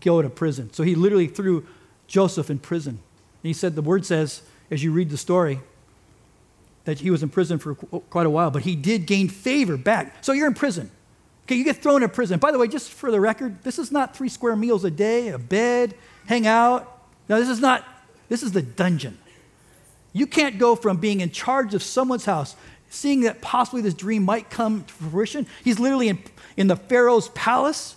Go 0.00 0.22
to 0.22 0.28
prison. 0.28 0.72
So 0.72 0.82
he 0.82 0.94
literally 0.94 1.26
threw 1.26 1.66
Joseph 2.06 2.50
in 2.50 2.58
prison. 2.58 2.94
And 2.94 3.48
he 3.48 3.52
said, 3.52 3.74
the 3.74 3.82
word 3.82 4.06
says, 4.06 4.42
as 4.70 4.82
you 4.82 4.92
read 4.92 5.10
the 5.10 5.16
story, 5.16 5.60
that 6.84 7.00
he 7.00 7.10
was 7.10 7.22
in 7.22 7.28
prison 7.28 7.58
for 7.58 7.74
quite 7.74 8.26
a 8.26 8.30
while, 8.30 8.50
but 8.50 8.62
he 8.62 8.76
did 8.76 9.06
gain 9.06 9.28
favor 9.28 9.76
back. 9.76 10.24
So 10.24 10.32
you're 10.32 10.46
in 10.46 10.54
prison. 10.54 10.90
Okay, 11.44 11.56
you 11.56 11.64
get 11.64 11.82
thrown 11.82 12.02
in 12.02 12.10
prison. 12.10 12.38
By 12.38 12.52
the 12.52 12.58
way, 12.58 12.68
just 12.68 12.90
for 12.90 13.10
the 13.10 13.20
record, 13.20 13.62
this 13.62 13.78
is 13.78 13.92
not 13.92 14.16
three 14.16 14.28
square 14.28 14.56
meals 14.56 14.84
a 14.84 14.90
day, 14.90 15.28
a 15.28 15.38
bed, 15.38 15.94
hang 16.26 16.46
out. 16.46 17.00
No, 17.28 17.38
this 17.38 17.48
is 17.48 17.60
not, 17.60 17.84
this 18.28 18.42
is 18.42 18.52
the 18.52 18.62
dungeon. 18.62 19.18
You 20.12 20.26
can't 20.26 20.58
go 20.58 20.76
from 20.76 20.96
being 20.96 21.20
in 21.20 21.30
charge 21.30 21.74
of 21.74 21.82
someone's 21.82 22.24
house, 22.24 22.56
seeing 22.88 23.20
that 23.22 23.40
possibly 23.40 23.82
this 23.82 23.94
dream 23.94 24.24
might 24.24 24.48
come 24.48 24.84
to 24.84 24.94
fruition. 24.94 25.46
He's 25.62 25.78
literally 25.78 26.08
in 26.08 26.18
in 26.56 26.66
the 26.66 26.76
Pharaoh's 26.76 27.28
palace. 27.30 27.96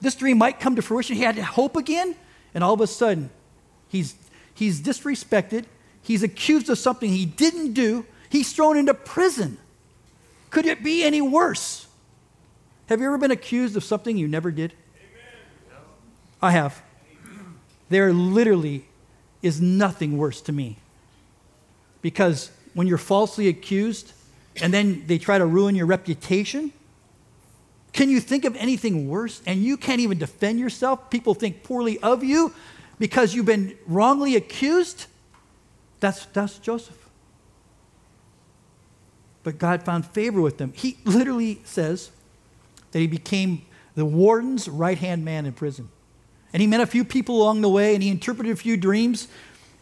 This 0.00 0.14
dream 0.14 0.38
might 0.38 0.60
come 0.60 0.76
to 0.76 0.82
fruition. 0.82 1.16
He 1.16 1.22
had 1.22 1.38
hope 1.38 1.76
again, 1.76 2.14
and 2.54 2.62
all 2.62 2.74
of 2.74 2.80
a 2.80 2.86
sudden, 2.86 3.30
he's, 3.88 4.14
he's 4.54 4.80
disrespected. 4.80 5.64
He's 6.02 6.22
accused 6.22 6.68
of 6.70 6.78
something 6.78 7.10
he 7.10 7.26
didn't 7.26 7.72
do. 7.72 8.06
He's 8.28 8.52
thrown 8.52 8.76
into 8.76 8.94
prison. 8.94 9.58
Could 10.50 10.66
it 10.66 10.82
be 10.82 11.02
any 11.02 11.20
worse? 11.20 11.86
Have 12.86 13.00
you 13.00 13.06
ever 13.06 13.18
been 13.18 13.30
accused 13.30 13.76
of 13.76 13.84
something 13.84 14.16
you 14.16 14.28
never 14.28 14.50
did? 14.50 14.72
Amen. 14.96 15.80
I 16.40 16.50
have. 16.52 16.82
There 17.88 18.12
literally 18.12 18.86
is 19.42 19.60
nothing 19.60 20.16
worse 20.18 20.40
to 20.42 20.52
me. 20.52 20.78
Because 22.02 22.50
when 22.74 22.86
you're 22.86 22.98
falsely 22.98 23.48
accused 23.48 24.12
and 24.60 24.72
then 24.72 25.04
they 25.06 25.18
try 25.18 25.38
to 25.38 25.46
ruin 25.46 25.74
your 25.74 25.86
reputation, 25.86 26.72
can 27.96 28.10
you 28.10 28.20
think 28.20 28.44
of 28.44 28.54
anything 28.56 29.08
worse? 29.08 29.40
And 29.46 29.64
you 29.64 29.78
can't 29.78 30.00
even 30.00 30.18
defend 30.18 30.60
yourself. 30.60 31.08
People 31.08 31.32
think 31.32 31.62
poorly 31.62 31.98
of 32.00 32.22
you 32.22 32.52
because 32.98 33.34
you've 33.34 33.46
been 33.46 33.74
wrongly 33.86 34.36
accused. 34.36 35.06
That's, 36.00 36.26
that's 36.26 36.58
Joseph. 36.58 37.08
But 39.44 39.56
God 39.56 39.82
found 39.82 40.04
favor 40.04 40.42
with 40.42 40.58
them. 40.58 40.74
He 40.76 40.98
literally 41.06 41.62
says 41.64 42.10
that 42.92 42.98
he 42.98 43.06
became 43.06 43.62
the 43.94 44.04
warden's 44.04 44.68
right 44.68 44.98
hand 44.98 45.24
man 45.24 45.46
in 45.46 45.54
prison. 45.54 45.88
And 46.52 46.60
he 46.60 46.66
met 46.66 46.82
a 46.82 46.86
few 46.86 47.02
people 47.02 47.40
along 47.40 47.62
the 47.62 47.70
way 47.70 47.94
and 47.94 48.02
he 48.02 48.10
interpreted 48.10 48.52
a 48.52 48.56
few 48.56 48.76
dreams. 48.76 49.26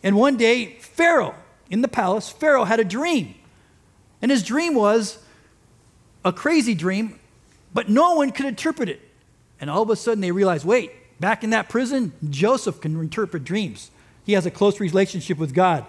And 0.05 0.14
one 0.14 0.37
day, 0.37 0.77
Pharaoh 0.79 1.35
in 1.68 1.83
the 1.83 1.88
palace, 1.88 2.29
Pharaoh 2.29 2.64
had 2.64 2.79
a 2.79 2.85
dream. 2.85 3.35
And 4.22 4.31
his 4.31 4.44
dream 4.44 4.77
was 4.77 5.18
a 6.24 6.33
crazy 6.33 6.77
dream 6.77 7.18
but 7.74 7.90
no 7.90 8.14
one 8.14 8.30
could 8.30 8.46
interpret 8.46 8.88
it. 8.88 9.02
And 9.60 9.68
all 9.68 9.82
of 9.82 9.90
a 9.90 9.96
sudden 9.96 10.20
they 10.20 10.32
realize 10.32 10.64
wait, 10.64 10.92
back 11.20 11.44
in 11.44 11.50
that 11.50 11.68
prison, 11.68 12.12
Joseph 12.30 12.80
can 12.80 12.98
interpret 12.98 13.44
dreams. 13.44 13.90
He 14.24 14.32
has 14.32 14.46
a 14.46 14.50
close 14.50 14.80
relationship 14.80 15.37
with 15.37 15.52
God. 15.52 15.84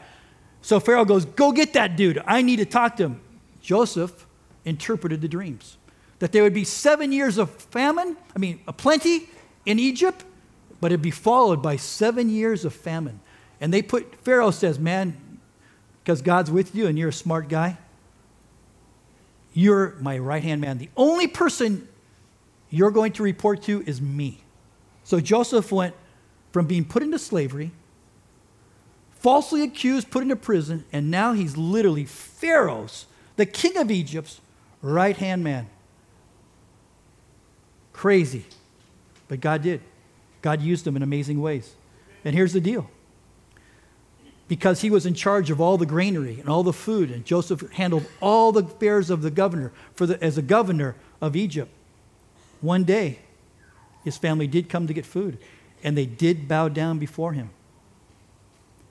So 0.61 0.79
Pharaoh 0.79 1.05
goes, 1.05 1.23
Go 1.23 1.51
get 1.51 1.73
that 1.73 1.95
dude. 1.95 2.21
I 2.25 2.41
need 2.41 2.57
to 2.57 2.65
talk 2.65 2.97
to 2.97 3.03
him. 3.03 3.21
Joseph 3.61 4.25
interpreted 4.65 5.21
the 5.21 5.27
dreams 5.27 5.77
that 6.19 6.31
there 6.31 6.43
would 6.43 6.53
be 6.53 6.63
seven 6.63 7.11
years 7.11 7.37
of 7.37 7.49
famine, 7.49 8.15
I 8.35 8.39
mean, 8.39 8.61
a 8.67 8.73
plenty 8.73 9.29
in 9.65 9.79
Egypt, 9.79 10.23
but 10.79 10.91
it'd 10.91 11.01
be 11.01 11.11
followed 11.11 11.61
by 11.61 11.75
seven 11.75 12.29
years 12.29 12.65
of 12.65 12.73
famine. 12.73 13.19
And 13.59 13.73
they 13.73 13.81
put, 13.81 14.15
Pharaoh 14.23 14.51
says, 14.51 14.79
Man, 14.79 15.39
because 16.03 16.21
God's 16.21 16.51
with 16.51 16.75
you 16.75 16.87
and 16.87 16.97
you're 16.97 17.09
a 17.09 17.13
smart 17.13 17.49
guy, 17.49 17.77
you're 19.55 19.95
my 20.01 20.19
right 20.19 20.43
hand 20.43 20.61
man. 20.61 20.77
The 20.77 20.89
only 20.95 21.27
person 21.27 21.87
you're 22.69 22.91
going 22.91 23.13
to 23.13 23.23
report 23.23 23.63
to 23.63 23.81
is 23.87 24.01
me. 24.01 24.41
So 25.05 25.19
Joseph 25.19 25.71
went 25.71 25.95
from 26.51 26.67
being 26.67 26.83
put 26.83 27.01
into 27.01 27.17
slavery, 27.17 27.71
falsely 29.11 29.63
accused, 29.63 30.11
put 30.11 30.23
into 30.23 30.35
prison, 30.35 30.83
and 30.91 31.09
now 31.09 31.33
he's 31.33 31.55
literally 31.55 32.05
Pharaoh's, 32.05 33.05
the 33.37 33.45
king 33.45 33.77
of 33.77 33.89
Egypt's 33.89 34.41
right 34.81 35.15
hand 35.15 35.43
man. 35.43 35.69
Crazy. 37.93 38.45
But 39.29 39.39
God 39.39 39.61
did. 39.61 39.81
God 40.41 40.61
used 40.61 40.85
him 40.85 40.97
in 40.97 41.01
amazing 41.01 41.41
ways. 41.41 41.73
And 42.25 42.35
here's 42.35 42.53
the 42.53 42.59
deal 42.59 42.89
because 44.47 44.81
he 44.81 44.89
was 44.89 45.05
in 45.05 45.13
charge 45.13 45.49
of 45.49 45.59
all 45.59 45.77
the 45.77 45.85
granary 45.85 46.39
and 46.39 46.47
all 46.47 46.63
the 46.63 46.73
food, 46.73 47.09
and 47.09 47.25
Joseph 47.25 47.71
handled 47.71 48.05
all 48.21 48.51
the 48.51 48.63
affairs 48.63 49.09
of 49.09 49.21
the 49.21 49.31
governor 49.31 49.71
for 49.95 50.05
the, 50.05 50.23
as 50.23 50.37
a 50.37 50.41
governor 50.41 50.95
of 51.19 51.35
Egypt. 51.35 51.71
One 52.61 52.83
day, 52.83 53.19
his 54.03 54.17
family 54.17 54.45
did 54.45 54.69
come 54.69 54.85
to 54.85 54.93
get 54.93 55.05
food, 55.05 55.39
and 55.83 55.97
they 55.97 56.05
did 56.05 56.47
bow 56.47 56.69
down 56.69 56.99
before 56.99 57.33
him. 57.33 57.49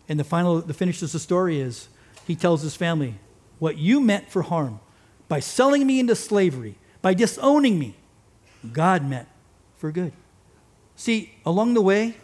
And 0.08 0.18
the 0.18 0.24
final, 0.24 0.60
the 0.60 0.74
finish 0.74 1.00
of 1.02 1.12
the 1.12 1.18
story 1.18 1.60
is, 1.60 1.88
he 2.26 2.34
tells 2.34 2.62
his 2.62 2.74
family, 2.74 3.14
"What 3.58 3.78
you 3.78 4.00
meant 4.00 4.28
for 4.28 4.42
harm, 4.42 4.80
by 5.28 5.40
selling 5.40 5.86
me 5.86 6.00
into 6.00 6.16
slavery, 6.16 6.76
by 7.00 7.14
disowning 7.14 7.78
me, 7.78 7.96
God 8.72 9.08
meant 9.08 9.28
for 9.76 9.92
good." 9.92 10.12
See, 10.96 11.34
along 11.46 11.74
the 11.74 11.80
way, 11.80 12.16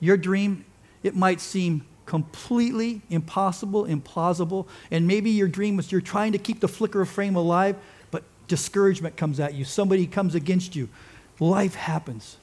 your 0.00 0.16
dream 0.16 0.64
it 1.08 1.16
might 1.16 1.40
seem 1.40 1.84
completely 2.06 3.02
impossible, 3.10 3.84
implausible, 3.86 4.68
and 4.90 5.06
maybe 5.06 5.30
your 5.30 5.48
dream 5.48 5.78
is 5.78 5.90
you're 5.90 6.00
trying 6.00 6.32
to 6.32 6.38
keep 6.38 6.60
the 6.60 6.68
flicker 6.68 7.00
of 7.00 7.08
flame 7.08 7.34
alive, 7.34 7.76
but 8.10 8.22
discouragement 8.46 9.16
comes 9.16 9.40
at 9.40 9.54
you. 9.54 9.64
Somebody 9.64 10.06
comes 10.06 10.34
against 10.34 10.76
you. 10.76 10.88
Life 11.40 11.74
happens. 11.74 12.36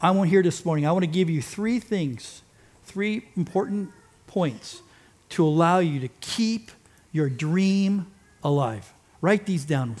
I 0.00 0.10
want 0.10 0.30
here 0.30 0.42
this 0.42 0.64
morning, 0.64 0.86
I 0.86 0.92
want 0.92 1.02
to 1.02 1.10
give 1.10 1.28
you 1.28 1.42
three 1.42 1.80
things, 1.80 2.42
three 2.84 3.26
important 3.36 3.90
points 4.26 4.82
to 5.30 5.44
allow 5.44 5.78
you 5.78 6.00
to 6.00 6.08
keep 6.20 6.70
your 7.10 7.28
dream 7.28 8.06
alive. 8.42 8.92
Write 9.20 9.46
these 9.46 9.64
down. 9.64 9.96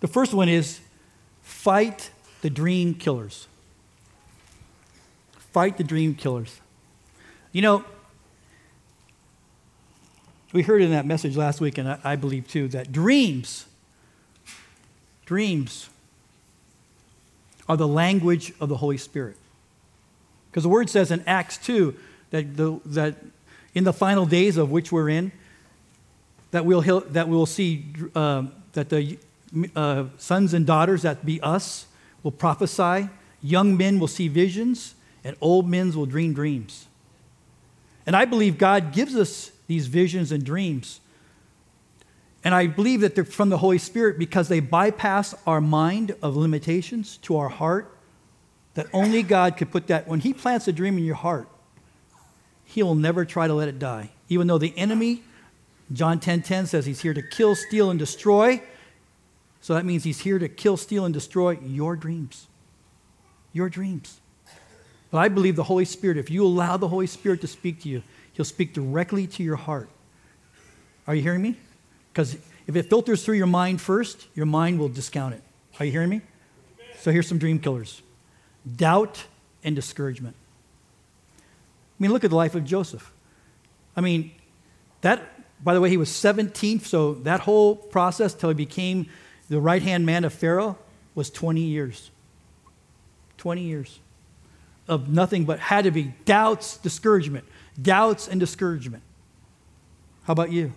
The 0.00 0.08
first 0.08 0.32
one 0.32 0.48
is 0.48 0.80
fight 1.42 2.10
the 2.42 2.50
dream 2.50 2.94
killers. 2.94 3.46
Fight 5.52 5.76
the 5.76 5.84
dream 5.84 6.14
killers. 6.14 6.60
You 7.52 7.62
know, 7.62 7.84
we 10.52 10.62
heard 10.62 10.82
in 10.82 10.90
that 10.92 11.04
message 11.04 11.36
last 11.36 11.60
week, 11.60 11.78
and 11.78 11.88
I, 11.88 11.98
I 12.04 12.16
believe 12.16 12.48
too, 12.48 12.68
that 12.68 12.92
dreams, 12.92 13.66
dreams 15.26 15.88
are 17.68 17.76
the 17.76 17.88
language 17.88 18.52
of 18.60 18.68
the 18.68 18.76
Holy 18.76 18.96
Spirit. 18.96 19.36
Because 20.50 20.62
the 20.62 20.68
word 20.68 20.88
says 20.88 21.10
in 21.10 21.22
Acts 21.26 21.58
2 21.58 21.94
that, 22.30 22.56
the, 22.56 22.80
that 22.86 23.16
in 23.74 23.84
the 23.84 23.92
final 23.92 24.24
days 24.24 24.56
of 24.56 24.70
which 24.70 24.90
we're 24.90 25.08
in, 25.08 25.32
that 26.50 26.64
we'll, 26.64 26.80
that 26.80 27.28
we'll 27.28 27.46
see 27.46 27.84
um, 28.14 28.52
that 28.72 28.88
the 28.88 29.18
uh, 29.74 30.04
sons 30.18 30.54
and 30.54 30.66
daughters, 30.66 31.02
that 31.02 31.24
be 31.24 31.40
us, 31.40 31.86
will 32.22 32.32
prophesy. 32.32 33.08
Young 33.42 33.76
men 33.76 33.98
will 33.98 34.08
see 34.08 34.28
visions, 34.28 34.94
and 35.24 35.36
old 35.40 35.68
men 35.68 35.92
will 35.92 36.06
dream 36.06 36.34
dreams. 36.34 36.86
And 38.06 38.16
I 38.16 38.24
believe 38.24 38.58
God 38.58 38.92
gives 38.92 39.14
us 39.14 39.52
these 39.66 39.86
visions 39.86 40.32
and 40.32 40.44
dreams. 40.44 41.00
And 42.44 42.54
I 42.54 42.66
believe 42.66 43.00
that 43.02 43.14
they're 43.14 43.24
from 43.24 43.48
the 43.48 43.58
Holy 43.58 43.78
Spirit 43.78 44.18
because 44.18 44.48
they 44.48 44.60
bypass 44.60 45.34
our 45.46 45.60
mind 45.60 46.14
of 46.22 46.36
limitations 46.36 47.18
to 47.18 47.36
our 47.36 47.48
heart. 47.48 47.94
That 48.74 48.86
only 48.92 49.22
God 49.22 49.56
could 49.56 49.70
put 49.70 49.88
that. 49.88 50.06
When 50.06 50.20
He 50.20 50.32
plants 50.32 50.68
a 50.68 50.72
dream 50.72 50.96
in 50.98 51.04
your 51.04 51.16
heart, 51.16 51.48
He 52.64 52.82
will 52.82 52.94
never 52.94 53.24
try 53.24 53.46
to 53.46 53.54
let 53.54 53.68
it 53.68 53.78
die. 53.78 54.10
Even 54.28 54.46
though 54.46 54.58
the 54.58 54.76
enemy, 54.78 55.22
John 55.92 56.18
10:10 56.18 56.22
10, 56.22 56.42
10 56.42 56.66
says 56.66 56.86
he's 56.86 57.00
here 57.00 57.14
to 57.14 57.22
kill, 57.22 57.54
steal, 57.54 57.90
and 57.90 57.98
destroy. 57.98 58.62
So 59.60 59.74
that 59.74 59.84
means 59.84 60.04
he's 60.04 60.20
here 60.20 60.38
to 60.38 60.48
kill, 60.48 60.76
steal, 60.76 61.04
and 61.04 61.12
destroy 61.12 61.58
your 61.62 61.96
dreams. 61.96 62.46
Your 63.52 63.68
dreams. 63.68 64.20
But 65.10 65.18
I 65.18 65.28
believe 65.28 65.56
the 65.56 65.64
Holy 65.64 65.84
Spirit, 65.84 66.16
if 66.16 66.30
you 66.30 66.44
allow 66.44 66.76
the 66.76 66.88
Holy 66.88 67.06
Spirit 67.06 67.40
to 67.40 67.46
speak 67.46 67.82
to 67.82 67.88
you, 67.88 68.02
he'll 68.32 68.44
speak 68.44 68.72
directly 68.72 69.26
to 69.26 69.42
your 69.42 69.56
heart. 69.56 69.88
Are 71.06 71.14
you 71.14 71.22
hearing 71.22 71.42
me? 71.42 71.56
Because 72.12 72.36
if 72.66 72.76
it 72.76 72.90
filters 72.90 73.24
through 73.24 73.36
your 73.36 73.46
mind 73.46 73.80
first, 73.80 74.26
your 74.34 74.46
mind 74.46 74.78
will 74.78 74.88
discount 74.88 75.34
it. 75.34 75.42
Are 75.80 75.86
you 75.86 75.92
hearing 75.92 76.10
me? 76.10 76.20
So 77.00 77.10
here's 77.10 77.28
some 77.28 77.38
dream 77.38 77.58
killers 77.58 78.02
doubt 78.76 79.24
and 79.64 79.74
discouragement. 79.74 80.36
I 81.38 82.02
mean, 82.02 82.12
look 82.12 82.24
at 82.24 82.30
the 82.30 82.36
life 82.36 82.54
of 82.54 82.64
Joseph. 82.64 83.10
I 83.96 84.00
mean, 84.02 84.30
that, 85.00 85.22
by 85.64 85.74
the 85.74 85.80
way, 85.80 85.88
he 85.88 85.96
was 85.96 86.10
17, 86.10 86.80
so 86.80 87.14
that 87.14 87.40
whole 87.40 87.74
process 87.74 88.34
till 88.34 88.50
he 88.50 88.54
became 88.54 89.08
the 89.48 89.60
right 89.60 89.82
hand 89.82 90.06
man 90.06 90.24
of 90.24 90.32
Pharaoh 90.32 90.78
was 91.14 91.30
20 91.30 91.60
years. 91.60 92.10
20 93.38 93.62
years 93.62 93.98
of 94.88 95.08
nothing 95.08 95.44
but 95.44 95.58
had 95.58 95.84
to 95.84 95.90
be 95.90 96.14
doubts, 96.24 96.78
discouragement, 96.78 97.44
doubts 97.80 98.26
and 98.26 98.40
discouragement. 98.40 99.02
How 100.24 100.32
about 100.32 100.50
you? 100.50 100.72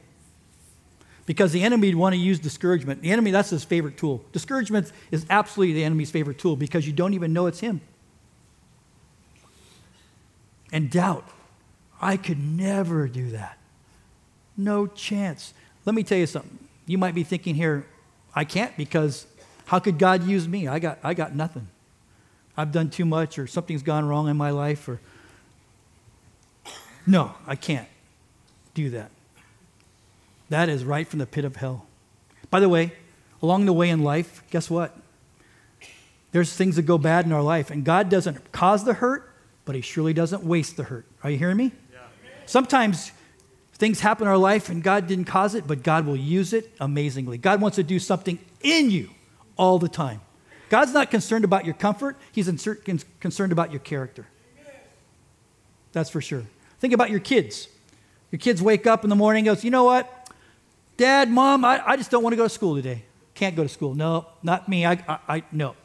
Because 1.26 1.54
the 1.54 1.64
enemy 1.64 1.88
would 1.88 1.96
want 1.96 2.14
to 2.14 2.20
use 2.20 2.40
discouragement. 2.40 3.02
The 3.02 3.12
enemy, 3.12 3.32
that's 3.32 3.50
his 3.50 3.64
favorite 3.64 3.98
tool. 3.98 4.24
Discouragement 4.34 4.92
is 5.12 5.26
absolutely 5.30 5.76
the 5.76 5.84
enemy's 5.84 6.12
favorite 6.12 6.40
tool 6.40 6.56
because 6.56 6.86
you 6.86 6.94
don't 6.94 7.14
even 7.14 7.32
know 7.32 7.48
it's 7.48 7.60
him. 7.60 7.80
And 10.72 10.90
doubt. 10.90 11.28
I 12.02 12.18
could 12.18 12.40
never 12.40 13.08
do 13.08 13.32
that. 13.32 13.58
No 14.58 14.88
chance. 14.88 15.54
Let 15.86 15.96
me 15.96 16.04
tell 16.04 16.18
you 16.18 16.28
something. 16.28 16.58
You 16.88 16.98
might 16.98 17.14
be 17.14 17.24
thinking 17.24 17.56
here, 17.56 17.86
I 18.36 18.44
can't 18.44 18.76
because 18.78 19.26
how 19.66 19.80
could 19.80 19.98
God 19.98 20.24
use 20.24 20.48
me? 20.48 20.68
I 20.68 20.80
got, 20.80 21.00
I 21.04 21.14
got 21.14 21.36
nothing. 21.36 21.68
I've 22.58 22.72
done 22.72 22.90
too 22.90 23.06
much 23.06 23.40
or 23.40 23.48
something's 23.48 23.84
gone 23.84 24.06
wrong 24.08 24.28
in 24.28 24.38
my 24.38 24.52
life 24.52 24.88
or 24.88 25.00
no, 27.06 27.34
I 27.48 27.56
can't 27.56 27.88
do 28.74 28.90
that. 28.92 29.12
That 30.50 30.70
is 30.70 30.84
right 30.84 31.08
from 31.08 31.20
the 31.20 31.26
pit 31.26 31.46
of 31.46 31.56
hell. 31.56 31.86
By 32.50 32.60
the 32.60 32.70
way, 32.70 32.94
along 33.42 33.66
the 33.66 33.74
way 33.74 33.90
in 33.90 34.04
life, 34.04 34.44
guess 34.52 34.70
what? 34.70 34.96
There's 36.32 36.54
things 36.54 36.76
that 36.76 36.84
go 36.84 36.98
bad 36.98 37.26
in 37.26 37.32
our 37.32 37.42
life, 37.42 37.72
and 37.72 37.84
God 37.84 38.10
doesn't 38.10 38.52
cause 38.52 38.84
the 38.84 38.96
hurt, 38.96 39.34
but 39.66 39.76
He 39.76 39.82
surely 39.82 40.14
doesn't 40.14 40.44
waste 40.44 40.78
the 40.78 40.84
hurt. 40.84 41.06
Are 41.24 41.30
you 41.30 41.38
hearing 41.38 41.58
me? 41.58 41.72
Yeah. 41.92 42.00
Sometimes 42.46 43.12
Things 43.82 44.00
happen 44.00 44.28
in 44.28 44.30
our 44.30 44.38
life 44.38 44.70
and 44.70 44.84
God 44.84 45.08
didn't 45.08 45.26
cause 45.26 45.56
it, 45.56 45.66
but 45.66 45.82
God 45.82 46.06
will 46.06 46.16
use 46.16 46.54
it 46.54 46.72
amazingly. 46.80 47.40
God 47.40 47.60
wants 47.60 47.78
to 47.78 47.84
do 47.84 47.98
something 47.98 48.38
in 48.62 48.92
you 48.92 49.10
all 49.58 49.80
the 49.80 49.90
time. 49.90 50.22
God's 50.70 50.94
not 50.94 51.10
concerned 51.10 51.46
about 51.46 51.66
your 51.66 51.74
comfort, 51.74 52.16
He's 52.32 52.46
concerned 53.20 53.52
about 53.52 53.72
your 53.72 53.80
character. 53.80 54.28
That's 55.94 56.12
for 56.12 56.22
sure. 56.22 56.44
Think 56.80 56.94
about 56.94 57.10
your 57.10 57.22
kids. 57.22 57.70
Your 58.30 58.38
kids 58.38 58.62
wake 58.62 58.86
up 58.86 59.04
in 59.04 59.10
the 59.10 59.16
morning 59.16 59.48
and 59.48 59.56
goes, 59.56 59.64
you 59.64 59.72
know 59.72 59.86
what? 59.86 60.30
Dad, 60.98 61.32
mom, 61.32 61.66
I, 61.66 61.82
I 61.84 61.98
just 61.98 62.12
don't 62.12 62.22
want 62.22 62.34
to 62.34 62.38
go 62.38 62.44
to 62.44 62.50
school 62.50 62.76
today. 62.76 63.04
Can't 63.34 63.56
go 63.56 63.64
to 63.64 63.70
school. 63.70 63.96
No, 63.96 64.28
not 64.44 64.70
me. 64.70 64.86
I, 64.86 64.92
I, 65.08 65.20
I 65.28 65.44
no. 65.52 65.76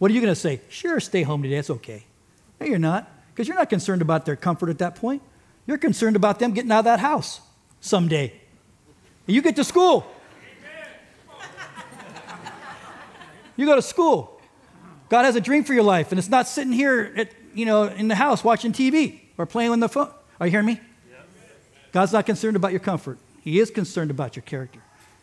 What 0.00 0.10
are 0.10 0.14
you 0.14 0.20
going 0.20 0.34
to 0.34 0.40
say? 0.40 0.62
Sure, 0.68 0.98
stay 0.98 1.22
home 1.22 1.44
today. 1.44 1.58
It's 1.58 1.70
okay. 1.70 2.02
No, 2.60 2.66
you're 2.66 2.80
not, 2.80 3.08
because 3.28 3.46
you're 3.46 3.56
not 3.56 3.70
concerned 3.70 4.02
about 4.02 4.26
their 4.26 4.34
comfort 4.34 4.68
at 4.68 4.78
that 4.78 4.96
point. 4.96 5.22
You're 5.70 5.78
concerned 5.78 6.16
about 6.16 6.40
them 6.40 6.50
getting 6.52 6.72
out 6.72 6.80
of 6.80 6.84
that 6.86 6.98
house 6.98 7.40
someday. 7.80 8.32
And 9.28 9.36
You 9.36 9.40
get 9.40 9.54
to 9.54 9.62
school. 9.62 10.04
You 13.56 13.66
go 13.66 13.76
to 13.76 13.82
school. 13.82 14.40
God 15.08 15.26
has 15.26 15.36
a 15.36 15.40
dream 15.40 15.62
for 15.62 15.72
your 15.72 15.84
life, 15.84 16.10
and 16.10 16.18
it's 16.18 16.28
not 16.28 16.48
sitting 16.48 16.72
here 16.72 17.12
at, 17.16 17.30
you 17.54 17.66
know, 17.66 17.84
in 17.84 18.08
the 18.08 18.16
house 18.16 18.42
watching 18.42 18.72
TV 18.72 19.20
or 19.38 19.46
playing 19.46 19.70
on 19.70 19.78
the 19.78 19.88
phone. 19.88 20.10
Are 20.40 20.48
you 20.48 20.50
hearing 20.50 20.66
me? 20.66 20.80
God's 21.92 22.12
not 22.12 22.26
concerned 22.26 22.56
about 22.56 22.72
your 22.72 22.80
comfort. 22.80 23.18
He 23.40 23.60
is 23.60 23.70
concerned 23.70 24.10
about 24.10 24.34
your 24.34 24.42
character. 24.42 24.80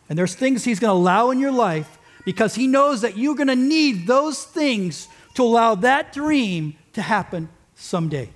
And 0.08 0.18
there's 0.18 0.34
things 0.34 0.64
He's 0.64 0.80
going 0.80 0.94
to 0.94 0.98
allow 0.98 1.30
in 1.30 1.40
your 1.40 1.52
life 1.52 1.98
because 2.24 2.54
He 2.54 2.66
knows 2.66 3.02
that 3.02 3.18
you're 3.18 3.34
going 3.34 3.48
to 3.48 3.54
need 3.54 4.06
those 4.06 4.44
things 4.44 5.08
to 5.34 5.42
allow 5.42 5.74
that 5.74 6.14
dream 6.14 6.78
to 6.94 7.02
happen 7.02 7.50
someday. 7.74 8.30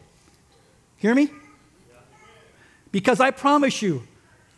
Hear 0.98 1.14
me? 1.14 1.30
Because 2.92 3.20
I 3.20 3.30
promise 3.30 3.82
you, 3.82 4.06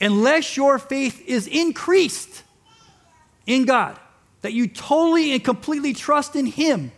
unless 0.01 0.57
your 0.57 0.79
faith 0.79 1.23
is 1.27 1.47
increased 1.47 2.43
in 3.47 3.65
God, 3.65 3.99
that 4.43 4.53
you 4.53 4.67
totally 4.67 5.33
and 5.33 5.43
completely 5.43 5.95
trust 5.95 6.37
in 6.37 6.47
Him, 6.47 6.93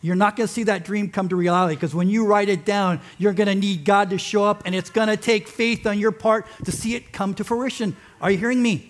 you're 0.00 0.16
not 0.16 0.36
going 0.36 0.46
to 0.46 0.52
see 0.52 0.64
that 0.64 0.84
dream 0.84 1.10
come 1.10 1.28
to 1.28 1.36
reality 1.36 1.74
because 1.74 1.94
when 1.94 2.08
you 2.08 2.24
write 2.24 2.48
it 2.48 2.64
down, 2.64 3.00
you're 3.18 3.32
going 3.32 3.48
to 3.48 3.54
need 3.54 3.84
God 3.84 4.10
to 4.10 4.18
show 4.18 4.44
up 4.44 4.62
and 4.64 4.74
it's 4.74 4.90
going 4.90 5.08
to 5.08 5.16
take 5.16 5.48
faith 5.48 5.86
on 5.86 5.98
your 5.98 6.12
part 6.12 6.46
to 6.64 6.72
see 6.72 6.94
it 6.94 7.12
come 7.12 7.34
to 7.34 7.44
fruition. 7.44 7.96
Are 8.20 8.30
you 8.30 8.38
hearing 8.38 8.62
me? 8.62 8.87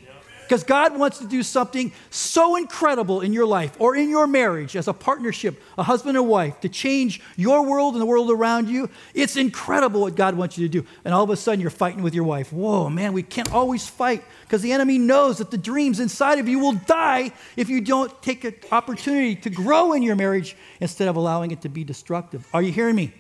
Because 0.49 0.65
God 0.65 0.99
wants 0.99 1.19
to 1.19 1.27
do 1.27 1.43
something 1.43 1.93
so 2.09 2.57
incredible 2.57 3.21
in 3.21 3.35
your 3.35 3.45
life 3.45 3.77
or 3.79 3.95
in 3.95 4.09
your 4.09 4.27
marriage 4.27 4.77
as 4.77 4.89
a 4.89 4.95
partnership, 4.95 5.63
a 5.77 5.83
husband 5.83 6.17
and 6.17 6.27
wife, 6.27 6.59
to 6.61 6.71
change 6.71 7.21
your 7.37 7.67
world 7.67 7.93
and 7.93 8.01
the 8.01 8.07
world 8.07 8.31
around 8.31 8.71
you. 8.71 8.89
It's 9.13 9.37
incredible 9.37 10.01
what 10.01 10.15
God 10.15 10.39
wants 10.39 10.57
you 10.57 10.67
to 10.67 10.73
do. 10.81 10.89
And 11.05 11.13
all 11.13 11.23
of 11.23 11.29
a 11.29 11.37
sudden, 11.37 11.61
you're 11.61 11.69
fighting 11.69 12.03
with 12.03 12.15
your 12.15 12.25
wife. 12.25 12.51
Whoa, 12.51 12.89
man, 12.89 13.13
we 13.13 13.23
can't 13.23 13.53
always 13.53 13.87
fight 13.87 14.25
because 14.41 14.63
the 14.63 14.73
enemy 14.73 14.97
knows 14.97 15.37
that 15.37 15.51
the 15.51 15.59
dreams 15.59 16.01
inside 16.01 16.39
of 16.39 16.49
you 16.49 16.61
will 16.61 16.73
die 16.73 17.31
if 17.55 17.69
you 17.69 17.83
don't 17.83 18.11
take 18.23 18.45
an 18.45 18.55
opportunity 18.73 19.37
to 19.37 19.51
grow 19.51 19.93
in 19.93 20.03
your 20.03 20.17
marriage 20.17 20.57
instead 20.81 21.09
of 21.09 21.17
allowing 21.17 21.51
it 21.51 21.61
to 21.61 21.69
be 21.69 21.85
destructive. 21.85 22.49
Are 22.55 22.63
you 22.63 22.73
hearing 22.73 22.97
me? 22.97 23.13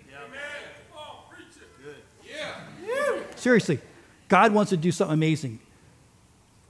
Yeah. 2.26 3.20
Seriously, 3.36 3.80
God 4.28 4.54
wants 4.54 4.70
to 4.70 4.78
do 4.78 4.90
something 4.90 5.12
amazing. 5.12 5.60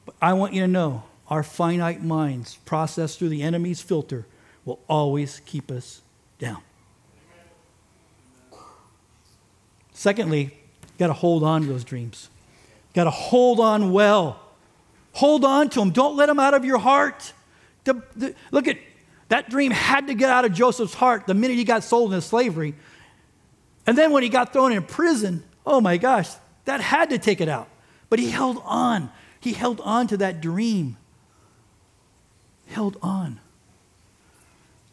But 0.08 0.14
I 0.22 0.32
want 0.32 0.54
you 0.54 0.62
to 0.62 0.68
know 0.68 1.02
our 1.28 1.42
finite 1.42 2.02
minds, 2.02 2.56
processed 2.64 3.18
through 3.18 3.28
the 3.28 3.42
enemy's 3.42 3.82
filter, 3.82 4.24
will 4.64 4.80
always 4.88 5.42
keep 5.44 5.70
us 5.70 6.00
down. 6.38 6.62
Secondly, 9.92 10.44
you 10.44 10.98
got 10.98 11.08
to 11.08 11.12
hold 11.12 11.42
on 11.42 11.60
to 11.60 11.66
those 11.66 11.84
dreams. 11.84 12.30
You 12.88 12.94
got 12.94 13.04
to 13.04 13.10
hold 13.10 13.60
on 13.60 13.92
well. 13.92 14.40
Hold 15.12 15.44
on 15.44 15.68
to 15.68 15.80
them. 15.80 15.90
Don't 15.90 16.16
let 16.16 16.24
them 16.24 16.40
out 16.40 16.54
of 16.54 16.64
your 16.64 16.78
heart. 16.78 17.34
The, 17.84 18.02
the, 18.16 18.34
look 18.50 18.66
at 18.66 18.78
that 19.28 19.50
dream 19.50 19.72
had 19.72 20.06
to 20.06 20.14
get 20.14 20.30
out 20.30 20.46
of 20.46 20.54
Joseph's 20.54 20.94
heart 20.94 21.26
the 21.26 21.34
minute 21.34 21.58
he 21.58 21.64
got 21.64 21.84
sold 21.84 22.14
into 22.14 22.26
slavery. 22.26 22.74
And 23.86 23.98
then 23.98 24.12
when 24.12 24.22
he 24.22 24.30
got 24.30 24.54
thrown 24.54 24.72
in 24.72 24.84
prison, 24.84 25.44
oh 25.66 25.82
my 25.82 25.98
gosh, 25.98 26.30
that 26.64 26.80
had 26.80 27.10
to 27.10 27.18
take 27.18 27.42
it 27.42 27.48
out. 27.50 27.68
But 28.08 28.20
he 28.20 28.30
held 28.30 28.62
on. 28.64 29.10
He 29.48 29.54
held 29.54 29.80
on 29.80 30.06
to 30.08 30.18
that 30.18 30.42
dream. 30.42 30.98
Held 32.66 32.98
on. 33.00 33.40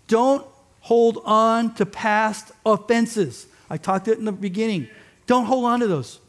Don't 0.07 0.47
hold 0.79 1.21
on 1.25 1.73
to 1.73 1.85
past 1.85 2.53
offenses. 2.65 3.47
I 3.69 3.75
talked 3.75 4.07
it 4.07 4.17
in 4.17 4.23
the 4.23 4.31
beginning. 4.31 4.87
Don't 5.27 5.43
hold 5.43 5.65
on 5.65 5.81
to 5.81 5.87
those. 5.87 6.21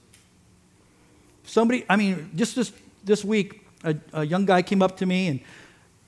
Somebody, 1.45 1.85
I 1.89 1.95
mean, 1.95 2.33
just 2.35 2.57
this, 2.57 2.73
this 3.05 3.25
week, 3.25 3.65
a, 3.85 3.95
a 4.13 4.27
young 4.27 4.45
guy 4.45 4.63
came 4.63 4.83
up 4.83 4.97
to 4.97 5.07
me 5.07 5.29
and 5.29 5.41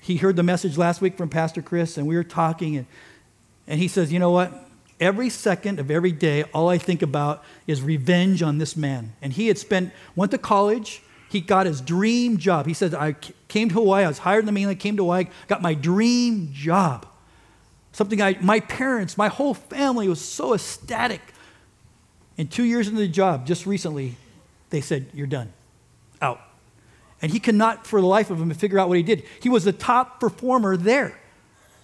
he 0.00 0.16
heard 0.16 0.34
the 0.34 0.42
message 0.42 0.76
last 0.76 1.00
week 1.00 1.16
from 1.16 1.28
Pastor 1.28 1.62
Chris, 1.62 1.98
and 1.98 2.08
we 2.08 2.16
were 2.16 2.24
talking, 2.24 2.78
and, 2.78 2.86
and 3.68 3.78
he 3.78 3.86
says, 3.86 4.12
You 4.12 4.18
know 4.18 4.32
what? 4.32 4.68
Every 4.98 5.30
second 5.30 5.78
of 5.78 5.88
every 5.88 6.10
day, 6.10 6.42
all 6.52 6.68
I 6.68 6.78
think 6.78 7.00
about 7.00 7.44
is 7.68 7.80
revenge 7.80 8.42
on 8.42 8.58
this 8.58 8.76
man. 8.76 9.12
And 9.22 9.32
he 9.32 9.46
had 9.46 9.56
spent, 9.56 9.92
went 10.16 10.32
to 10.32 10.38
college, 10.38 11.00
he 11.28 11.40
got 11.40 11.66
his 11.66 11.80
dream 11.80 12.38
job. 12.38 12.66
He 12.66 12.74
said, 12.74 12.94
I 12.94 13.12
came 13.48 13.68
to 13.68 13.74
Hawaii, 13.74 14.04
I 14.04 14.08
was 14.08 14.18
hired 14.18 14.40
in 14.40 14.46
the 14.46 14.52
mainland, 14.52 14.80
came 14.80 14.96
to 14.96 15.02
Hawaii, 15.02 15.26
got 15.46 15.60
my 15.60 15.74
dream 15.74 16.50
job. 16.52 17.06
Something 17.92 18.22
I, 18.22 18.38
my 18.40 18.60
parents, 18.60 19.18
my 19.18 19.28
whole 19.28 19.54
family 19.54 20.08
was 20.08 20.20
so 20.20 20.54
ecstatic. 20.54 21.20
And 22.38 22.50
two 22.50 22.64
years 22.64 22.88
into 22.88 23.00
the 23.00 23.08
job, 23.08 23.46
just 23.46 23.66
recently, 23.66 24.14
they 24.70 24.80
said, 24.80 25.06
You're 25.12 25.26
done, 25.26 25.52
out. 26.22 26.40
And 27.20 27.32
he 27.32 27.40
cannot, 27.40 27.86
for 27.86 28.00
the 28.00 28.06
life 28.06 28.30
of 28.30 28.40
him, 28.40 28.50
figure 28.54 28.78
out 28.78 28.88
what 28.88 28.96
he 28.96 29.02
did. 29.02 29.24
He 29.42 29.48
was 29.48 29.64
the 29.64 29.72
top 29.72 30.20
performer 30.20 30.76
there. 30.76 31.18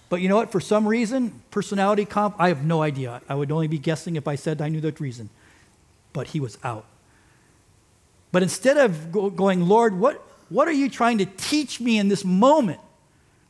But 0.07 0.21
you 0.21 0.29
know 0.29 0.37
what? 0.37 0.51
For 0.51 0.61
some 0.61 0.87
reason, 0.87 1.41
personality 1.51 2.05
comp, 2.05 2.35
I 2.39 2.47
have 2.47 2.63
no 2.63 2.81
idea. 2.81 3.21
I 3.27 3.35
would 3.35 3.51
only 3.51 3.67
be 3.67 3.77
guessing 3.77 4.15
if 4.15 4.27
I 4.27 4.35
said 4.35 4.61
I 4.61 4.69
knew 4.69 4.79
the 4.79 4.93
reason. 4.93 5.29
But 6.13 6.27
he 6.27 6.39
was 6.39 6.57
out. 6.63 6.85
But 8.35 8.43
instead 8.43 8.75
of 8.75 9.13
going, 9.13 9.65
Lord, 9.65 9.97
what, 9.97 10.21
what 10.49 10.67
are 10.67 10.73
you 10.73 10.89
trying 10.89 11.19
to 11.19 11.25
teach 11.25 11.79
me 11.79 11.97
in 11.97 12.09
this 12.09 12.25
moment? 12.25 12.81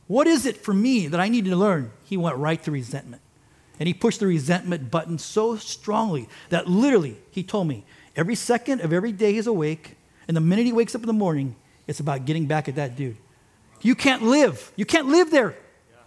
What 0.06 0.28
is 0.28 0.46
it 0.46 0.58
for 0.58 0.72
me 0.72 1.08
that 1.08 1.18
I 1.18 1.28
need 1.28 1.46
to 1.46 1.56
learn? 1.56 1.90
He 2.04 2.16
went 2.16 2.36
right 2.36 2.62
to 2.62 2.70
resentment. 2.70 3.20
And 3.80 3.88
he 3.88 3.92
pushed 3.92 4.20
the 4.20 4.28
resentment 4.28 4.88
button 4.88 5.18
so 5.18 5.56
strongly 5.56 6.28
that 6.50 6.68
literally, 6.68 7.16
he 7.32 7.42
told 7.42 7.66
me, 7.66 7.84
every 8.14 8.36
second 8.36 8.80
of 8.80 8.92
every 8.92 9.10
day 9.10 9.32
he's 9.32 9.48
awake, 9.48 9.96
and 10.28 10.36
the 10.36 10.40
minute 10.40 10.66
he 10.66 10.72
wakes 10.72 10.94
up 10.94 11.00
in 11.00 11.08
the 11.08 11.12
morning, 11.12 11.56
it's 11.88 11.98
about 11.98 12.24
getting 12.24 12.46
back 12.46 12.68
at 12.68 12.76
that 12.76 12.94
dude. 12.94 13.16
You 13.82 13.96
can't 13.96 14.22
live. 14.22 14.70
You 14.76 14.86
can't 14.86 15.08
live 15.08 15.32
there. 15.32 15.56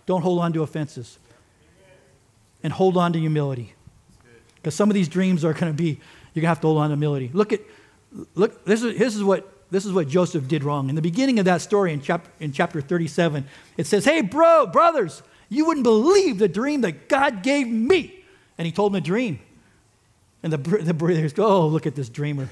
Don't 0.05 0.21
hold 0.21 0.39
on 0.39 0.53
to 0.53 0.63
offenses. 0.63 1.19
And 2.63 2.71
hold 2.71 2.95
on 2.95 3.11
to 3.11 3.19
humility. 3.19 3.73
Because 4.55 4.73
some 4.73 4.89
of 4.89 4.93
these 4.93 5.09
dreams 5.09 5.43
are 5.43 5.51
going 5.51 5.67
to 5.69 5.77
be, 5.77 5.99
you're 6.33 6.43
going 6.43 6.43
to 6.43 6.47
have 6.47 6.61
to 6.61 6.67
hold 6.67 6.77
on 6.77 6.91
to 6.91 6.95
humility. 6.95 7.29
Look 7.33 7.51
at 7.51 7.59
look, 8.35 8.65
this 8.65 8.83
is, 8.83 8.97
this 8.97 9.15
is 9.15 9.23
what 9.23 9.55
this 9.71 9.85
is 9.85 9.93
what 9.93 10.07
Joseph 10.07 10.47
did 10.47 10.63
wrong. 10.63 10.89
In 10.89 10.95
the 10.95 11.01
beginning 11.01 11.37
of 11.37 11.45
that 11.45 11.61
story, 11.61 11.93
in, 11.93 12.01
chap- 12.01 12.27
in 12.39 12.51
chapter 12.51 12.81
37, 12.81 13.45
it 13.77 13.85
says, 13.85 14.03
Hey, 14.03 14.21
bro, 14.21 14.65
brothers, 14.65 15.21
you 15.47 15.65
wouldn't 15.65 15.83
believe 15.83 16.39
the 16.39 16.47
dream 16.47 16.81
that 16.81 17.07
God 17.07 17.43
gave 17.43 17.67
me. 17.67 18.23
And 18.57 18.65
he 18.65 18.71
told 18.71 18.91
him 18.91 18.95
a 18.95 19.01
dream. 19.01 19.39
And 20.41 20.51
the, 20.51 20.57
the 20.57 20.93
brothers 20.93 21.33
go, 21.33 21.45
Oh, 21.45 21.67
look 21.67 21.85
at 21.85 21.95
this 21.95 22.09
dreamer. 22.09 22.49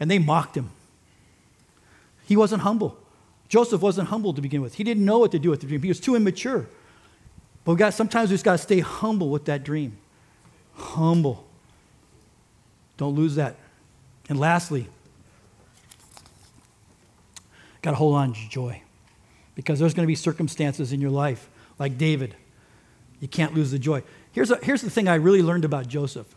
And 0.00 0.10
they 0.10 0.18
mocked 0.18 0.56
him. 0.56 0.70
He 2.26 2.36
wasn't 2.36 2.62
humble. 2.62 2.96
Joseph 3.48 3.80
wasn't 3.80 4.08
humble 4.08 4.32
to 4.34 4.40
begin 4.40 4.62
with. 4.62 4.74
He 4.74 4.84
didn't 4.84 5.04
know 5.04 5.18
what 5.18 5.32
to 5.32 5.38
do 5.38 5.50
with 5.50 5.60
the 5.60 5.66
dream, 5.66 5.82
he 5.82 5.88
was 5.88 6.00
too 6.00 6.16
immature. 6.16 6.66
But 7.64 7.72
we 7.72 7.78
got, 7.78 7.94
sometimes 7.94 8.30
we 8.30 8.34
just 8.34 8.44
got 8.44 8.52
to 8.52 8.58
stay 8.58 8.80
humble 8.80 9.28
with 9.28 9.44
that 9.44 9.62
dream. 9.64 9.98
Humble. 10.74 11.44
Don't 12.96 13.14
lose 13.14 13.34
that. 13.34 13.56
And 14.30 14.38
lastly, 14.38 14.86
got 17.82 17.90
to 17.90 17.96
hold 17.96 18.14
on 18.14 18.32
to 18.32 18.48
joy 18.48 18.80
because 19.56 19.80
there's 19.80 19.92
going 19.92 20.04
to 20.04 20.08
be 20.08 20.14
circumstances 20.14 20.92
in 20.92 21.00
your 21.00 21.10
life 21.10 21.48
like 21.80 21.98
David. 21.98 22.36
You 23.18 23.26
can't 23.26 23.54
lose 23.54 23.72
the 23.72 23.78
joy. 23.78 24.04
Here's, 24.30 24.52
a, 24.52 24.58
here's 24.62 24.82
the 24.82 24.90
thing 24.90 25.08
I 25.08 25.16
really 25.16 25.42
learned 25.42 25.64
about 25.64 25.88
Joseph. 25.88 26.32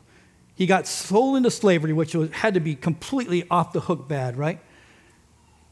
He 0.56 0.66
got 0.66 0.88
sold 0.88 1.38
into 1.38 1.52
slavery, 1.52 1.94
which 1.94 2.16
was, 2.16 2.32
had 2.32 2.56
to 2.56 2.60
be 2.60 2.74
completely 2.74 3.48
off 3.52 3.74
the 3.74 3.82
hook 3.82 4.08
bad, 4.08 4.38
right? 4.38 4.60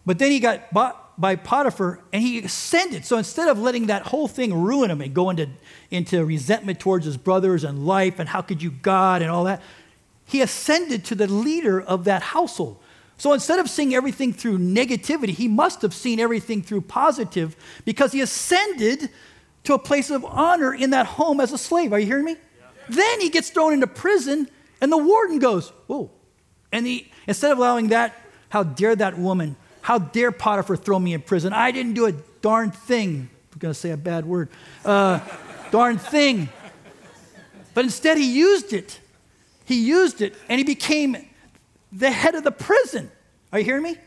But 0.06 0.20
then 0.20 0.30
he 0.30 0.40
got 0.40 0.72
bought 0.72 1.20
by 1.20 1.36
Potiphar 1.36 2.02
and 2.14 2.22
he 2.22 2.38
ascended. 2.40 3.04
So 3.04 3.18
instead 3.18 3.50
of 3.50 3.58
letting 3.58 3.88
that 3.88 4.04
whole 4.04 4.28
thing 4.28 4.54
ruin 4.54 4.92
him 4.92 5.02
and 5.02 5.12
go 5.12 5.32
into, 5.32 5.50
into 5.90 6.24
resentment 6.24 6.80
towards 6.80 7.06
his 7.06 7.18
brothers 7.18 7.64
and 7.64 7.88
life 7.88 8.20
and 8.20 8.30
how 8.30 8.42
could 8.42 8.62
you, 8.62 8.70
God, 8.70 9.24
and 9.24 9.32
all 9.32 9.46
that, 9.46 9.62
he 10.32 10.42
ascended 10.42 11.04
to 11.04 11.16
the 11.16 11.28
leader 11.28 11.82
of 11.82 12.06
that 12.06 12.22
household. 12.22 12.78
So 13.18 13.34
instead 13.34 13.60
of 13.60 13.70
seeing 13.70 13.94
everything 13.94 14.32
through 14.32 14.60
negativity, 14.60 15.32
he 15.32 15.50
must 15.50 15.82
have 15.82 15.94
seen 15.94 16.22
everything 16.22 16.64
through 16.64 16.82
positive 16.82 17.58
because 17.84 18.14
he 18.14 18.22
ascended 18.22 19.10
to 19.66 19.74
a 19.74 19.78
place 19.78 20.10
of 20.10 20.24
honor 20.24 20.74
in 20.74 20.92
that 20.92 21.06
home 21.06 21.42
as 21.42 21.52
a 21.52 21.58
slave. 21.58 21.92
Are 21.92 22.00
you 22.00 22.06
hearing 22.06 22.24
me? 22.24 22.32
Yeah. 22.32 22.68
Then 22.88 23.20
he 23.20 23.30
gets 23.30 23.50
thrown 23.50 23.74
into 23.74 23.88
prison, 23.88 24.48
and 24.80 24.90
the 24.90 24.98
warden 24.98 25.38
goes, 25.38 25.68
Whoa. 25.88 26.10
And 26.72 26.88
he, 26.88 27.12
instead 27.28 27.52
of 27.52 27.58
allowing 27.58 27.90
that, 27.90 28.16
how 28.48 28.64
dare 28.64 28.96
that 28.96 29.18
woman, 29.18 29.58
how 29.82 30.00
dare 30.00 30.32
Potiphar 30.32 30.78
throw 30.78 30.98
me 30.98 31.14
in 31.14 31.22
prison? 31.22 31.52
I 31.52 31.72
didn't 31.72 31.94
do 31.94 32.06
a 32.06 32.14
darn 32.42 32.72
thing. 32.72 33.30
I'm 33.52 33.60
going 33.60 33.74
to 33.74 33.80
say 33.80 33.92
a 33.92 33.98
bad 33.98 34.26
word. 34.26 34.48
Uh, 34.86 35.20
darn 35.72 35.98
thing. 35.98 36.48
But 37.74 37.84
instead, 37.84 38.18
he 38.18 38.34
used 38.34 38.72
it 38.72 39.01
he 39.72 39.80
used 39.80 40.22
it 40.22 40.36
and 40.50 40.60
he 40.60 40.64
became 40.64 41.18
the 41.92 42.12
head 42.12 42.36
of 42.36 42.44
the 42.44 42.52
prison. 42.52 43.12
Are 43.52 43.60
you 43.60 43.66
hearing 43.66 43.84
me? 43.84 43.98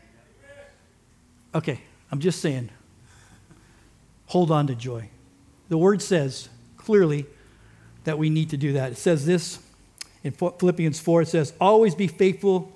Okay, 1.53 1.79
I'm 2.11 2.19
just 2.19 2.41
saying, 2.41 2.69
hold 4.25 4.51
on 4.51 4.67
to 4.67 4.75
joy. 4.75 5.09
The 5.69 5.77
word 5.77 6.01
says 6.01 6.49
clearly 6.77 7.25
that 8.03 8.17
we 8.17 8.29
need 8.29 8.49
to 8.51 8.57
do 8.57 8.73
that. 8.73 8.91
It 8.91 8.97
says 8.97 9.25
this 9.25 9.59
in 10.23 10.31
Philippians 10.31 10.99
4 10.99 11.21
it 11.21 11.27
says, 11.27 11.53
Always 11.61 11.95
be 11.95 12.07
faithful, 12.07 12.71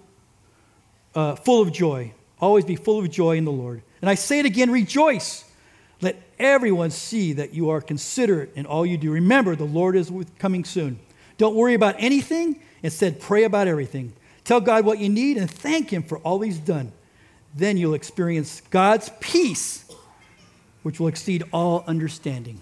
uh, 1.15 1.36
full 1.36 1.62
of 1.62 1.73
joy. 1.73 2.13
Always 2.39 2.63
be 2.63 2.75
full 2.75 2.99
of 2.99 3.10
joy 3.10 3.38
in 3.38 3.45
the 3.45 3.52
Lord. 3.52 3.82
And 4.02 4.10
I 4.10 4.15
say 4.15 4.39
it 4.39 4.45
again, 4.45 4.71
rejoice. 4.71 5.43
Let 5.99 6.21
everyone 6.38 6.91
see 6.91 7.34
that 7.34 7.54
you 7.54 7.71
are 7.71 7.82
considerate 7.82 8.52
in 8.56 8.65
all 8.65 8.86
you 8.86 8.97
do. 8.97 9.12
Remember, 9.12 9.56
the 9.56 9.65
Lord 9.65 9.95
is 9.95 10.12
coming 10.38 10.63
soon. 10.63 10.99
Don't 11.38 11.56
worry 11.56 11.73
about 11.73 11.95
anything. 11.97 12.62
Instead, 12.81 13.19
pray 13.19 13.43
about 13.43 13.67
everything. 13.67 14.13
Tell 14.43 14.61
God 14.61 14.85
what 14.85 14.99
you 14.99 15.09
need 15.09 15.37
and 15.37 15.49
thank 15.49 15.91
Him 15.91 16.03
for 16.03 16.17
all 16.19 16.39
He's 16.41 16.59
done. 16.59 16.91
Then 17.55 17.77
you'll 17.77 17.93
experience 17.93 18.61
God's 18.69 19.11
peace, 19.19 19.85
which 20.83 20.99
will 20.99 21.07
exceed 21.07 21.43
all 21.51 21.83
understanding. 21.87 22.59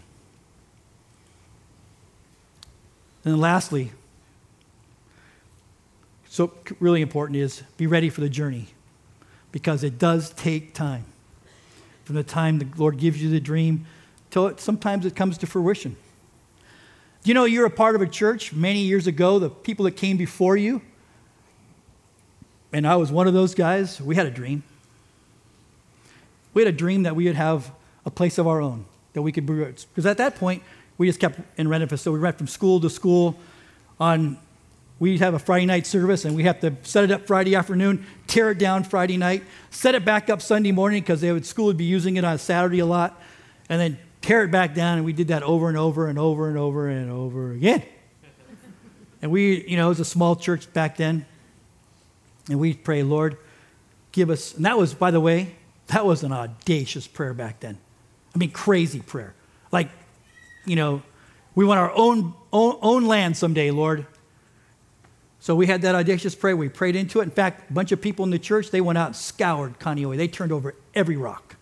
And 3.23 3.39
lastly, 3.39 3.91
So, 6.29 6.53
really 6.79 7.01
important 7.01 7.37
is 7.37 7.63
be 7.77 7.87
ready 7.87 8.11
for 8.11 8.21
the 8.21 8.29
journey 8.29 8.67
because 9.51 9.83
it 9.83 9.97
does 9.97 10.29
take 10.29 10.75
time. 10.75 11.05
From 12.03 12.15
the 12.15 12.23
time 12.23 12.59
the 12.59 12.67
Lord 12.77 12.97
gives 12.99 13.21
you 13.21 13.29
the 13.29 13.39
dream 13.39 13.87
till 14.29 14.45
it, 14.45 14.59
sometimes 14.59 15.05
it 15.05 15.15
comes 15.15 15.39
to 15.39 15.47
fruition. 15.47 15.95
You 17.23 17.33
know 17.33 17.45
you're 17.45 17.65
a 17.65 17.69
part 17.69 17.95
of 17.95 18.01
a 18.01 18.07
church 18.07 18.53
many 18.53 18.81
years 18.81 19.07
ago, 19.07 19.39
the 19.39 19.49
people 19.49 19.85
that 19.85 19.97
came 19.97 20.17
before 20.17 20.55
you? 20.55 20.81
And 22.71 22.87
I 22.87 22.95
was 22.95 23.11
one 23.11 23.27
of 23.27 23.33
those 23.33 23.55
guys. 23.55 23.99
We 23.99 24.15
had 24.15 24.25
a 24.25 24.31
dream. 24.31 24.63
We 26.53 26.61
had 26.63 26.73
a 26.73 26.77
dream 26.77 27.03
that 27.03 27.15
we 27.15 27.25
would 27.25 27.35
have 27.35 27.71
a 28.05 28.11
place 28.11 28.37
of 28.37 28.47
our 28.47 28.61
own, 28.61 28.85
that 29.13 29.21
we 29.21 29.31
could 29.31 29.45
be 29.45 29.53
Because 29.53 30.05
at 30.05 30.17
that 30.17 30.35
point, 30.35 30.63
we 30.97 31.07
just 31.07 31.19
kept 31.19 31.39
in 31.57 31.67
rented 31.67 31.99
So 31.99 32.11
We 32.11 32.19
went 32.19 32.37
from 32.37 32.47
school 32.47 32.79
to 32.81 32.89
school. 32.89 33.37
On 33.99 34.37
we'd 34.99 35.19
have 35.19 35.33
a 35.33 35.39
Friday 35.39 35.65
night 35.65 35.85
service, 35.85 36.25
and 36.25 36.35
we 36.35 36.43
have 36.43 36.59
to 36.61 36.75
set 36.83 37.03
it 37.03 37.11
up 37.11 37.27
Friday 37.27 37.55
afternoon, 37.55 38.05
tear 38.25 38.51
it 38.51 38.57
down 38.57 38.83
Friday 38.83 39.17
night, 39.17 39.43
set 39.69 39.95
it 39.95 40.03
back 40.05 40.29
up 40.29 40.41
Sunday 40.41 40.71
morning 40.71 41.01
because 41.01 41.21
would 41.21 41.45
school 41.45 41.65
would 41.65 41.77
be 41.77 41.85
using 41.85 42.15
it 42.17 42.23
on 42.23 42.37
Saturday 42.37 42.79
a 42.79 42.85
lot, 42.85 43.21
and 43.69 43.79
then 43.79 43.97
tear 44.27 44.43
it 44.43 44.51
back 44.51 44.75
down. 44.75 44.97
And 44.97 45.05
we 45.05 45.13
did 45.13 45.29
that 45.29 45.41
over 45.41 45.69
and 45.69 45.77
over 45.77 46.07
and 46.07 46.19
over 46.19 46.49
and 46.49 46.57
over 46.57 46.89
and 46.89 47.09
over 47.09 47.51
again. 47.51 47.81
and 49.21 49.31
we, 49.31 49.65
you 49.65 49.77
know, 49.77 49.85
it 49.85 49.89
was 49.89 49.99
a 50.01 50.05
small 50.05 50.35
church 50.35 50.71
back 50.73 50.97
then, 50.97 51.25
and 52.49 52.59
we 52.59 52.73
pray, 52.73 53.03
Lord, 53.03 53.37
give 54.11 54.29
us. 54.29 54.53
And 54.53 54.65
that 54.65 54.77
was, 54.77 54.93
by 54.93 55.11
the 55.11 55.21
way, 55.21 55.55
that 55.87 56.05
was 56.05 56.23
an 56.23 56.33
audacious 56.33 57.07
prayer 57.07 57.33
back 57.33 57.61
then. 57.61 57.77
I 58.35 58.37
mean, 58.37 58.51
crazy 58.51 58.99
prayer. 58.99 59.33
Like 59.71 59.89
you 60.65 60.75
know, 60.75 61.01
we 61.55 61.63
want 61.63 61.79
our 61.79 61.91
own, 61.95 62.33
own, 62.51 62.77
own 62.81 63.05
land 63.05 63.37
someday, 63.37 63.71
Lord. 63.71 64.05
So 65.39 65.55
we 65.55 65.67
had 65.67 65.83
that 65.83 65.95
audacious 65.95 66.35
prayer. 66.35 66.57
We 66.57 66.67
prayed 66.67 66.97
into 66.97 67.21
it. 67.21 67.23
In 67.23 67.31
fact, 67.31 67.69
a 67.69 67.73
bunch 67.73 67.93
of 67.93 68.01
people 68.01 68.25
in 68.25 68.31
the 68.31 68.39
church, 68.39 68.71
they 68.71 68.81
went 68.81 68.97
out 68.97 69.07
and 69.07 69.15
scoured 69.15 69.79
Kaneohe. 69.79 70.17
They 70.17 70.27
turned 70.27 70.51
over 70.51 70.75
every 70.93 71.15
rock. 71.15 71.56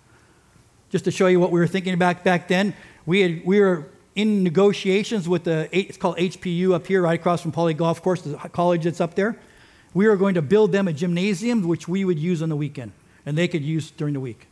Just 0.89 1.05
to 1.05 1.11
show 1.11 1.27
you 1.27 1.39
what 1.39 1.51
we 1.51 1.59
were 1.59 1.67
thinking 1.67 1.93
about 1.93 2.23
back 2.23 2.47
then, 2.47 2.73
we, 3.05 3.21
had, 3.21 3.45
we 3.45 3.59
were 3.59 3.87
in 4.15 4.43
negotiations 4.43 5.27
with 5.27 5.43
the, 5.43 5.67
it's 5.71 5.97
called 5.97 6.17
HPU 6.17 6.73
up 6.73 6.87
here, 6.87 7.01
right 7.01 7.19
across 7.19 7.41
from 7.41 7.51
Pali 7.51 7.73
Golf 7.73 8.01
Course, 8.01 8.21
the 8.21 8.37
college 8.37 8.83
that's 8.83 9.01
up 9.01 9.15
there. 9.15 9.37
We 9.93 10.07
were 10.07 10.15
going 10.15 10.35
to 10.35 10.41
build 10.41 10.71
them 10.71 10.87
a 10.87 10.93
gymnasium, 10.93 11.67
which 11.67 11.87
we 11.87 12.05
would 12.05 12.19
use 12.19 12.41
on 12.41 12.49
the 12.49 12.55
weekend, 12.55 12.91
and 13.25 13.37
they 13.37 13.47
could 13.47 13.63
use 13.63 13.91
during 13.91 14.13
the 14.13 14.19
week. 14.19 14.47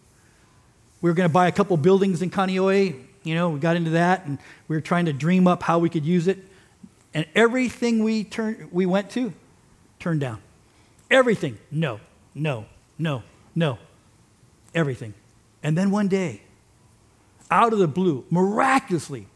We 1.01 1.09
were 1.09 1.13
going 1.13 1.29
to 1.29 1.33
buy 1.33 1.47
a 1.47 1.51
couple 1.51 1.75
buildings 1.75 2.21
in 2.21 2.29
Kaneohe. 2.29 2.97
You 3.23 3.35
know, 3.35 3.49
we 3.49 3.59
got 3.59 3.75
into 3.75 3.91
that 3.91 4.25
and 4.25 4.37
we 4.69 4.77
were 4.77 4.81
trying 4.81 5.05
to 5.05 5.13
dream 5.13 5.47
up 5.47 5.61
how 5.61 5.79
we 5.79 5.89
could 5.89 6.05
use 6.05 6.27
it. 6.27 6.37
And 7.13 7.25
everything 7.35 8.03
we, 8.03 8.23
turned, 8.23 8.69
we 8.71 8.85
went 8.85 9.09
to 9.11 9.33
turned 9.99 10.21
down. 10.21 10.41
Everything. 11.11 11.57
No, 11.71 11.99
no, 12.33 12.65
no, 12.97 13.23
no. 13.53 13.77
Everything. 14.73 15.13
And 15.63 15.77
then 15.77 15.89
one 15.89 16.09
day, 16.09 16.41
out 17.49 17.71
of 17.73 17.79
the 17.79 17.87
blue, 17.87 18.25
miraculously, 18.29 19.27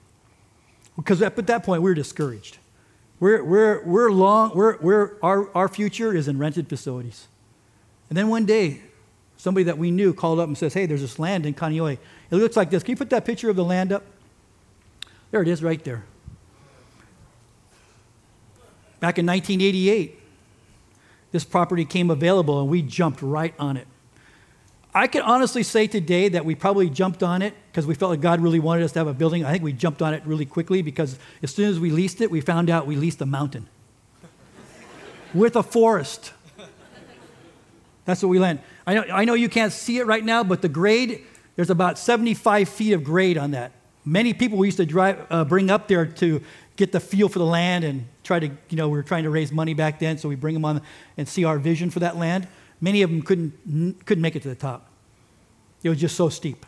because 0.96 1.22
at 1.22 1.36
that 1.36 1.63
point 1.63 1.82
we 1.82 1.90
were 1.90 1.96
discouraged. 1.96 2.58
We're, 3.20 3.44
we're, 3.44 3.84
we're 3.84 4.12
long, 4.12 4.52
we're, 4.54 4.78
we're, 4.78 5.18
our, 5.24 5.50
our 5.56 5.68
future 5.68 6.13
is 6.13 6.28
in 6.28 6.38
rented 6.38 6.68
facilities. 6.68 7.28
And 8.10 8.18
then 8.18 8.28
one 8.28 8.46
day, 8.46 8.82
somebody 9.38 9.63
that 9.63 9.78
we 9.78 9.90
knew 9.90 10.13
called 10.13 10.40
up 10.40 10.48
and 10.48 10.58
says, 10.58 10.74
Hey, 10.74 10.86
there's 10.86 11.02
this 11.02 11.18
land 11.18 11.46
in 11.46 11.54
Kaneohe. 11.54 11.98
It 12.30 12.36
looks 12.36 12.58
like 12.58 12.70
this. 12.70 12.84
Can 12.84 12.92
you 12.92 12.98
put 12.98 13.10
that 13.12 13.26
picture 13.26 13.50
of 13.50 13.56
the 13.56 13.63
land 13.63 13.92
up? 13.92 14.04
There 15.32 15.42
it 15.42 15.48
is 15.48 15.63
right 15.63 15.84
there. 15.84 16.06
Back 19.00 19.20
in 19.20 19.26
1988, 19.26 20.20
this 21.32 21.44
property 21.44 21.86
came 21.86 22.10
available 22.10 22.60
and 22.60 22.70
we 22.70 22.82
jumped 22.82 23.22
right 23.22 23.54
on 23.60 23.78
it. 23.78 23.88
I 24.97 25.05
can 25.05 25.21
honestly 25.21 25.62
say 25.62 25.86
today 25.86 26.27
that 26.29 26.43
we 26.43 26.55
probably 26.55 26.89
jumped 26.89 27.21
on 27.21 27.43
it 27.43 27.53
because 27.71 27.86
we 27.86 27.93
felt 27.93 28.10
like 28.10 28.19
God 28.19 28.41
really 28.41 28.57
wanted 28.57 28.83
us 28.83 28.93
to 28.93 28.99
have 28.99 29.07
a 29.07 29.13
building. 29.13 29.45
I 29.45 29.51
think 29.51 29.63
we 29.63 29.71
jumped 29.71 30.01
on 30.01 30.15
it 30.15 30.23
really 30.25 30.43
quickly 30.43 30.81
because 30.81 31.19
as 31.43 31.53
soon 31.53 31.69
as 31.69 31.79
we 31.79 31.91
leased 31.91 32.19
it, 32.19 32.31
we 32.31 32.41
found 32.41 32.67
out 32.71 32.88
we 32.88 32.95
leased 32.95 33.21
a 33.21 33.27
mountain 33.27 33.69
with 35.36 35.55
a 35.55 35.62
forest. 35.62 36.33
That's 38.05 38.23
what 38.23 38.29
we 38.29 38.39
land. 38.39 38.60
I 38.88 38.95
know, 38.95 39.03
I 39.13 39.25
know 39.25 39.36
you 39.36 39.49
can't 39.49 39.71
see 39.71 39.99
it 39.99 40.07
right 40.07 40.25
now, 40.25 40.43
but 40.43 40.63
the 40.63 40.69
grade, 40.69 41.23
there's 41.55 41.69
about 41.69 41.99
75 41.99 42.67
feet 42.67 42.93
of 42.93 43.03
grade 43.03 43.38
on 43.38 43.51
that. 43.51 43.73
Many 44.03 44.33
people 44.33 44.57
we 44.57 44.65
used 44.65 44.77
to 44.77 44.86
drive, 44.88 45.27
uh, 45.29 45.45
bring 45.45 45.69
up 45.69 45.88
there 45.88 46.07
to 46.07 46.41
get 46.75 46.91
the 46.91 46.99
feel 46.99 47.29
for 47.29 47.38
the 47.38 47.45
land 47.45 47.83
and 47.83 48.07
try 48.23 48.39
to, 48.39 48.47
you 48.47 48.77
know, 48.77 48.89
we 48.89 48.97
were 48.97 49.03
trying 49.03 49.25
to 49.25 49.29
raise 49.29 49.51
money 49.51 49.75
back 49.75 49.99
then, 49.99 50.17
so 50.17 50.27
we 50.27 50.33
bring 50.36 50.55
them 50.55 50.65
on 50.65 50.81
and 51.17 51.27
see 51.27 51.43
our 51.43 51.60
vision 51.60 51.91
for 51.91 51.99
that 51.99 52.17
land. 52.17 52.47
Many 52.81 53.03
of 53.03 53.12
them 53.12 53.21
couldn't, 53.21 54.03
couldn't 54.03 54.21
make 54.23 54.36
it 54.36 54.41
to 54.41 54.49
the 54.49 54.55
top. 54.55 54.87
It 55.84 55.90
was 55.90 56.00
just 56.00 56.16
so 56.16 56.30
steep. 56.30 56.66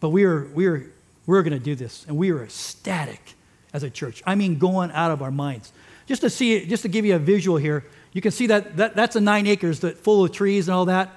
But 0.00 0.10
we 0.10 0.26
were, 0.26 0.48
we 0.52 0.68
were, 0.68 0.78
we 1.26 1.36
were 1.36 1.42
going 1.42 1.56
to 1.56 1.64
do 1.64 1.74
this, 1.74 2.04
and 2.08 2.16
we 2.16 2.32
were 2.32 2.42
ecstatic 2.42 3.34
as 3.72 3.82
a 3.82 3.90
church. 3.90 4.22
I 4.26 4.34
mean, 4.34 4.58
going 4.58 4.90
out 4.90 5.10
of 5.10 5.22
our 5.22 5.30
minds. 5.30 5.72
Just 6.06 6.22
to 6.22 6.30
see 6.30 6.54
it, 6.54 6.68
just 6.68 6.82
to 6.82 6.88
give 6.88 7.04
you 7.04 7.14
a 7.14 7.18
visual 7.18 7.56
here, 7.56 7.84
you 8.12 8.20
can 8.20 8.32
see 8.32 8.48
that, 8.48 8.76
that 8.76 8.96
that's 8.96 9.16
a 9.16 9.20
nine 9.20 9.46
acres 9.46 9.80
that 9.80 9.96
full 9.98 10.24
of 10.24 10.32
trees 10.32 10.68
and 10.68 10.74
all 10.74 10.86
that. 10.86 11.10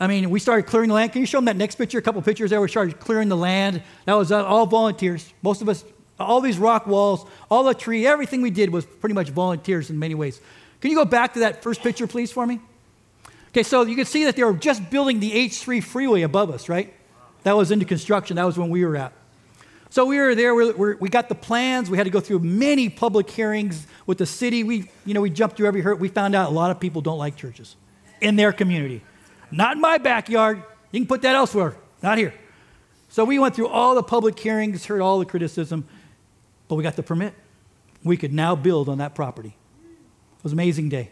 I 0.00 0.06
mean, 0.06 0.30
we 0.30 0.38
started 0.38 0.66
clearing 0.66 0.88
the 0.88 0.94
land. 0.94 1.12
Can 1.12 1.20
you 1.20 1.26
show 1.26 1.38
them 1.38 1.46
that 1.46 1.56
next 1.56 1.74
picture? 1.74 1.98
A 1.98 2.02
couple 2.02 2.22
pictures 2.22 2.50
there. 2.50 2.60
We 2.60 2.68
started 2.68 3.00
clearing 3.00 3.28
the 3.28 3.36
land. 3.36 3.82
That 4.04 4.14
was 4.14 4.30
uh, 4.30 4.44
all 4.44 4.64
volunteers. 4.66 5.32
Most 5.42 5.60
of 5.60 5.68
us, 5.68 5.84
all 6.20 6.40
these 6.40 6.56
rock 6.56 6.86
walls, 6.86 7.26
all 7.50 7.64
the 7.64 7.74
tree, 7.74 8.06
everything 8.06 8.40
we 8.40 8.50
did 8.50 8.70
was 8.70 8.86
pretty 8.86 9.14
much 9.14 9.30
volunteers 9.30 9.90
in 9.90 9.98
many 9.98 10.14
ways. 10.14 10.40
Can 10.80 10.92
you 10.92 10.96
go 10.96 11.04
back 11.04 11.34
to 11.34 11.40
that 11.40 11.64
first 11.64 11.82
picture, 11.82 12.06
please, 12.06 12.30
for 12.30 12.46
me? 12.46 12.60
Okay, 13.48 13.62
so 13.62 13.82
you 13.82 13.96
can 13.96 14.04
see 14.04 14.24
that 14.24 14.36
they 14.36 14.44
were 14.44 14.52
just 14.52 14.90
building 14.90 15.20
the 15.20 15.30
H3 15.30 15.82
freeway 15.82 16.22
above 16.22 16.50
us, 16.50 16.68
right? 16.68 16.92
That 17.44 17.56
was 17.56 17.70
into 17.70 17.84
construction. 17.84 18.36
That 18.36 18.44
was 18.44 18.58
when 18.58 18.68
we 18.68 18.84
were 18.84 18.96
at. 18.96 19.12
So 19.90 20.04
we 20.04 20.18
were 20.18 20.34
there, 20.34 20.54
we, 20.54 20.94
we 20.94 21.08
got 21.08 21.28
the 21.30 21.34
plans. 21.34 21.88
We 21.88 21.96
had 21.96 22.04
to 22.04 22.10
go 22.10 22.20
through 22.20 22.40
many 22.40 22.90
public 22.90 23.30
hearings 23.30 23.86
with 24.06 24.18
the 24.18 24.26
city. 24.26 24.62
We, 24.62 24.90
you 25.06 25.14
know, 25.14 25.22
we 25.22 25.30
jumped 25.30 25.56
through 25.56 25.66
every 25.66 25.80
hurt. 25.80 25.98
We 25.98 26.08
found 26.08 26.34
out 26.34 26.50
a 26.50 26.54
lot 26.54 26.70
of 26.70 26.78
people 26.78 27.00
don't 27.00 27.18
like 27.18 27.36
churches 27.36 27.74
in 28.20 28.36
their 28.36 28.52
community. 28.52 29.02
Not 29.50 29.76
in 29.76 29.80
my 29.80 29.96
backyard. 29.96 30.62
You 30.92 31.00
can 31.00 31.06
put 31.06 31.22
that 31.22 31.34
elsewhere, 31.34 31.74
not 32.02 32.18
here. 32.18 32.34
So 33.08 33.24
we 33.24 33.38
went 33.38 33.54
through 33.54 33.68
all 33.68 33.94
the 33.94 34.02
public 34.02 34.38
hearings, 34.38 34.84
heard 34.84 35.00
all 35.00 35.18
the 35.18 35.24
criticism, 35.24 35.86
but 36.68 36.74
we 36.74 36.82
got 36.82 36.96
the 36.96 37.02
permit. 37.02 37.32
We 38.04 38.18
could 38.18 38.32
now 38.32 38.54
build 38.54 38.90
on 38.90 38.98
that 38.98 39.14
property. 39.14 39.56
It 40.38 40.44
was 40.44 40.52
an 40.52 40.56
amazing 40.58 40.90
day. 40.90 41.10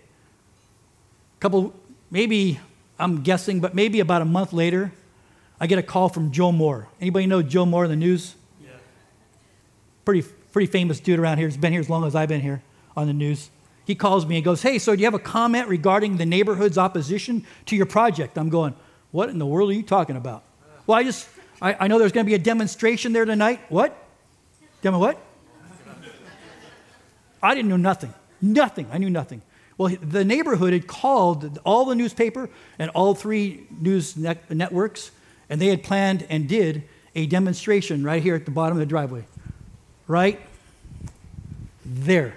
A 1.37 1.41
couple, 1.41 1.75
maybe, 2.11 2.61
I'm 2.99 3.23
guessing, 3.23 3.61
but 3.61 3.75
maybe 3.75 4.01
about 4.01 4.23
a 4.23 4.27
month 4.27 4.53
later, 4.53 4.93
I 5.61 5.67
get 5.67 5.79
a 5.79 5.83
call 5.83 6.09
from 6.09 6.33
Joe 6.33 6.53
Moore. 6.53 6.89
Anybody 7.01 7.27
know 7.27 7.43
Joe 7.43 7.67
Moore 7.67 7.85
in 7.85 7.91
the 7.91 7.97
news? 7.97 8.35
Yeah. 8.63 8.71
pretty, 10.05 10.29
pretty 10.53 10.71
famous 10.71 11.01
dude 11.01 11.19
around 11.19 11.39
here. 11.39 11.49
He's 11.49 11.57
been 11.57 11.73
here 11.73 11.81
as 11.81 11.89
long 11.89 12.05
as 12.05 12.15
I've 12.15 12.29
been 12.29 12.43
here 12.43 12.63
on 12.97 13.07
the 13.07 13.13
news. 13.13 13.51
He 13.87 13.95
calls 13.95 14.27
me 14.27 14.37
and 14.37 14.45
goes, 14.45 14.63
Hey, 14.63 14.79
so 14.79 14.95
do 14.95 15.01
you 15.01 15.07
have 15.07 15.15
a 15.15 15.19
comment 15.19 15.69
regarding 15.69 16.17
the 16.17 16.27
neighborhood's 16.27 16.77
opposition 16.77 17.47
to 17.67 17.77
your 17.77 17.87
project? 17.87 18.37
I'm 18.37 18.49
going, 18.49 18.75
What 19.13 19.31
in 19.31 19.39
the 19.39 19.47
world 19.47 19.71
are 19.71 19.75
you 19.75 19.83
talking 19.83 20.17
about? 20.17 20.43
Well, 20.87 20.99
I 20.99 21.05
just, 21.05 21.29
I, 21.63 21.77
I 21.81 21.89
know 21.89 21.99
there's 21.99 22.13
going 22.13 22.27
to 22.27 22.31
be 22.31 22.35
a 22.35 22.39
demonstration 22.39 23.13
there 23.13 23.25
tonight. 23.25 23.61
What? 23.69 23.97
Demo 24.83 24.99
what? 24.99 25.19
I 27.43 27.55
didn't 27.55 27.69
know 27.69 27.77
nothing. 27.77 28.13
Nothing. 28.43 28.89
I 28.93 28.99
knew 28.99 29.11
nothing. 29.11 29.41
Well, 29.79 29.95
the 30.01 30.25
neighborhood 30.25 30.73
had 30.73 30.87
called 30.87 31.59
all 31.65 31.85
the 31.85 31.95
newspaper 31.95 32.49
and 32.79 32.91
all 32.91 33.15
three 33.15 33.67
news 33.79 34.17
net- 34.17 34.51
networks, 34.51 35.11
and 35.51 35.61
they 35.61 35.67
had 35.67 35.83
planned 35.83 36.27
and 36.31 36.49
did 36.49 36.85
a 37.15 37.27
demonstration 37.27 38.03
right 38.03 38.23
here 38.23 38.35
at 38.35 38.45
the 38.45 38.51
bottom 38.51 38.77
of 38.77 38.81
the 38.81 38.87
driveway 38.87 39.25
right 40.07 40.41
there. 41.85 42.37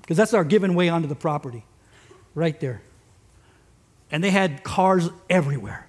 Because 0.00 0.16
that's 0.16 0.34
our 0.34 0.44
given 0.44 0.74
way 0.74 0.88
onto 0.88 1.08
the 1.08 1.14
property, 1.14 1.64
right 2.34 2.58
there. 2.60 2.82
And 4.10 4.22
they 4.22 4.30
had 4.30 4.62
cars 4.62 5.08
everywhere. 5.30 5.86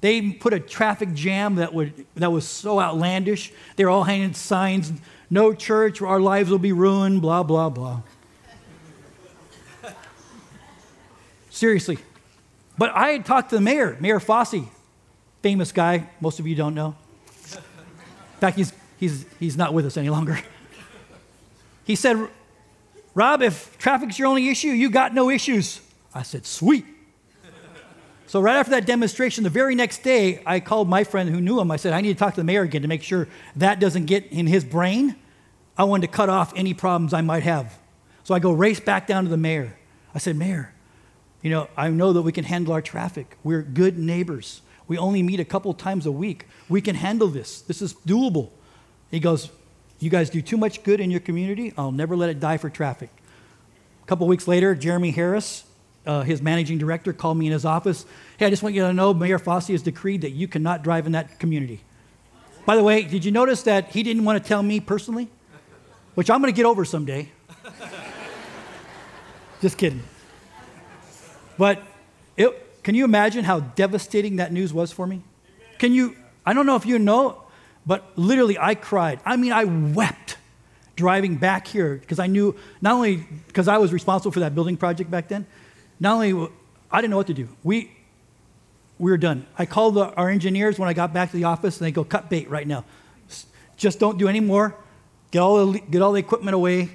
They 0.00 0.30
put 0.30 0.52
a 0.52 0.60
traffic 0.60 1.14
jam 1.14 1.56
that, 1.56 1.72
would, 1.72 2.06
that 2.16 2.30
was 2.30 2.46
so 2.46 2.78
outlandish. 2.78 3.52
They 3.76 3.84
were 3.84 3.90
all 3.90 4.04
hanging 4.04 4.34
signs 4.34 4.92
no 5.30 5.52
church, 5.52 6.00
our 6.00 6.20
lives 6.20 6.50
will 6.50 6.58
be 6.58 6.72
ruined, 6.72 7.20
blah, 7.20 7.42
blah, 7.42 7.68
blah. 7.68 8.02
Seriously. 11.56 11.96
But 12.76 12.94
I 12.94 13.08
had 13.08 13.24
talked 13.24 13.48
to 13.48 13.56
the 13.56 13.62
mayor, 13.62 13.96
Mayor 13.98 14.20
Fasi, 14.20 14.68
famous 15.40 15.72
guy, 15.72 16.06
most 16.20 16.38
of 16.38 16.46
you 16.46 16.54
don't 16.54 16.74
know. 16.74 16.94
In 17.54 18.40
fact, 18.40 18.58
he's 18.58 18.74
he's, 18.98 19.24
he's 19.40 19.56
not 19.56 19.72
with 19.72 19.86
us 19.86 19.96
any 19.96 20.10
longer. 20.10 20.38
He 21.84 21.94
said, 21.94 22.28
Rob, 23.14 23.40
if 23.40 23.78
traffic's 23.78 24.18
your 24.18 24.28
only 24.28 24.50
issue, 24.50 24.68
you 24.68 24.90
got 24.90 25.14
no 25.14 25.30
issues. 25.30 25.80
I 26.14 26.24
said, 26.24 26.44
sweet. 26.44 26.84
So, 28.26 28.40
right 28.40 28.56
after 28.56 28.72
that 28.72 28.84
demonstration, 28.84 29.44
the 29.44 29.50
very 29.50 29.74
next 29.74 30.02
day, 30.02 30.42
I 30.44 30.60
called 30.60 30.88
my 30.88 31.04
friend 31.04 31.30
who 31.30 31.40
knew 31.40 31.58
him. 31.58 31.70
I 31.70 31.76
said, 31.76 31.94
I 31.94 32.02
need 32.02 32.12
to 32.12 32.18
talk 32.18 32.34
to 32.34 32.40
the 32.40 32.44
mayor 32.44 32.62
again 32.62 32.82
to 32.82 32.88
make 32.88 33.02
sure 33.02 33.28
that 33.54 33.80
doesn't 33.80 34.06
get 34.06 34.26
in 34.26 34.46
his 34.46 34.62
brain. 34.62 35.16
I 35.78 35.84
wanted 35.84 36.08
to 36.08 36.12
cut 36.12 36.28
off 36.28 36.52
any 36.54 36.74
problems 36.74 37.14
I 37.14 37.22
might 37.22 37.44
have. 37.44 37.78
So 38.24 38.34
I 38.34 38.40
go 38.40 38.52
race 38.52 38.80
back 38.80 39.06
down 39.06 39.24
to 39.24 39.30
the 39.30 39.38
mayor. 39.38 39.78
I 40.14 40.18
said, 40.18 40.36
Mayor, 40.36 40.74
you 41.42 41.50
know, 41.50 41.68
I 41.76 41.88
know 41.88 42.12
that 42.12 42.22
we 42.22 42.32
can 42.32 42.44
handle 42.44 42.72
our 42.72 42.82
traffic. 42.82 43.36
We're 43.44 43.62
good 43.62 43.98
neighbors. 43.98 44.62
We 44.88 44.98
only 44.98 45.22
meet 45.22 45.40
a 45.40 45.44
couple 45.44 45.72
times 45.74 46.06
a 46.06 46.12
week. 46.12 46.46
We 46.68 46.80
can 46.80 46.94
handle 46.94 47.28
this. 47.28 47.60
This 47.60 47.82
is 47.82 47.94
doable. 47.94 48.50
He 49.10 49.20
goes, 49.20 49.50
You 49.98 50.10
guys 50.10 50.30
do 50.30 50.42
too 50.42 50.56
much 50.56 50.82
good 50.82 51.00
in 51.00 51.10
your 51.10 51.20
community. 51.20 51.72
I'll 51.76 51.92
never 51.92 52.16
let 52.16 52.30
it 52.30 52.40
die 52.40 52.56
for 52.56 52.70
traffic. 52.70 53.10
A 54.02 54.06
couple 54.06 54.26
weeks 54.28 54.46
later, 54.46 54.74
Jeremy 54.74 55.10
Harris, 55.10 55.64
uh, 56.06 56.22
his 56.22 56.40
managing 56.40 56.78
director, 56.78 57.12
called 57.12 57.36
me 57.36 57.46
in 57.46 57.52
his 57.52 57.64
office. 57.64 58.06
Hey, 58.38 58.46
I 58.46 58.50
just 58.50 58.62
want 58.62 58.74
you 58.74 58.82
to 58.82 58.92
know 58.92 59.12
Mayor 59.12 59.38
Fasi 59.38 59.72
has 59.72 59.82
decreed 59.82 60.20
that 60.20 60.30
you 60.30 60.46
cannot 60.46 60.84
drive 60.84 61.06
in 61.06 61.12
that 61.12 61.40
community. 61.40 61.80
By 62.64 62.76
the 62.76 62.82
way, 62.82 63.02
did 63.02 63.24
you 63.24 63.30
notice 63.30 63.62
that 63.64 63.90
he 63.90 64.02
didn't 64.02 64.24
want 64.24 64.42
to 64.42 64.48
tell 64.48 64.62
me 64.62 64.80
personally? 64.80 65.28
Which 66.14 66.30
I'm 66.30 66.40
going 66.40 66.52
to 66.52 66.56
get 66.56 66.66
over 66.66 66.84
someday. 66.84 67.30
just 69.60 69.76
kidding. 69.76 70.02
But 71.58 71.82
it, 72.36 72.82
can 72.82 72.94
you 72.94 73.04
imagine 73.04 73.44
how 73.44 73.60
devastating 73.60 74.36
that 74.36 74.52
news 74.52 74.72
was 74.72 74.92
for 74.92 75.06
me? 75.06 75.22
Can 75.78 75.92
you? 75.92 76.16
I 76.44 76.52
don't 76.52 76.66
know 76.66 76.76
if 76.76 76.86
you 76.86 76.98
know, 76.98 77.42
but 77.86 78.04
literally 78.16 78.58
I 78.58 78.74
cried. 78.74 79.20
I 79.24 79.36
mean, 79.36 79.52
I 79.52 79.64
wept 79.64 80.36
driving 80.94 81.36
back 81.36 81.66
here 81.66 81.96
because 81.96 82.18
I 82.18 82.26
knew 82.26 82.56
not 82.80 82.94
only 82.94 83.16
because 83.46 83.68
I 83.68 83.78
was 83.78 83.92
responsible 83.92 84.32
for 84.32 84.40
that 84.40 84.54
building 84.54 84.76
project 84.76 85.10
back 85.10 85.28
then, 85.28 85.46
not 86.00 86.14
only 86.14 86.48
I 86.90 87.00
didn't 87.00 87.10
know 87.10 87.16
what 87.16 87.26
to 87.28 87.34
do. 87.34 87.48
We 87.62 87.92
we 88.98 89.10
were 89.10 89.18
done. 89.18 89.46
I 89.58 89.66
called 89.66 89.94
the, 89.94 90.14
our 90.14 90.30
engineers 90.30 90.78
when 90.78 90.88
I 90.88 90.94
got 90.94 91.12
back 91.12 91.30
to 91.30 91.36
the 91.36 91.44
office, 91.44 91.78
and 91.78 91.86
they 91.86 91.92
go, 91.92 92.04
"Cut 92.04 92.30
bait 92.30 92.48
right 92.48 92.66
now. 92.66 92.84
Just 93.76 93.98
don't 93.98 94.18
do 94.18 94.28
any 94.28 94.40
more. 94.40 94.74
Get 95.30 95.40
all 95.40 95.66
the 95.66 95.80
get 95.80 96.02
all 96.02 96.12
the 96.12 96.20
equipment 96.20 96.54
away. 96.54 96.90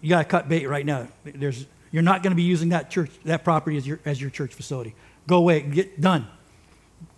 You 0.00 0.08
got 0.08 0.18
to 0.18 0.24
cut 0.24 0.48
bait 0.48 0.66
right 0.66 0.84
now. 0.84 1.08
There's 1.24 1.66
you're 1.94 2.02
not 2.02 2.24
going 2.24 2.32
to 2.32 2.36
be 2.36 2.42
using 2.42 2.70
that 2.70 2.90
church, 2.90 3.08
that 3.24 3.44
property 3.44 3.76
as 3.76 3.86
your, 3.86 4.00
as 4.04 4.20
your 4.20 4.28
church 4.28 4.52
facility. 4.52 4.96
Go 5.28 5.36
away, 5.36 5.60
get 5.60 6.00
done. 6.00 6.26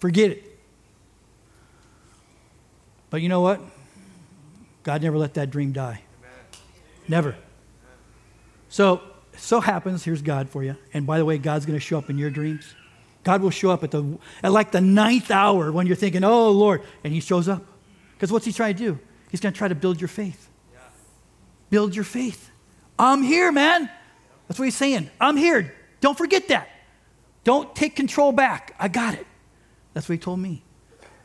Forget 0.01 0.33
it. 0.33 0.59
But 3.09 3.23
you 3.23 3.31
know 3.31 3.41
what? 3.41 3.63
God 4.83 5.01
never 5.01 5.17
let 5.17 5.33
that 5.33 5.51
dream 5.51 5.73
die. 5.73 6.03
Amen. 6.21 6.35
Never. 7.09 7.37
So, 8.69 9.01
so 9.39 9.61
happens, 9.61 10.05
here's 10.05 10.21
God 10.21 10.51
for 10.51 10.63
you. 10.63 10.77
And 10.93 11.07
by 11.07 11.17
the 11.17 11.25
way, 11.25 11.39
God's 11.39 11.65
going 11.65 11.79
to 11.79 11.83
show 11.83 11.97
up 11.97 12.11
in 12.11 12.19
your 12.19 12.29
dreams. 12.29 12.75
God 13.25 13.41
will 13.41 13.49
show 13.49 13.71
up 13.71 13.83
at, 13.83 13.91
the, 13.91 14.19
at 14.43 14.53
like 14.53 14.73
the 14.73 14.83
ninth 14.83 15.31
hour 15.31 15.73
when 15.73 15.87
you're 15.87 15.97
thinking, 15.97 16.23
oh, 16.23 16.51
Lord, 16.51 16.83
and 17.03 17.15
he 17.15 17.21
shows 17.21 17.49
up. 17.49 17.65
Because 18.13 18.31
what's 18.31 18.45
he 18.45 18.53
trying 18.53 18.77
to 18.77 18.79
do? 18.79 18.99
He's 19.31 19.41
going 19.41 19.55
to 19.55 19.59
try 19.59 19.69
to 19.69 19.75
build 19.75 20.03
your 20.03 20.09
faith. 20.09 20.51
Yeah. 20.75 20.81
Build 21.71 21.95
your 21.95 22.05
faith. 22.05 22.51
I'm 22.99 23.23
here, 23.23 23.51
man. 23.51 23.91
That's 24.49 24.59
what 24.59 24.65
he's 24.65 24.77
saying. 24.77 25.11
I'm 25.21 25.37
here. 25.37 25.75
Don't 26.01 26.17
forget 26.17 26.49
that. 26.49 26.69
Don't 27.45 27.75
take 27.75 27.97
control 27.97 28.33
back. 28.33 28.75
I 28.79 28.89
got 28.89 29.15
it. 29.15 29.27
That's 29.95 30.09
what 30.09 30.15
he 30.15 30.19
told 30.19 30.41
me. 30.41 30.63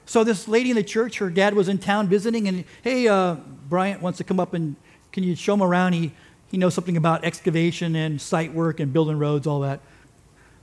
So 0.05 0.23
this 0.23 0.47
lady 0.47 0.69
in 0.69 0.75
the 0.75 0.83
church, 0.83 1.19
her 1.19 1.29
dad 1.29 1.53
was 1.53 1.69
in 1.69 1.77
town 1.77 2.07
visiting, 2.07 2.47
and 2.47 2.65
hey, 2.83 3.07
uh, 3.07 3.35
Bryant 3.69 4.01
wants 4.01 4.17
to 4.17 4.23
come 4.23 4.39
up 4.39 4.53
and 4.53 4.75
can 5.11 5.23
you 5.23 5.35
show 5.35 5.53
him 5.53 5.63
around? 5.63 5.93
He 5.93 6.13
he 6.47 6.57
knows 6.57 6.73
something 6.73 6.97
about 6.97 7.23
excavation 7.23 7.95
and 7.95 8.19
site 8.19 8.53
work 8.53 8.81
and 8.81 8.91
building 8.91 9.17
roads, 9.17 9.47
all 9.47 9.61
that. 9.61 9.79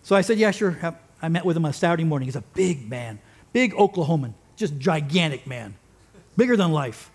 So 0.02 0.14
I 0.14 0.20
said, 0.20 0.38
yeah, 0.38 0.50
sure. 0.50 0.78
I 1.22 1.28
met 1.28 1.46
with 1.46 1.56
him 1.56 1.64
on 1.64 1.72
Saturday 1.72 2.04
morning. 2.04 2.26
He's 2.26 2.36
a 2.36 2.42
big 2.42 2.88
man, 2.88 3.18
big 3.54 3.72
Oklahoman, 3.72 4.34
just 4.54 4.78
gigantic 4.78 5.46
man, 5.46 5.76
bigger 6.36 6.56
than 6.56 6.72
life. 6.72 7.10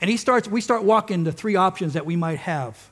And 0.00 0.10
he 0.10 0.16
starts. 0.16 0.48
We 0.48 0.60
start 0.60 0.82
walking 0.82 1.22
the 1.22 1.32
three 1.32 1.54
options 1.54 1.92
that 1.92 2.04
we 2.04 2.16
might 2.16 2.40
have 2.40 2.90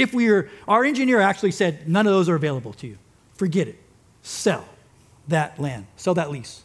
if 0.00 0.14
we 0.14 0.28
are, 0.28 0.50
our 0.66 0.84
engineer 0.84 1.20
actually 1.20 1.52
said 1.52 1.88
none 1.88 2.06
of 2.06 2.12
those 2.12 2.28
are 2.28 2.34
available 2.34 2.72
to 2.74 2.86
you. 2.86 2.98
Forget 3.34 3.68
it. 3.68 3.78
Sell 4.22 4.64
that 5.28 5.58
land, 5.58 5.86
sell 5.96 6.14
that 6.14 6.30
lease. 6.30 6.62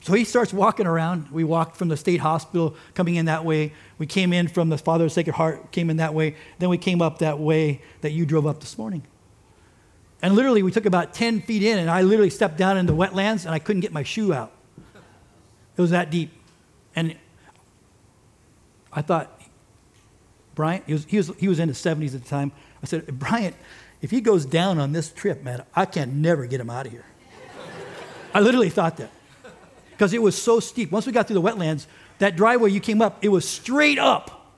So 0.00 0.14
he 0.14 0.24
starts 0.24 0.52
walking 0.52 0.86
around. 0.86 1.30
We 1.30 1.44
walked 1.44 1.76
from 1.76 1.88
the 1.88 1.96
state 1.96 2.20
hospital 2.20 2.74
coming 2.94 3.14
in 3.14 3.26
that 3.26 3.44
way. 3.44 3.72
We 3.98 4.06
came 4.06 4.32
in 4.32 4.48
from 4.48 4.68
the 4.68 4.76
Father 4.76 5.04
of 5.04 5.12
Sacred 5.12 5.34
Heart, 5.34 5.70
came 5.70 5.90
in 5.90 5.98
that 5.98 6.12
way. 6.12 6.34
Then 6.58 6.70
we 6.70 6.78
came 6.78 7.00
up 7.00 7.18
that 7.18 7.38
way 7.38 7.82
that 8.00 8.10
you 8.10 8.26
drove 8.26 8.44
up 8.44 8.58
this 8.60 8.76
morning. 8.76 9.04
And 10.20 10.34
literally, 10.34 10.62
we 10.62 10.72
took 10.72 10.86
about 10.86 11.14
10 11.14 11.42
feet 11.42 11.62
in, 11.62 11.78
and 11.78 11.88
I 11.88 12.02
literally 12.02 12.30
stepped 12.30 12.56
down 12.56 12.76
in 12.78 12.86
the 12.86 12.94
wetlands, 12.94 13.44
and 13.44 13.54
I 13.54 13.58
couldn't 13.58 13.80
get 13.80 13.92
my 13.92 14.02
shoe 14.02 14.32
out. 14.32 14.52
It 15.76 15.80
was 15.80 15.90
that 15.90 16.10
deep. 16.10 16.32
And 16.94 17.16
I 18.92 19.02
thought, 19.02 19.31
Bryant, 20.54 20.84
he 20.86 20.92
was, 20.92 21.04
he, 21.06 21.16
was, 21.16 21.32
he 21.38 21.48
was 21.48 21.58
in 21.58 21.68
his 21.68 21.78
70s 21.78 22.14
at 22.14 22.22
the 22.22 22.28
time. 22.28 22.52
I 22.82 22.86
said, 22.86 23.18
Bryant, 23.18 23.56
if 24.00 24.10
he 24.10 24.20
goes 24.20 24.44
down 24.44 24.78
on 24.78 24.92
this 24.92 25.10
trip, 25.12 25.42
man, 25.42 25.64
I 25.74 25.86
can 25.86 26.20
never 26.20 26.46
get 26.46 26.60
him 26.60 26.70
out 26.70 26.86
of 26.86 26.92
here. 26.92 27.04
I 28.34 28.40
literally 28.40 28.70
thought 28.70 28.96
that. 28.96 29.10
Because 29.90 30.12
it 30.12 30.22
was 30.22 30.40
so 30.40 30.58
steep. 30.60 30.90
Once 30.90 31.06
we 31.06 31.12
got 31.12 31.28
through 31.28 31.40
the 31.40 31.42
wetlands, 31.42 31.86
that 32.18 32.36
driveway 32.36 32.70
you 32.70 32.80
came 32.80 33.00
up, 33.02 33.24
it 33.24 33.28
was 33.28 33.48
straight 33.48 33.98
up. 33.98 34.54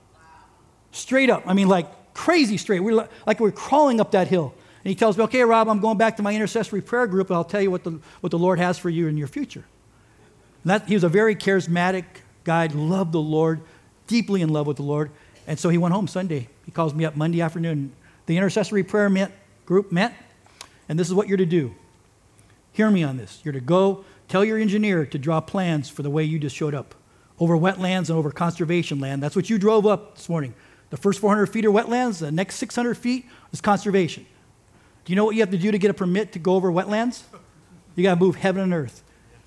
Straight 0.93 1.29
up. 1.29 1.43
I 1.47 1.55
mean, 1.55 1.69
like 1.69 2.15
crazy 2.15 2.57
straight. 2.57 2.81
We 2.81 2.93
are 2.93 3.09
like 3.27 3.41
we 3.41 3.45
we're 3.45 3.53
crawling 3.53 4.01
up 4.01 4.13
that 4.13 4.29
hill. 4.29 4.55
And 4.85 4.91
he 4.91 4.95
tells 4.95 5.17
me, 5.17 5.25
okay, 5.25 5.43
Rob, 5.43 5.69
I'm 5.69 5.81
going 5.81 5.97
back 5.97 6.19
to 6.19 6.23
my 6.23 6.35
intercessory 6.35 6.83
prayer 6.83 7.07
group, 7.07 7.31
and 7.31 7.37
I'll 7.37 7.45
tell 7.45 7.63
you 7.63 7.71
what 7.71 7.85
the, 7.85 8.01
what 8.21 8.31
the 8.31 8.39
Lord 8.39 8.59
has 8.59 8.79
for 8.79 8.91
you 8.91 9.09
in 9.09 9.17
your 9.17 9.29
future. 9.29 9.65
That, 10.67 10.87
he 10.89 10.95
was 10.95 11.05
a 11.05 11.09
very 11.09 11.35
charismatic 11.35 12.05
guy, 12.45 12.67
loved 12.67 13.13
the 13.13 13.21
Lord, 13.21 13.63
deeply 14.07 14.43
in 14.43 14.51
love 14.51 14.67
with 14.67 14.77
the 14.77 14.83
Lord. 14.83 15.11
And 15.47 15.59
so 15.59 15.69
he 15.69 15.79
went 15.79 15.95
home 15.95 16.09
Sunday. 16.09 16.49
He 16.65 16.71
calls 16.73 16.95
me 16.95 17.05
up 17.05 17.17
Monday 17.17 17.41
afternoon. 17.41 17.93
The 18.27 18.37
intercessory 18.37 18.83
prayer 18.83 19.11
met, 19.11 19.33
group 19.67 19.93
met, 19.93 20.15
and 20.89 20.99
this 20.99 21.09
is 21.09 21.15
what 21.15 21.29
you're 21.29 21.37
to 21.37 21.47
do. 21.47 21.75
Hear 22.73 22.91
me 22.91 23.03
on 23.03 23.17
this. 23.17 23.41
You're 23.45 23.53
to 23.53 23.61
go 23.61 24.05
tell 24.29 24.45
your 24.45 24.59
engineer 24.59 25.07
to 25.07 25.19
draw 25.19 25.41
plans 25.41 25.89
for 25.89 26.03
the 26.03 26.11
way 26.11 26.25
you 26.25 26.39
just 26.39 26.57
showed 26.57 26.75
up 26.75 26.95
over 27.39 27.57
wetlands 27.57 28.09
and 28.09 28.19
over 28.19 28.31
conservation 28.31 29.01
land. 29.01 29.23
That's 29.23 29.37
what 29.37 29.51
you 29.51 29.59
drove 29.59 29.87
up 29.87 30.17
this 30.17 30.29
morning. 30.29 30.55
The 30.91 30.97
first 30.97 31.21
400 31.21 31.47
feet 31.47 31.65
are 31.65 31.71
wetlands, 31.71 32.21
the 32.21 32.31
next 32.31 32.57
600 32.57 32.97
feet 32.97 33.27
is 33.53 33.61
conservation. 33.61 34.27
Do 35.05 35.13
you 35.13 35.17
know 35.17 35.25
what 35.25 35.35
you 35.35 35.43
have 35.43 35.51
to 35.51 35.59
do 35.59 35.71
to 35.71 35.79
get 35.79 35.91
a 35.91 35.95
permit 35.95 36.33
to 36.33 36.39
go 36.39 36.55
over 36.55 36.71
wetlands? 36.71 37.23
You 37.95 38.03
got 38.03 38.15
to 38.15 38.21
move 38.21 38.37
heaven 38.37 38.63
and 38.63 38.73
earth. 38.73 39.03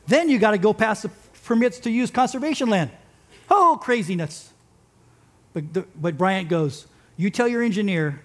Then 0.08 0.30
you 0.30 0.40
got 0.40 0.52
to 0.52 0.58
go 0.58 0.74
past 0.74 1.04
the 1.04 1.12
permits 1.44 1.80
to 1.80 1.90
use 1.90 2.12
conservation 2.12 2.70
land. 2.70 2.92
Oh, 3.50 3.80
craziness. 3.82 4.54
But, 5.58 5.74
the, 5.74 5.86
but 6.00 6.20
Bryant 6.20 6.50
goes, 6.50 6.86
You 7.16 7.32
tell 7.32 7.48
your 7.48 7.64
engineer, 7.64 8.22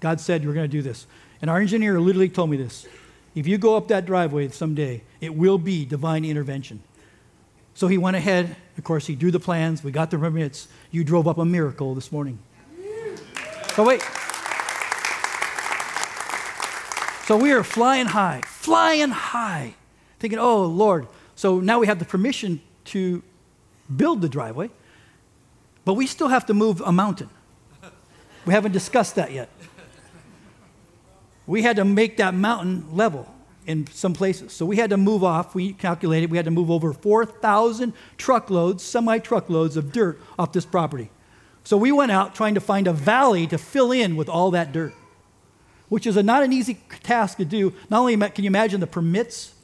God 0.00 0.20
said 0.20 0.42
you 0.42 0.48
were 0.48 0.54
going 0.54 0.68
to 0.68 0.76
do 0.76 0.82
this. 0.82 1.06
And 1.40 1.50
our 1.50 1.58
engineer 1.58 1.98
literally 1.98 2.28
told 2.28 2.50
me 2.50 2.58
this. 2.58 2.86
If 3.34 3.46
you 3.46 3.56
go 3.56 3.78
up 3.78 3.88
that 3.88 4.04
driveway 4.04 4.50
someday, 4.50 5.02
it 5.22 5.34
will 5.34 5.56
be 5.56 5.86
divine 5.86 6.22
intervention. 6.22 6.82
So 7.72 7.88
he 7.88 7.96
went 7.96 8.16
ahead. 8.16 8.56
Of 8.76 8.84
course, 8.84 9.06
he 9.06 9.14
drew 9.14 9.30
the 9.30 9.40
plans. 9.40 9.82
We 9.82 9.90
got 9.90 10.10
the 10.10 10.18
permits. 10.18 10.68
You 10.90 11.02
drove 11.02 11.26
up 11.26 11.38
a 11.38 11.46
miracle 11.46 11.94
this 11.94 12.12
morning. 12.12 12.38
So 13.74 13.82
wait. 13.82 14.02
So 17.24 17.38
we 17.38 17.52
are 17.52 17.64
flying 17.64 18.04
high, 18.04 18.42
flying 18.44 19.08
high, 19.08 19.76
thinking, 20.18 20.38
oh, 20.38 20.66
Lord. 20.66 21.06
So 21.36 21.60
now 21.60 21.78
we 21.78 21.86
have 21.86 22.00
the 22.00 22.04
permission 22.04 22.60
to 22.86 23.22
build 23.96 24.20
the 24.20 24.28
driveway. 24.28 24.68
But 25.84 25.94
we 25.94 26.06
still 26.06 26.28
have 26.28 26.46
to 26.46 26.54
move 26.54 26.80
a 26.80 26.92
mountain. 26.92 27.30
We 28.46 28.52
haven't 28.52 28.72
discussed 28.72 29.14
that 29.16 29.32
yet. 29.32 29.48
We 31.46 31.62
had 31.62 31.76
to 31.76 31.84
make 31.84 32.16
that 32.18 32.34
mountain 32.34 32.86
level 32.94 33.32
in 33.66 33.86
some 33.88 34.12
places. 34.12 34.52
So 34.52 34.66
we 34.66 34.76
had 34.76 34.90
to 34.90 34.96
move 34.96 35.24
off, 35.24 35.54
we 35.54 35.72
calculated, 35.72 36.30
we 36.30 36.36
had 36.36 36.44
to 36.44 36.50
move 36.50 36.70
over 36.70 36.92
4,000 36.92 37.92
truckloads, 38.16 38.82
semi 38.82 39.18
truckloads 39.18 39.76
of 39.76 39.92
dirt 39.92 40.20
off 40.38 40.52
this 40.52 40.64
property. 40.64 41.10
So 41.64 41.76
we 41.76 41.92
went 41.92 42.12
out 42.12 42.34
trying 42.34 42.54
to 42.54 42.60
find 42.60 42.86
a 42.86 42.92
valley 42.92 43.46
to 43.46 43.56
fill 43.56 43.90
in 43.90 44.16
with 44.16 44.28
all 44.28 44.50
that 44.50 44.72
dirt, 44.72 44.92
which 45.88 46.06
is 46.06 46.16
a, 46.16 46.22
not 46.22 46.42
an 46.42 46.52
easy 46.52 46.78
task 47.02 47.38
to 47.38 47.44
do. 47.44 47.72
Not 47.88 48.00
only 48.00 48.16
can 48.16 48.44
you 48.44 48.48
imagine 48.48 48.80
the 48.80 48.86
permits 48.86 49.54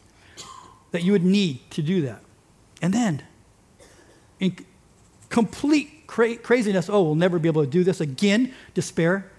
that 0.93 1.03
you 1.03 1.13
would 1.13 1.25
need 1.25 1.71
to 1.73 1.83
do 1.83 2.03
that, 2.03 2.23
and 2.81 2.95
then 2.95 3.23
in 4.39 4.57
complete 5.29 6.00
cra- 6.11 6.37
craziness. 6.37 6.91
Oh, 6.91 7.03
we'll 7.05 7.15
never 7.15 7.39
be 7.39 7.49
able 7.49 7.63
to 7.65 7.71
do 7.71 7.85
this 7.85 8.01
again. 8.01 8.53
Despair. 8.75 9.31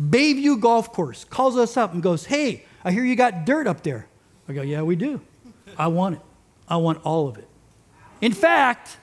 Bayview 0.00 0.60
Golf 0.60 0.92
Course 0.92 1.24
calls 1.24 1.56
us 1.56 1.76
up 1.76 1.92
and 1.92 2.02
goes, 2.02 2.26
Hey, 2.26 2.64
I 2.84 2.92
hear 2.92 3.04
you 3.04 3.16
got 3.16 3.44
dirt 3.44 3.66
up 3.66 3.82
there. 3.82 4.06
I 4.48 4.52
go, 4.52 4.62
Yeah, 4.62 4.82
we 4.82 4.96
do. 4.96 5.20
I 5.76 5.88
want 5.88 6.16
it. 6.16 6.20
I 6.68 6.76
want 6.76 7.04
all 7.04 7.28
of 7.28 7.36
it. 7.36 7.48
In 8.20 8.32
fact, 8.32 8.96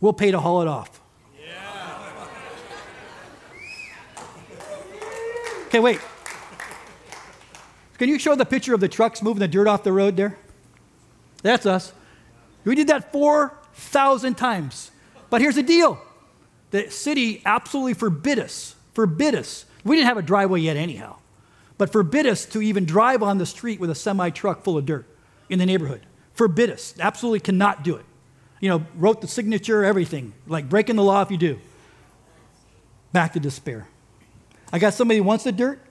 we'll 0.00 0.12
pay 0.12 0.30
to 0.30 0.40
haul 0.40 0.62
it 0.62 0.68
off. 0.68 1.00
Yeah. 1.38 2.26
Okay, 5.66 5.80
wait. 5.80 6.00
Can 7.98 8.08
you 8.08 8.18
show 8.18 8.34
the 8.34 8.46
picture 8.46 8.74
of 8.74 8.80
the 8.80 8.88
trucks 8.88 9.22
moving 9.22 9.40
the 9.40 9.48
dirt 9.48 9.66
off 9.66 9.82
the 9.82 9.92
road 9.92 10.16
there? 10.16 10.38
That's 11.42 11.66
us. 11.66 11.92
We 12.64 12.74
did 12.74 12.86
that 12.86 13.12
4,000 13.12 14.34
times. 14.36 14.90
But 15.34 15.40
here's 15.40 15.56
the 15.56 15.64
deal 15.64 16.00
the 16.70 16.88
city 16.90 17.42
absolutely 17.44 17.94
forbid 17.94 18.38
us, 18.38 18.76
forbid 18.92 19.34
us. 19.34 19.64
We 19.82 19.96
didn't 19.96 20.06
have 20.06 20.16
a 20.16 20.22
driveway 20.22 20.60
yet, 20.60 20.76
anyhow. 20.76 21.16
but 21.76 21.90
forbid 21.90 22.24
us 22.24 22.46
to 22.46 22.62
even 22.62 22.84
drive 22.84 23.20
on 23.20 23.38
the 23.38 23.44
street 23.44 23.80
with 23.80 23.90
a 23.90 23.96
semi 23.96 24.30
truck 24.30 24.62
full 24.62 24.78
of 24.78 24.86
dirt 24.86 25.08
in 25.48 25.58
the 25.58 25.66
neighborhood. 25.66 26.06
Forbid 26.34 26.70
us. 26.70 26.94
Absolutely 27.00 27.40
cannot 27.40 27.82
do 27.82 27.96
it. 27.96 28.04
You 28.60 28.68
know, 28.68 28.86
wrote 28.94 29.22
the 29.22 29.26
signature, 29.26 29.84
everything. 29.84 30.34
Like 30.46 30.68
breaking 30.68 30.94
the 30.94 31.02
law 31.02 31.20
if 31.22 31.32
you 31.32 31.36
do. 31.36 31.58
Back 33.12 33.32
to 33.32 33.40
despair. 33.40 33.88
I 34.72 34.78
got 34.78 34.94
somebody 34.94 35.18
who 35.18 35.24
wants 35.24 35.42
the 35.42 35.50
dirt. 35.50 35.84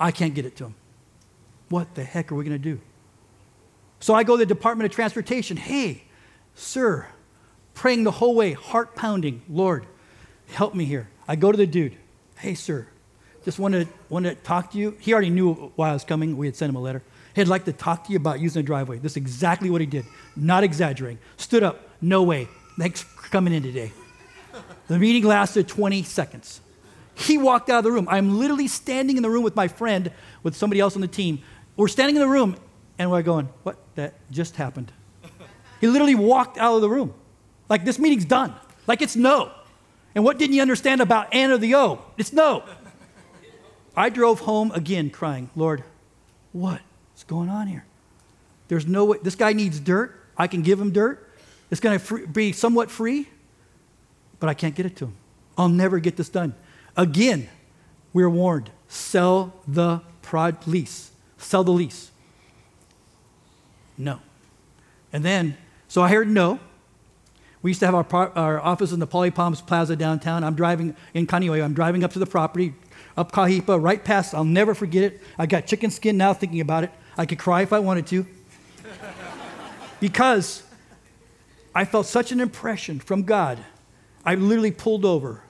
I 0.00 0.12
can't 0.12 0.34
get 0.34 0.46
it 0.46 0.56
to 0.56 0.64
him. 0.64 0.74
What 1.68 1.94
the 1.94 2.04
heck 2.04 2.32
are 2.32 2.36
we 2.36 2.42
going 2.42 2.56
to 2.56 2.58
do? 2.58 2.80
So 4.00 4.14
I 4.14 4.22
go 4.22 4.38
to 4.38 4.38
the 4.38 4.46
Department 4.46 4.90
of 4.90 4.96
Transportation. 4.96 5.58
Hey, 5.58 6.04
sir, 6.54 7.06
praying 7.78 8.02
the 8.02 8.10
whole 8.10 8.34
way, 8.34 8.52
heart 8.54 8.96
pounding, 8.96 9.40
Lord, 9.48 9.86
help 10.48 10.74
me 10.74 10.84
here. 10.84 11.08
I 11.28 11.36
go 11.36 11.52
to 11.52 11.56
the 11.56 11.66
dude. 11.66 11.96
Hey, 12.36 12.54
sir, 12.54 12.88
just 13.44 13.60
wanted 13.60 13.86
to, 13.86 13.94
wanted 14.08 14.36
to 14.36 14.42
talk 14.42 14.72
to 14.72 14.78
you. 14.78 14.96
He 14.98 15.12
already 15.12 15.30
knew 15.30 15.54
why 15.76 15.90
I 15.90 15.92
was 15.92 16.02
coming. 16.02 16.36
We 16.36 16.46
had 16.46 16.56
sent 16.56 16.70
him 16.70 16.76
a 16.76 16.80
letter. 16.80 17.04
He'd 17.36 17.46
like 17.46 17.66
to 17.66 17.72
talk 17.72 18.04
to 18.06 18.10
you 18.10 18.16
about 18.16 18.40
using 18.40 18.62
the 18.62 18.66
driveway. 18.66 18.98
This 18.98 19.12
is 19.12 19.18
exactly 19.18 19.70
what 19.70 19.80
he 19.80 19.86
did. 19.86 20.04
Not 20.34 20.64
exaggerating. 20.64 21.20
Stood 21.36 21.62
up. 21.62 21.88
No 22.00 22.24
way. 22.24 22.48
Thanks 22.76 23.02
for 23.02 23.28
coming 23.28 23.54
in 23.54 23.62
today. 23.62 23.92
The 24.88 24.98
meeting 24.98 25.22
lasted 25.22 25.68
20 25.68 26.02
seconds. 26.02 26.60
He 27.14 27.38
walked 27.38 27.70
out 27.70 27.78
of 27.78 27.84
the 27.84 27.92
room. 27.92 28.08
I'm 28.10 28.40
literally 28.40 28.66
standing 28.66 29.16
in 29.16 29.22
the 29.22 29.30
room 29.30 29.44
with 29.44 29.54
my 29.54 29.68
friend, 29.68 30.10
with 30.42 30.56
somebody 30.56 30.80
else 30.80 30.96
on 30.96 31.00
the 31.00 31.06
team. 31.06 31.42
We're 31.76 31.86
standing 31.86 32.16
in 32.16 32.22
the 32.22 32.28
room, 32.28 32.56
and 32.98 33.08
we're 33.08 33.22
going, 33.22 33.48
What? 33.62 33.78
That 33.94 34.14
just 34.32 34.56
happened. 34.56 34.90
He 35.80 35.86
literally 35.86 36.16
walked 36.16 36.58
out 36.58 36.74
of 36.74 36.80
the 36.80 36.88
room. 36.88 37.14
Like, 37.68 37.84
this 37.84 37.98
meeting's 37.98 38.24
done. 38.24 38.54
Like, 38.86 39.02
it's 39.02 39.16
no. 39.16 39.52
And 40.14 40.24
what 40.24 40.38
didn't 40.38 40.54
you 40.54 40.62
understand 40.62 41.00
about 41.00 41.28
N 41.32 41.50
or 41.50 41.58
the 41.58 41.74
O? 41.74 42.04
It's 42.16 42.32
no. 42.32 42.64
I 43.96 44.10
drove 44.10 44.40
home 44.40 44.70
again 44.72 45.10
crying, 45.10 45.50
Lord, 45.56 45.82
what's 46.52 47.24
going 47.26 47.48
on 47.48 47.66
here? 47.66 47.84
There's 48.68 48.86
no 48.86 49.06
way. 49.06 49.18
This 49.22 49.34
guy 49.34 49.52
needs 49.52 49.80
dirt. 49.80 50.14
I 50.36 50.46
can 50.46 50.62
give 50.62 50.80
him 50.80 50.92
dirt. 50.92 51.28
It's 51.70 51.80
going 51.80 51.98
to 51.98 52.26
be 52.28 52.52
somewhat 52.52 52.90
free, 52.90 53.28
but 54.38 54.48
I 54.48 54.54
can't 54.54 54.74
get 54.74 54.86
it 54.86 54.96
to 54.96 55.06
him. 55.06 55.16
I'll 55.56 55.68
never 55.68 55.98
get 55.98 56.16
this 56.16 56.28
done. 56.28 56.54
Again, 56.96 57.48
we're 58.12 58.30
warned 58.30 58.70
sell 58.88 59.54
the 59.66 60.00
prod 60.22 60.66
lease. 60.66 61.10
Sell 61.36 61.64
the 61.64 61.72
lease. 61.72 62.10
No. 63.96 64.20
And 65.12 65.24
then, 65.24 65.56
so 65.88 66.02
I 66.02 66.08
heard 66.08 66.28
no. 66.28 66.60
We 67.68 67.72
used 67.72 67.80
to 67.80 67.86
have 67.86 67.94
our, 67.94 68.32
our 68.34 68.60
office 68.60 68.92
in 68.92 68.98
the 68.98 69.06
Pali 69.06 69.30
Palms 69.30 69.60
Plaza 69.60 69.94
downtown. 69.94 70.42
I'm 70.42 70.54
driving 70.54 70.96
in 71.12 71.26
Kaneohe. 71.26 71.62
I'm 71.62 71.74
driving 71.74 72.02
up 72.02 72.14
to 72.14 72.18
the 72.18 72.24
property, 72.24 72.72
up 73.14 73.30
Kahipa, 73.30 73.78
right 73.78 74.02
past. 74.02 74.34
I'll 74.34 74.42
never 74.42 74.74
forget 74.74 75.04
it. 75.04 75.20
I 75.36 75.44
got 75.44 75.66
chicken 75.66 75.90
skin 75.90 76.16
now 76.16 76.32
thinking 76.32 76.62
about 76.62 76.84
it. 76.84 76.90
I 77.18 77.26
could 77.26 77.38
cry 77.38 77.60
if 77.60 77.74
I 77.74 77.78
wanted 77.80 78.06
to. 78.06 78.26
because 80.00 80.62
I 81.74 81.84
felt 81.84 82.06
such 82.06 82.32
an 82.32 82.40
impression 82.40 83.00
from 83.00 83.24
God. 83.24 83.58
I 84.24 84.34
literally 84.34 84.70
pulled 84.70 85.04
over, 85.04 85.42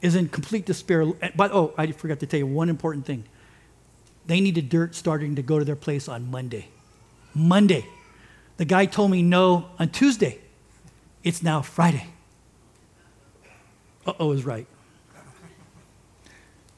is 0.00 0.14
in 0.14 0.28
complete 0.28 0.66
despair. 0.66 1.04
But 1.34 1.50
oh, 1.50 1.74
I 1.76 1.90
forgot 1.90 2.20
to 2.20 2.26
tell 2.26 2.38
you 2.38 2.46
one 2.46 2.68
important 2.68 3.06
thing. 3.06 3.24
They 4.26 4.38
needed 4.38 4.68
dirt 4.68 4.94
starting 4.94 5.34
to 5.34 5.42
go 5.42 5.58
to 5.58 5.64
their 5.64 5.74
place 5.74 6.06
on 6.06 6.30
Monday. 6.30 6.68
Monday. 7.34 7.84
The 8.56 8.64
guy 8.64 8.86
told 8.86 9.10
me 9.10 9.24
no 9.24 9.70
on 9.80 9.88
Tuesday. 9.88 10.42
It's 11.22 11.42
now 11.42 11.62
Friday. 11.62 12.06
Uh 14.06 14.14
oh, 14.20 14.32
is 14.32 14.44
right. 14.44 14.66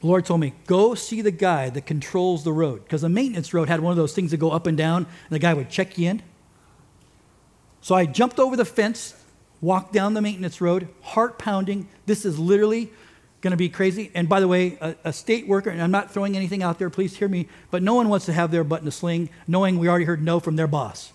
The 0.00 0.06
Lord 0.06 0.24
told 0.24 0.40
me, 0.40 0.54
go 0.66 0.94
see 0.94 1.20
the 1.20 1.30
guy 1.30 1.68
that 1.70 1.84
controls 1.84 2.42
the 2.42 2.52
road. 2.52 2.84
Because 2.84 3.02
the 3.02 3.08
maintenance 3.08 3.52
road 3.52 3.68
had 3.68 3.80
one 3.80 3.90
of 3.90 3.98
those 3.98 4.14
things 4.14 4.30
that 4.30 4.38
go 4.38 4.50
up 4.50 4.66
and 4.66 4.76
down, 4.76 5.04
and 5.04 5.30
the 5.30 5.38
guy 5.38 5.52
would 5.52 5.68
check 5.68 5.98
you 5.98 6.08
in. 6.08 6.22
So 7.82 7.94
I 7.94 8.06
jumped 8.06 8.38
over 8.38 8.56
the 8.56 8.64
fence, 8.64 9.14
walked 9.60 9.92
down 9.92 10.14
the 10.14 10.22
maintenance 10.22 10.60
road, 10.60 10.88
heart 11.02 11.38
pounding. 11.38 11.86
This 12.06 12.24
is 12.24 12.38
literally 12.38 12.90
going 13.42 13.52
to 13.52 13.56
be 13.56 13.68
crazy. 13.68 14.10
And 14.14 14.28
by 14.28 14.40
the 14.40 14.48
way, 14.48 14.78
a, 14.80 14.96
a, 15.04 15.12
state 15.12 15.46
worker, 15.46 15.70
and 15.70 15.82
I'm 15.82 15.90
not 15.90 16.12
throwing 16.12 16.36
anything 16.36 16.62
out 16.62 16.78
there, 16.78 16.90
please 16.90 17.16
hear 17.16 17.28
me, 17.28 17.48
but 17.70 17.82
no 17.82 17.94
one 17.94 18.08
wants 18.08 18.26
to 18.26 18.32
have 18.32 18.50
their 18.50 18.64
butt 18.64 18.82
in 18.82 18.88
a 18.88 18.90
sling 18.90 19.30
knowing 19.46 19.78
we 19.78 19.88
already 19.88 20.04
heard 20.04 20.22
no 20.22 20.40
from 20.40 20.56
their 20.56 20.66
boss. 20.66 21.12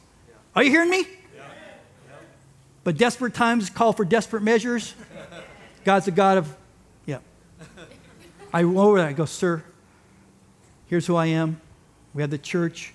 Are 0.56 0.64
you 0.64 0.72
hearing 0.72 0.90
me? 0.90 1.06
But 2.86 2.98
desperate 2.98 3.34
times 3.34 3.70
call 3.70 3.94
for 3.94 4.06
desperate 4.06 4.44
measures. 4.44 4.94
God's 5.84 6.08
a 6.08 6.12
God 6.12 6.38
of, 6.38 6.56
yeah. 7.06 7.18
I 8.54 8.64
went 8.64 8.78
over 8.78 9.00
there. 9.00 9.08
I 9.08 9.14
go, 9.14 9.26
sir, 9.26 9.64
here's 10.86 11.08
who 11.08 11.16
I 11.16 11.26
am. 11.26 11.60
We 12.14 12.22
have 12.22 12.30
the 12.30 12.38
church. 12.38 12.94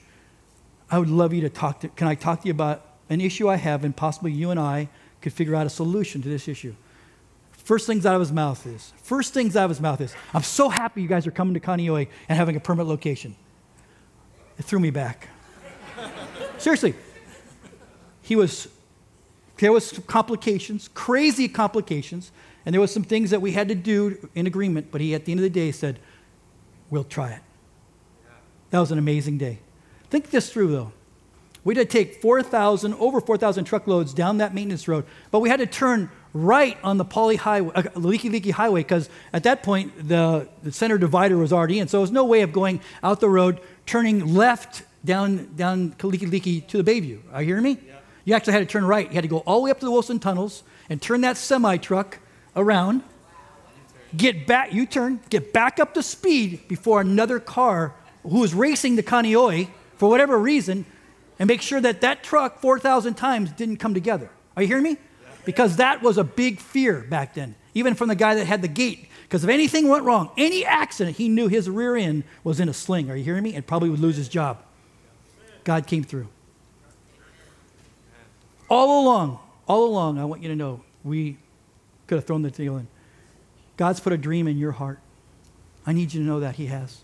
I 0.91 0.99
would 0.99 1.11
love 1.11 1.35
you 1.35 1.41
to 1.43 1.51
talk 1.51 1.81
to, 1.81 1.89
can 1.89 2.07
I 2.07 2.15
talk 2.15 2.43
to 2.43 2.47
you 2.47 2.53
about 2.53 2.87
an 3.11 3.21
issue 3.21 3.49
I 3.49 3.57
have 3.57 3.85
and 3.85 3.95
possibly 3.95 4.31
you 4.31 4.51
and 4.51 4.61
I 4.61 4.89
could 5.21 5.33
figure 5.33 5.57
out 5.57 5.67
a 5.67 5.71
solution 5.71 6.23
to 6.23 6.29
this 6.29 6.47
issue. 6.47 6.75
First 7.51 7.87
things 7.87 8.07
out 8.07 8.15
of 8.15 8.21
his 8.21 8.33
mouth 8.33 8.65
is, 8.67 8.93
first 9.03 9.35
things 9.35 9.57
out 9.57 9.65
of 9.65 9.71
his 9.71 9.81
mouth 9.81 10.01
is, 10.01 10.15
I'm 10.33 10.45
so 10.45 10.69
happy 10.69 11.03
you 11.03 11.09
guys 11.09 11.27
are 11.27 11.33
coming 11.33 11.55
to 11.55 11.61
Kaneohe 11.61 12.09
and 12.29 12.39
having 12.39 12.55
a 12.55 12.61
permanent 12.61 12.89
location. 12.89 13.35
It 14.57 14.65
threw 14.65 14.79
me 14.79 14.91
back. 14.91 15.29
Seriously. 16.59 16.95
He 18.23 18.37
was 18.37 18.69
there 19.61 19.73
was 19.73 19.99
complications, 20.07 20.89
crazy 20.95 21.49
complications, 21.49 22.33
and 22.65 22.75
there 22.75 22.81
was 22.81 22.93
some 22.93 23.05
things 23.05 23.31
that 23.31 23.41
we 23.41 23.53
had 23.53 23.69
to 23.69 23.75
do 23.75 24.29
in 24.35 24.47
agreement, 24.47 24.89
but 24.91 25.01
he 25.01 25.15
at 25.15 25.25
the 25.25 25.33
end 25.33 25.39
of 25.39 25.45
the 25.45 25.51
day 25.51 25.71
said, 25.71 25.99
"We'll 26.91 27.05
try 27.05 27.33
it." 27.33 27.43
That 28.71 28.81
was 28.81 28.91
an 28.91 28.99
amazing 28.99 29.39
day. 29.39 29.59
Think 30.11 30.31
this 30.31 30.51
through 30.53 30.73
though. 30.73 30.93
We 31.63 31.75
had 31.75 31.91
to 31.91 31.93
take 31.93 32.23
4,000, 32.23 32.95
over 32.95 33.21
4,000 33.21 33.65
truckloads 33.65 34.15
down 34.15 34.39
that 34.39 34.55
maintenance 34.55 34.89
road, 34.89 35.05
but 35.31 35.41
we 35.41 35.51
had 35.51 35.59
to 35.59 35.67
turn 35.67 36.11
right 36.33 36.79
on 36.83 36.97
the 36.97 37.05
Pali 37.05 37.37
Highway, 37.37 37.73
uh, 37.75 37.83
Likelike 37.83 38.51
Highway, 38.53 38.81
because 38.81 39.11
at 39.33 39.43
that 39.43 39.63
point 39.63 40.09
the, 40.09 40.49
the 40.63 40.73
center 40.73 40.97
divider 40.97 41.37
was 41.37 41.53
already 41.53 41.79
in. 41.79 41.89
So 41.89 41.99
there 41.99 42.03
was 42.03 42.11
no 42.11 42.25
way 42.25 42.41
of 42.41 42.53
going 42.53 42.81
out 43.03 43.21
the 43.21 43.29
road, 43.29 43.61
turning 43.85 44.35
left 44.35 44.85
down, 45.05 45.55
down 45.55 45.91
Likelike 45.93 46.67
to 46.69 46.83
the 46.83 46.91
Bayview. 46.91 47.19
Are 47.33 47.43
you 47.43 47.49
hearing 47.49 47.65
me? 47.65 47.79
Yeah. 47.87 48.00
You 48.25 48.35
actually 48.35 48.53
had 48.53 48.61
to 48.61 48.67
turn 48.67 48.85
right. 48.85 49.09
You 49.09 49.15
had 49.15 49.23
to 49.23 49.29
go 49.29 49.39
all 49.39 49.61
the 49.61 49.65
way 49.65 49.71
up 49.71 49.81
to 49.81 49.87
the 49.87 49.91
Wilson 49.91 50.19
tunnels 50.19 50.63
and 50.89 51.01
turn 51.01 51.23
that 51.23 51.37
semi 51.37 51.77
truck 51.77 52.19
around, 52.55 53.03
get 54.17 54.47
back, 54.47 54.73
you 54.73 54.87
turn, 54.87 55.21
get 55.31 55.53
back 55.53 55.79
up 55.79 55.95
to 55.95 56.03
speed 56.03 56.67
before 56.69 57.01
another 57.01 57.39
car 57.39 57.95
who 58.23 58.41
was 58.41 58.53
racing 58.55 58.97
the 58.97 59.03
Kaneohe 59.03 59.69
for 59.97 60.09
whatever 60.09 60.39
reason, 60.39 60.85
and 61.39 61.47
make 61.49 61.63
sure 61.63 61.81
that 61.81 62.03
that 62.03 62.23
truck 62.23 62.61
4,000 62.61 63.15
times 63.15 63.51
didn't 63.53 63.79
come 63.79 63.95
together. 63.95 64.31
Are 64.57 64.63
you 64.63 64.69
hearing 64.69 64.85
me? 64.85 64.97
Because 65.45 65.77
that 65.77 66.03
was 66.03 66.19
a 66.19 66.25
big 66.25 66.61
fear 66.61 67.01
back 67.01 67.35
then, 67.35 67.55
even 67.75 67.95
from 67.95 68.09
the 68.09 68.15
guy 68.15 68.35
that 68.35 68.47
had 68.47 68.61
the 68.63 68.69
gate. 68.69 69.09
Because 69.23 69.45
if 69.45 69.51
anything 69.51 69.89
went 69.89 70.05
wrong, 70.05 70.31
any 70.37 70.65
accident, 70.65 71.17
he 71.17 71.29
knew 71.29 71.49
his 71.49 71.71
rear 71.71 71.97
end 71.97 72.25
was 72.45 72.61
in 72.61 72.69
a 72.69 72.75
sling. 72.75 73.11
Are 73.11 73.17
you 73.17 73.25
hearing 73.25 73.43
me? 73.43 73.55
And 73.55 73.67
probably 73.67 73.89
would 73.89 74.01
lose 74.01 74.17
his 74.17 74.29
job. 74.29 74.63
God 75.65 75.87
came 75.87 76.05
through. 76.05 76.29
All 78.71 79.03
along, 79.03 79.41
all 79.67 79.85
along, 79.85 80.19
I 80.19 80.25
want 80.25 80.43
you 80.43 80.49
to 80.49 80.57
know 80.57 80.83
we 81.03 81.37
could 82.07 82.17
have 82.17 82.25
thrown 82.25 82.43
the 82.43 82.51
deal 82.51 82.77
in. 82.77 82.87
God's 83.77 83.99
put 83.99 84.13
a 84.13 84.19
dream 84.19 84.47
in 84.47 84.57
your 84.57 84.73
heart. 84.73 85.01
I 85.85 85.93
need 85.93 86.15
you 86.15 86.21
to 86.21 86.27
know 86.27 86.41
that 86.41 86.55
He 86.55 86.67
has. 86.67 87.03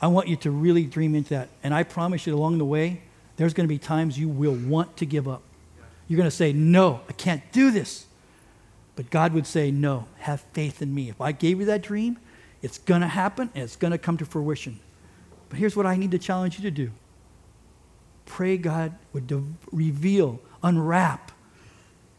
I 0.00 0.06
want 0.06 0.28
you 0.28 0.36
to 0.36 0.50
really 0.50 0.84
dream 0.84 1.14
into 1.16 1.30
that. 1.30 1.48
And 1.64 1.74
I 1.74 1.82
promise 1.82 2.26
you, 2.26 2.34
along 2.34 2.58
the 2.58 2.64
way, 2.64 3.02
there's 3.36 3.52
going 3.52 3.64
to 3.64 3.68
be 3.68 3.78
times 3.78 4.18
you 4.18 4.28
will 4.28 4.54
want 4.54 4.96
to 4.98 5.06
give 5.06 5.26
up. 5.26 5.42
You're 6.06 6.18
going 6.18 6.30
to 6.30 6.36
say, 6.36 6.52
No, 6.52 7.00
I 7.08 7.12
can't 7.12 7.42
do 7.50 7.70
this. 7.70 8.06
But 8.94 9.10
God 9.10 9.32
would 9.32 9.46
say, 9.46 9.70
No, 9.70 10.06
have 10.18 10.40
faith 10.52 10.82
in 10.82 10.94
me. 10.94 11.08
If 11.08 11.20
I 11.20 11.32
gave 11.32 11.58
you 11.58 11.66
that 11.66 11.82
dream, 11.82 12.18
it's 12.62 12.78
going 12.78 13.00
to 13.00 13.08
happen 13.08 13.50
and 13.54 13.64
it's 13.64 13.76
going 13.76 13.92
to 13.92 13.98
come 13.98 14.16
to 14.18 14.24
fruition. 14.24 14.78
But 15.48 15.58
here's 15.58 15.74
what 15.74 15.86
I 15.86 15.96
need 15.96 16.12
to 16.12 16.18
challenge 16.18 16.58
you 16.58 16.62
to 16.62 16.70
do 16.70 16.90
pray 18.28 18.56
God 18.56 18.94
would 19.12 19.26
de- 19.26 19.42
reveal, 19.72 20.40
unwrap, 20.62 21.32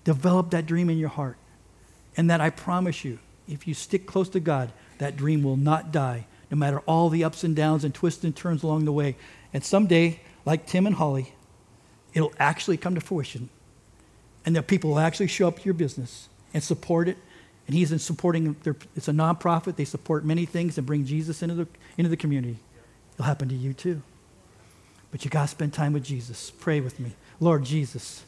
develop 0.04 0.50
that 0.50 0.66
dream 0.66 0.90
in 0.90 0.98
your 0.98 1.10
heart. 1.10 1.38
And 2.18 2.30
that 2.30 2.42
I 2.42 2.50
promise 2.50 3.06
you, 3.06 3.20
if 3.48 3.68
you 3.68 3.74
stick 3.74 4.06
close 4.06 4.28
to 4.30 4.40
God, 4.40 4.74
that 4.98 5.16
dream 5.16 5.44
will 5.44 5.56
not 5.56 5.92
die, 5.92 6.26
no 6.52 6.58
matter 6.58 6.80
all 6.82 7.10
the 7.10 7.24
ups 7.24 7.44
and 7.44 7.56
downs 7.56 7.84
and 7.84 7.94
twists 7.94 8.24
and 8.24 8.36
turns 8.36 8.64
along 8.64 8.86
the 8.86 8.92
way. 8.92 9.16
And 9.54 9.64
someday, 9.64 10.20
like 10.46 10.66
Tim 10.66 10.86
and 10.86 10.96
Holly, 10.96 11.34
it'll 12.14 12.34
actually 12.40 12.78
come 12.78 12.96
to 12.96 13.02
fruition. 13.02 13.50
And 14.46 14.56
the 14.56 14.64
people 14.64 14.90
will 14.90 15.00
actually 15.00 15.28
show 15.28 15.48
up 15.48 15.60
to 15.60 15.66
your 15.66 15.74
business 15.74 16.28
and 16.54 16.64
support 16.64 17.08
it. 17.08 17.18
And 17.68 17.76
he's 17.76 17.92
in 17.92 18.00
supporting, 18.00 18.56
their, 18.64 18.76
it's 18.96 19.08
a 19.08 19.12
nonprofit. 19.12 19.76
They 19.76 19.86
support 19.86 20.26
many 20.26 20.46
things 20.46 20.78
and 20.78 20.88
bring 20.88 21.06
Jesus 21.06 21.44
into 21.44 21.56
the, 21.56 21.68
into 21.98 22.10
the 22.10 22.18
community. 22.18 22.58
It'll 23.14 23.26
happen 23.26 23.48
to 23.50 23.56
you 23.56 23.74
too. 23.74 24.02
But 25.12 25.26
you 25.26 25.32
got 25.32 25.44
to 25.44 25.48
spend 25.48 25.74
time 25.74 25.94
with 25.94 26.04
Jesus. 26.04 26.52
Pray 26.52 26.80
with 26.80 27.00
me. 27.00 27.12
Lord 27.40 27.64
Jesus, 27.64 28.24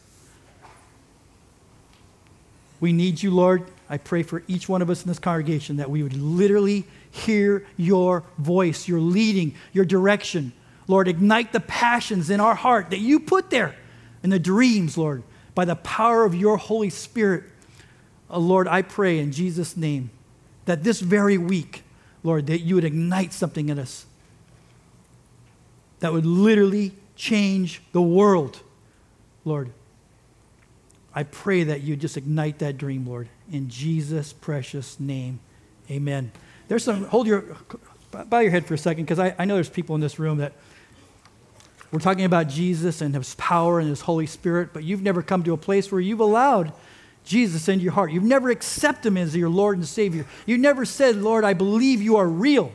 We 2.82 2.92
need 2.92 3.22
you, 3.22 3.30
Lord. 3.30 3.64
I 3.90 3.98
pray 3.98 4.24
for 4.24 4.44
each 4.48 4.68
one 4.68 4.82
of 4.82 4.90
us 4.90 5.04
in 5.04 5.08
this 5.08 5.20
congregation 5.20 5.78
that 5.78 5.90
we 5.90 6.02
would 6.02 6.18
literally 6.18 6.86
hear 7.12 7.66
your 7.78 8.24
voice, 8.40 8.88
your 8.88 9.00
leading, 9.00 9.54
your 9.72 9.86
direction. 9.86 10.52
Lord, 10.88 11.08
ignite 11.08 11.54
the 11.54 11.60
passions 11.60 12.32
in 12.32 12.40
our 12.40 12.56
heart 12.56 12.90
that 12.90 13.00
you 13.00 13.20
put 13.20 13.52
there 13.52 13.76
and 14.24 14.32
the 14.32 14.40
dreams, 14.40 14.98
Lord, 14.98 15.22
by 15.54 15.64
the 15.64 15.76
power 15.76 16.26
of 16.26 16.34
your 16.34 16.58
Holy 16.58 16.90
Spirit. 16.90 17.44
Uh, 18.30 18.40
Lord, 18.40 18.68
I 18.68 18.82
pray 18.82 19.20
in 19.20 19.32
Jesus' 19.32 19.78
name 19.78 20.10
that 20.66 20.84
this 20.84 21.02
very 21.02 21.38
week, 21.38 21.84
Lord, 22.24 22.48
that 22.48 22.62
you 22.62 22.76
would 22.76 22.86
ignite 22.86 23.32
something 23.32 23.70
in 23.70 23.78
us 23.78 24.08
that 26.02 26.12
would 26.12 26.26
literally 26.26 26.92
change 27.16 27.82
the 27.94 28.02
world, 28.02 28.60
Lord. 29.46 29.72
I 31.16 31.24
pray 31.24 31.64
that 31.64 31.82
you 31.82 31.96
just 31.96 32.18
ignite 32.18 32.60
that 32.60 32.78
dream, 32.78 33.08
Lord. 33.08 33.30
In 33.52 33.70
Jesus' 33.70 34.34
precious 34.34 35.00
name, 35.00 35.40
amen. 35.90 36.32
There's 36.68 36.84
some, 36.84 37.06
hold 37.06 37.28
your, 37.28 37.58
bow 38.12 38.40
your 38.40 38.52
head 38.52 38.66
for 38.66 38.74
a 38.74 38.78
second, 38.78 39.04
because 39.06 39.20
I, 39.20 39.36
I 39.38 39.46
know 39.46 39.56
there's 39.56 39.70
people 39.70 39.96
in 39.96 40.02
this 40.02 40.20
room 40.20 40.38
that 40.38 40.54
we're 41.92 42.00
talking 42.00 42.24
about 42.24 42.48
Jesus 42.48 43.02
and 43.02 43.14
his 43.14 43.36
power 43.36 43.80
and 43.80 43.90
his 43.90 44.02
Holy 44.02 44.26
Spirit, 44.26 44.70
but 44.72 44.84
you've 44.84 45.02
never 45.02 45.22
come 45.22 45.44
to 45.44 45.54
a 45.54 45.58
place 45.58 45.92
where 45.92 46.00
you've 46.00 46.22
allowed 46.22 46.72
Jesus 47.26 47.68
into 47.68 47.84
your 47.84 47.92
heart. 47.92 48.12
You've 48.12 48.24
never 48.24 48.50
accepted 48.50 49.10
him 49.10 49.18
as 49.18 49.36
your 49.36 49.50
Lord 49.50 49.78
and 49.78 49.86
Savior. 49.86 50.26
You 50.46 50.58
never 50.58 50.86
said, 50.86 51.18
Lord, 51.18 51.44
I 51.44 51.54
believe 51.54 52.02
you 52.02 52.16
are 52.16 52.28
real. 52.28 52.72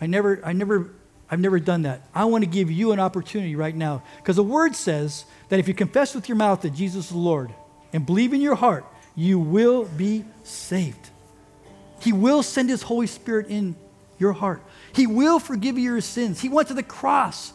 I 0.00 0.06
never, 0.06 0.40
I 0.44 0.52
never, 0.52 0.92
I've 1.30 1.40
never 1.40 1.58
done 1.58 1.82
that. 1.82 2.02
I 2.14 2.24
want 2.26 2.44
to 2.44 2.50
give 2.50 2.70
you 2.70 2.92
an 2.92 3.00
opportunity 3.00 3.56
right 3.56 3.74
now. 3.74 4.02
Because 4.18 4.36
the 4.36 4.44
word 4.44 4.76
says 4.76 5.24
that 5.48 5.58
if 5.58 5.66
you 5.66 5.74
confess 5.74 6.14
with 6.14 6.28
your 6.28 6.36
mouth 6.36 6.62
that 6.62 6.70
Jesus 6.70 7.06
is 7.06 7.12
Lord 7.12 7.52
and 7.92 8.06
believe 8.06 8.32
in 8.32 8.40
your 8.40 8.54
heart, 8.54 8.84
you 9.16 9.38
will 9.38 9.84
be 9.84 10.24
saved. 10.44 11.10
He 12.00 12.12
will 12.12 12.42
send 12.42 12.68
his 12.68 12.82
Holy 12.82 13.06
Spirit 13.06 13.48
in 13.48 13.74
your 14.18 14.32
heart. 14.32 14.62
He 14.92 15.06
will 15.06 15.38
forgive 15.38 15.76
you 15.76 15.84
your 15.84 16.00
sins. 16.00 16.40
He 16.40 16.48
went 16.48 16.68
to 16.68 16.74
the 16.74 16.82
cross 16.82 17.52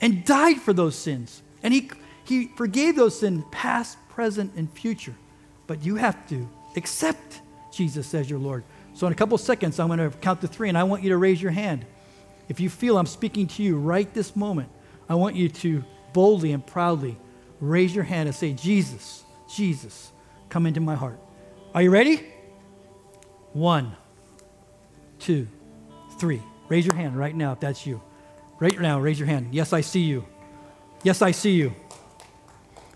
and 0.00 0.24
died 0.24 0.60
for 0.60 0.72
those 0.72 0.96
sins. 0.96 1.42
And 1.62 1.72
he, 1.72 1.90
he 2.24 2.48
forgave 2.56 2.96
those 2.96 3.18
sins, 3.18 3.44
past, 3.52 3.96
present, 4.08 4.52
and 4.56 4.70
future. 4.70 5.14
But 5.66 5.84
you 5.84 5.96
have 5.96 6.28
to 6.28 6.48
accept 6.76 7.40
Jesus 7.72 8.12
as 8.14 8.28
your 8.28 8.38
Lord. 8.38 8.64
So, 8.94 9.06
in 9.06 9.12
a 9.12 9.16
couple 9.16 9.36
seconds, 9.38 9.80
I'm 9.80 9.88
going 9.88 9.98
to 9.98 10.16
count 10.18 10.40
to 10.42 10.48
three, 10.48 10.68
and 10.68 10.78
I 10.78 10.84
want 10.84 11.02
you 11.02 11.10
to 11.10 11.16
raise 11.16 11.40
your 11.40 11.50
hand. 11.50 11.84
If 12.48 12.60
you 12.60 12.68
feel 12.68 12.98
I'm 12.98 13.06
speaking 13.06 13.46
to 13.48 13.62
you 13.62 13.76
right 13.76 14.12
this 14.12 14.36
moment, 14.36 14.68
I 15.08 15.14
want 15.14 15.36
you 15.36 15.48
to 15.48 15.84
boldly 16.12 16.52
and 16.52 16.64
proudly 16.64 17.16
raise 17.60 17.94
your 17.94 18.04
hand 18.04 18.28
and 18.28 18.34
say, 18.34 18.52
Jesus, 18.52 19.24
Jesus, 19.48 20.12
come 20.48 20.66
into 20.66 20.80
my 20.80 20.94
heart. 20.94 21.18
Are 21.74 21.82
you 21.82 21.90
ready? 21.90 22.24
One, 23.52 23.96
two, 25.18 25.48
three. 26.18 26.42
Raise 26.68 26.86
your 26.86 26.94
hand 26.94 27.16
right 27.18 27.34
now 27.34 27.52
if 27.52 27.60
that's 27.60 27.86
you. 27.86 28.00
Right 28.58 28.78
now, 28.80 29.00
raise 29.00 29.18
your 29.18 29.28
hand. 29.28 29.48
Yes, 29.52 29.72
I 29.72 29.80
see 29.80 30.00
you. 30.00 30.24
Yes, 31.02 31.20
I 31.22 31.32
see 31.32 31.52
you. 31.52 31.74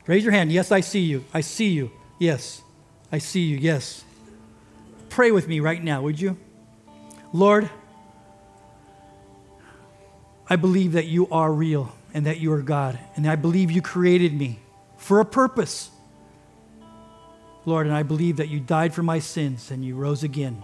Raise 0.07 0.25
your 0.25 0.33
hand. 0.33 0.51
Yes, 0.51 0.73
I 0.73 0.81
see 0.81 1.01
you. 1.01 1.25
I 1.35 1.43
see 1.43 1.69
you. 1.69 1.91
Yes, 2.19 2.63
I 3.13 3.19
see 3.19 3.43
you. 3.43 3.57
Yes. 3.59 4.05
Pray 5.11 5.31
with 5.31 5.49
me 5.49 5.61
right 5.61 5.83
now, 5.83 6.03
would 6.03 6.21
you? 6.21 6.39
Lord, 7.33 7.69
I 10.51 10.57
believe 10.57 10.93
that 10.93 11.07
you 11.07 11.29
are 11.29 11.53
real 11.53 11.95
and 12.15 12.27
that 12.27 12.41
you 12.41 12.53
are 12.53 12.63
God, 12.63 12.99
and 13.17 13.27
I 13.27 13.37
believe 13.37 13.71
you 13.71 13.83
created 13.83 14.33
me 14.33 14.61
for 14.97 15.21
a 15.21 15.25
purpose. 15.25 15.91
Lord, 17.65 17.87
and 17.87 17.95
I 17.95 18.03
believe 18.03 18.39
that 18.39 18.49
you 18.49 18.61
died 18.61 18.95
for 18.95 19.03
my 19.03 19.19
sins 19.19 19.71
and 19.71 19.85
you 19.85 19.95
rose 19.95 20.23
again. 20.23 20.63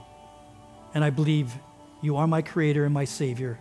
And 0.94 1.04
I 1.04 1.10
believe 1.10 1.52
you 2.00 2.16
are 2.16 2.26
my 2.26 2.40
creator 2.40 2.84
and 2.84 2.94
my 2.94 3.04
savior. 3.04 3.58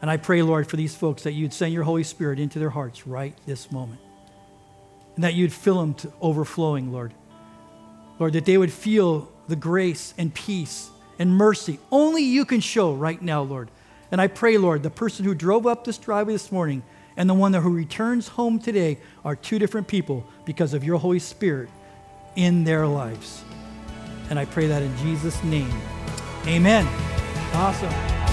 And 0.00 0.10
I 0.10 0.18
pray, 0.18 0.42
Lord, 0.42 0.68
for 0.68 0.76
these 0.76 0.94
folks 0.94 1.24
that 1.24 1.32
you'd 1.32 1.52
send 1.52 1.72
your 1.72 1.82
Holy 1.82 2.04
Spirit 2.04 2.38
into 2.38 2.60
their 2.60 2.70
hearts 2.70 3.06
right 3.06 3.34
this 3.46 3.72
moment. 3.72 4.00
And 5.16 5.24
that 5.24 5.34
you'd 5.34 5.52
fill 5.52 5.80
them 5.80 5.94
to 5.94 6.12
overflowing, 6.20 6.92
Lord. 6.92 7.12
Lord, 8.20 8.34
that 8.34 8.44
they 8.44 8.58
would 8.58 8.72
feel 8.72 9.32
the 9.48 9.56
grace 9.56 10.14
and 10.16 10.32
peace 10.32 10.90
and 11.18 11.30
mercy 11.30 11.80
only 11.90 12.22
you 12.22 12.44
can 12.44 12.60
show 12.60 12.94
right 12.94 13.20
now, 13.20 13.42
Lord. 13.42 13.68
And 14.10 14.20
I 14.20 14.26
pray, 14.26 14.58
Lord, 14.58 14.82
the 14.82 14.90
person 14.90 15.24
who 15.24 15.34
drove 15.34 15.66
up 15.66 15.84
this 15.84 15.98
driveway 15.98 16.34
this 16.34 16.52
morning 16.52 16.82
and 17.16 17.28
the 17.28 17.34
one 17.34 17.52
who 17.52 17.70
returns 17.70 18.28
home 18.28 18.58
today 18.58 18.98
are 19.24 19.36
two 19.36 19.58
different 19.58 19.86
people 19.86 20.26
because 20.44 20.74
of 20.74 20.84
your 20.84 20.98
Holy 20.98 21.18
Spirit 21.18 21.68
in 22.36 22.64
their 22.64 22.86
lives. 22.86 23.42
And 24.30 24.38
I 24.38 24.44
pray 24.44 24.66
that 24.66 24.82
in 24.82 24.96
Jesus' 24.98 25.42
name. 25.44 25.72
Amen. 26.46 26.86
Awesome. 27.54 28.23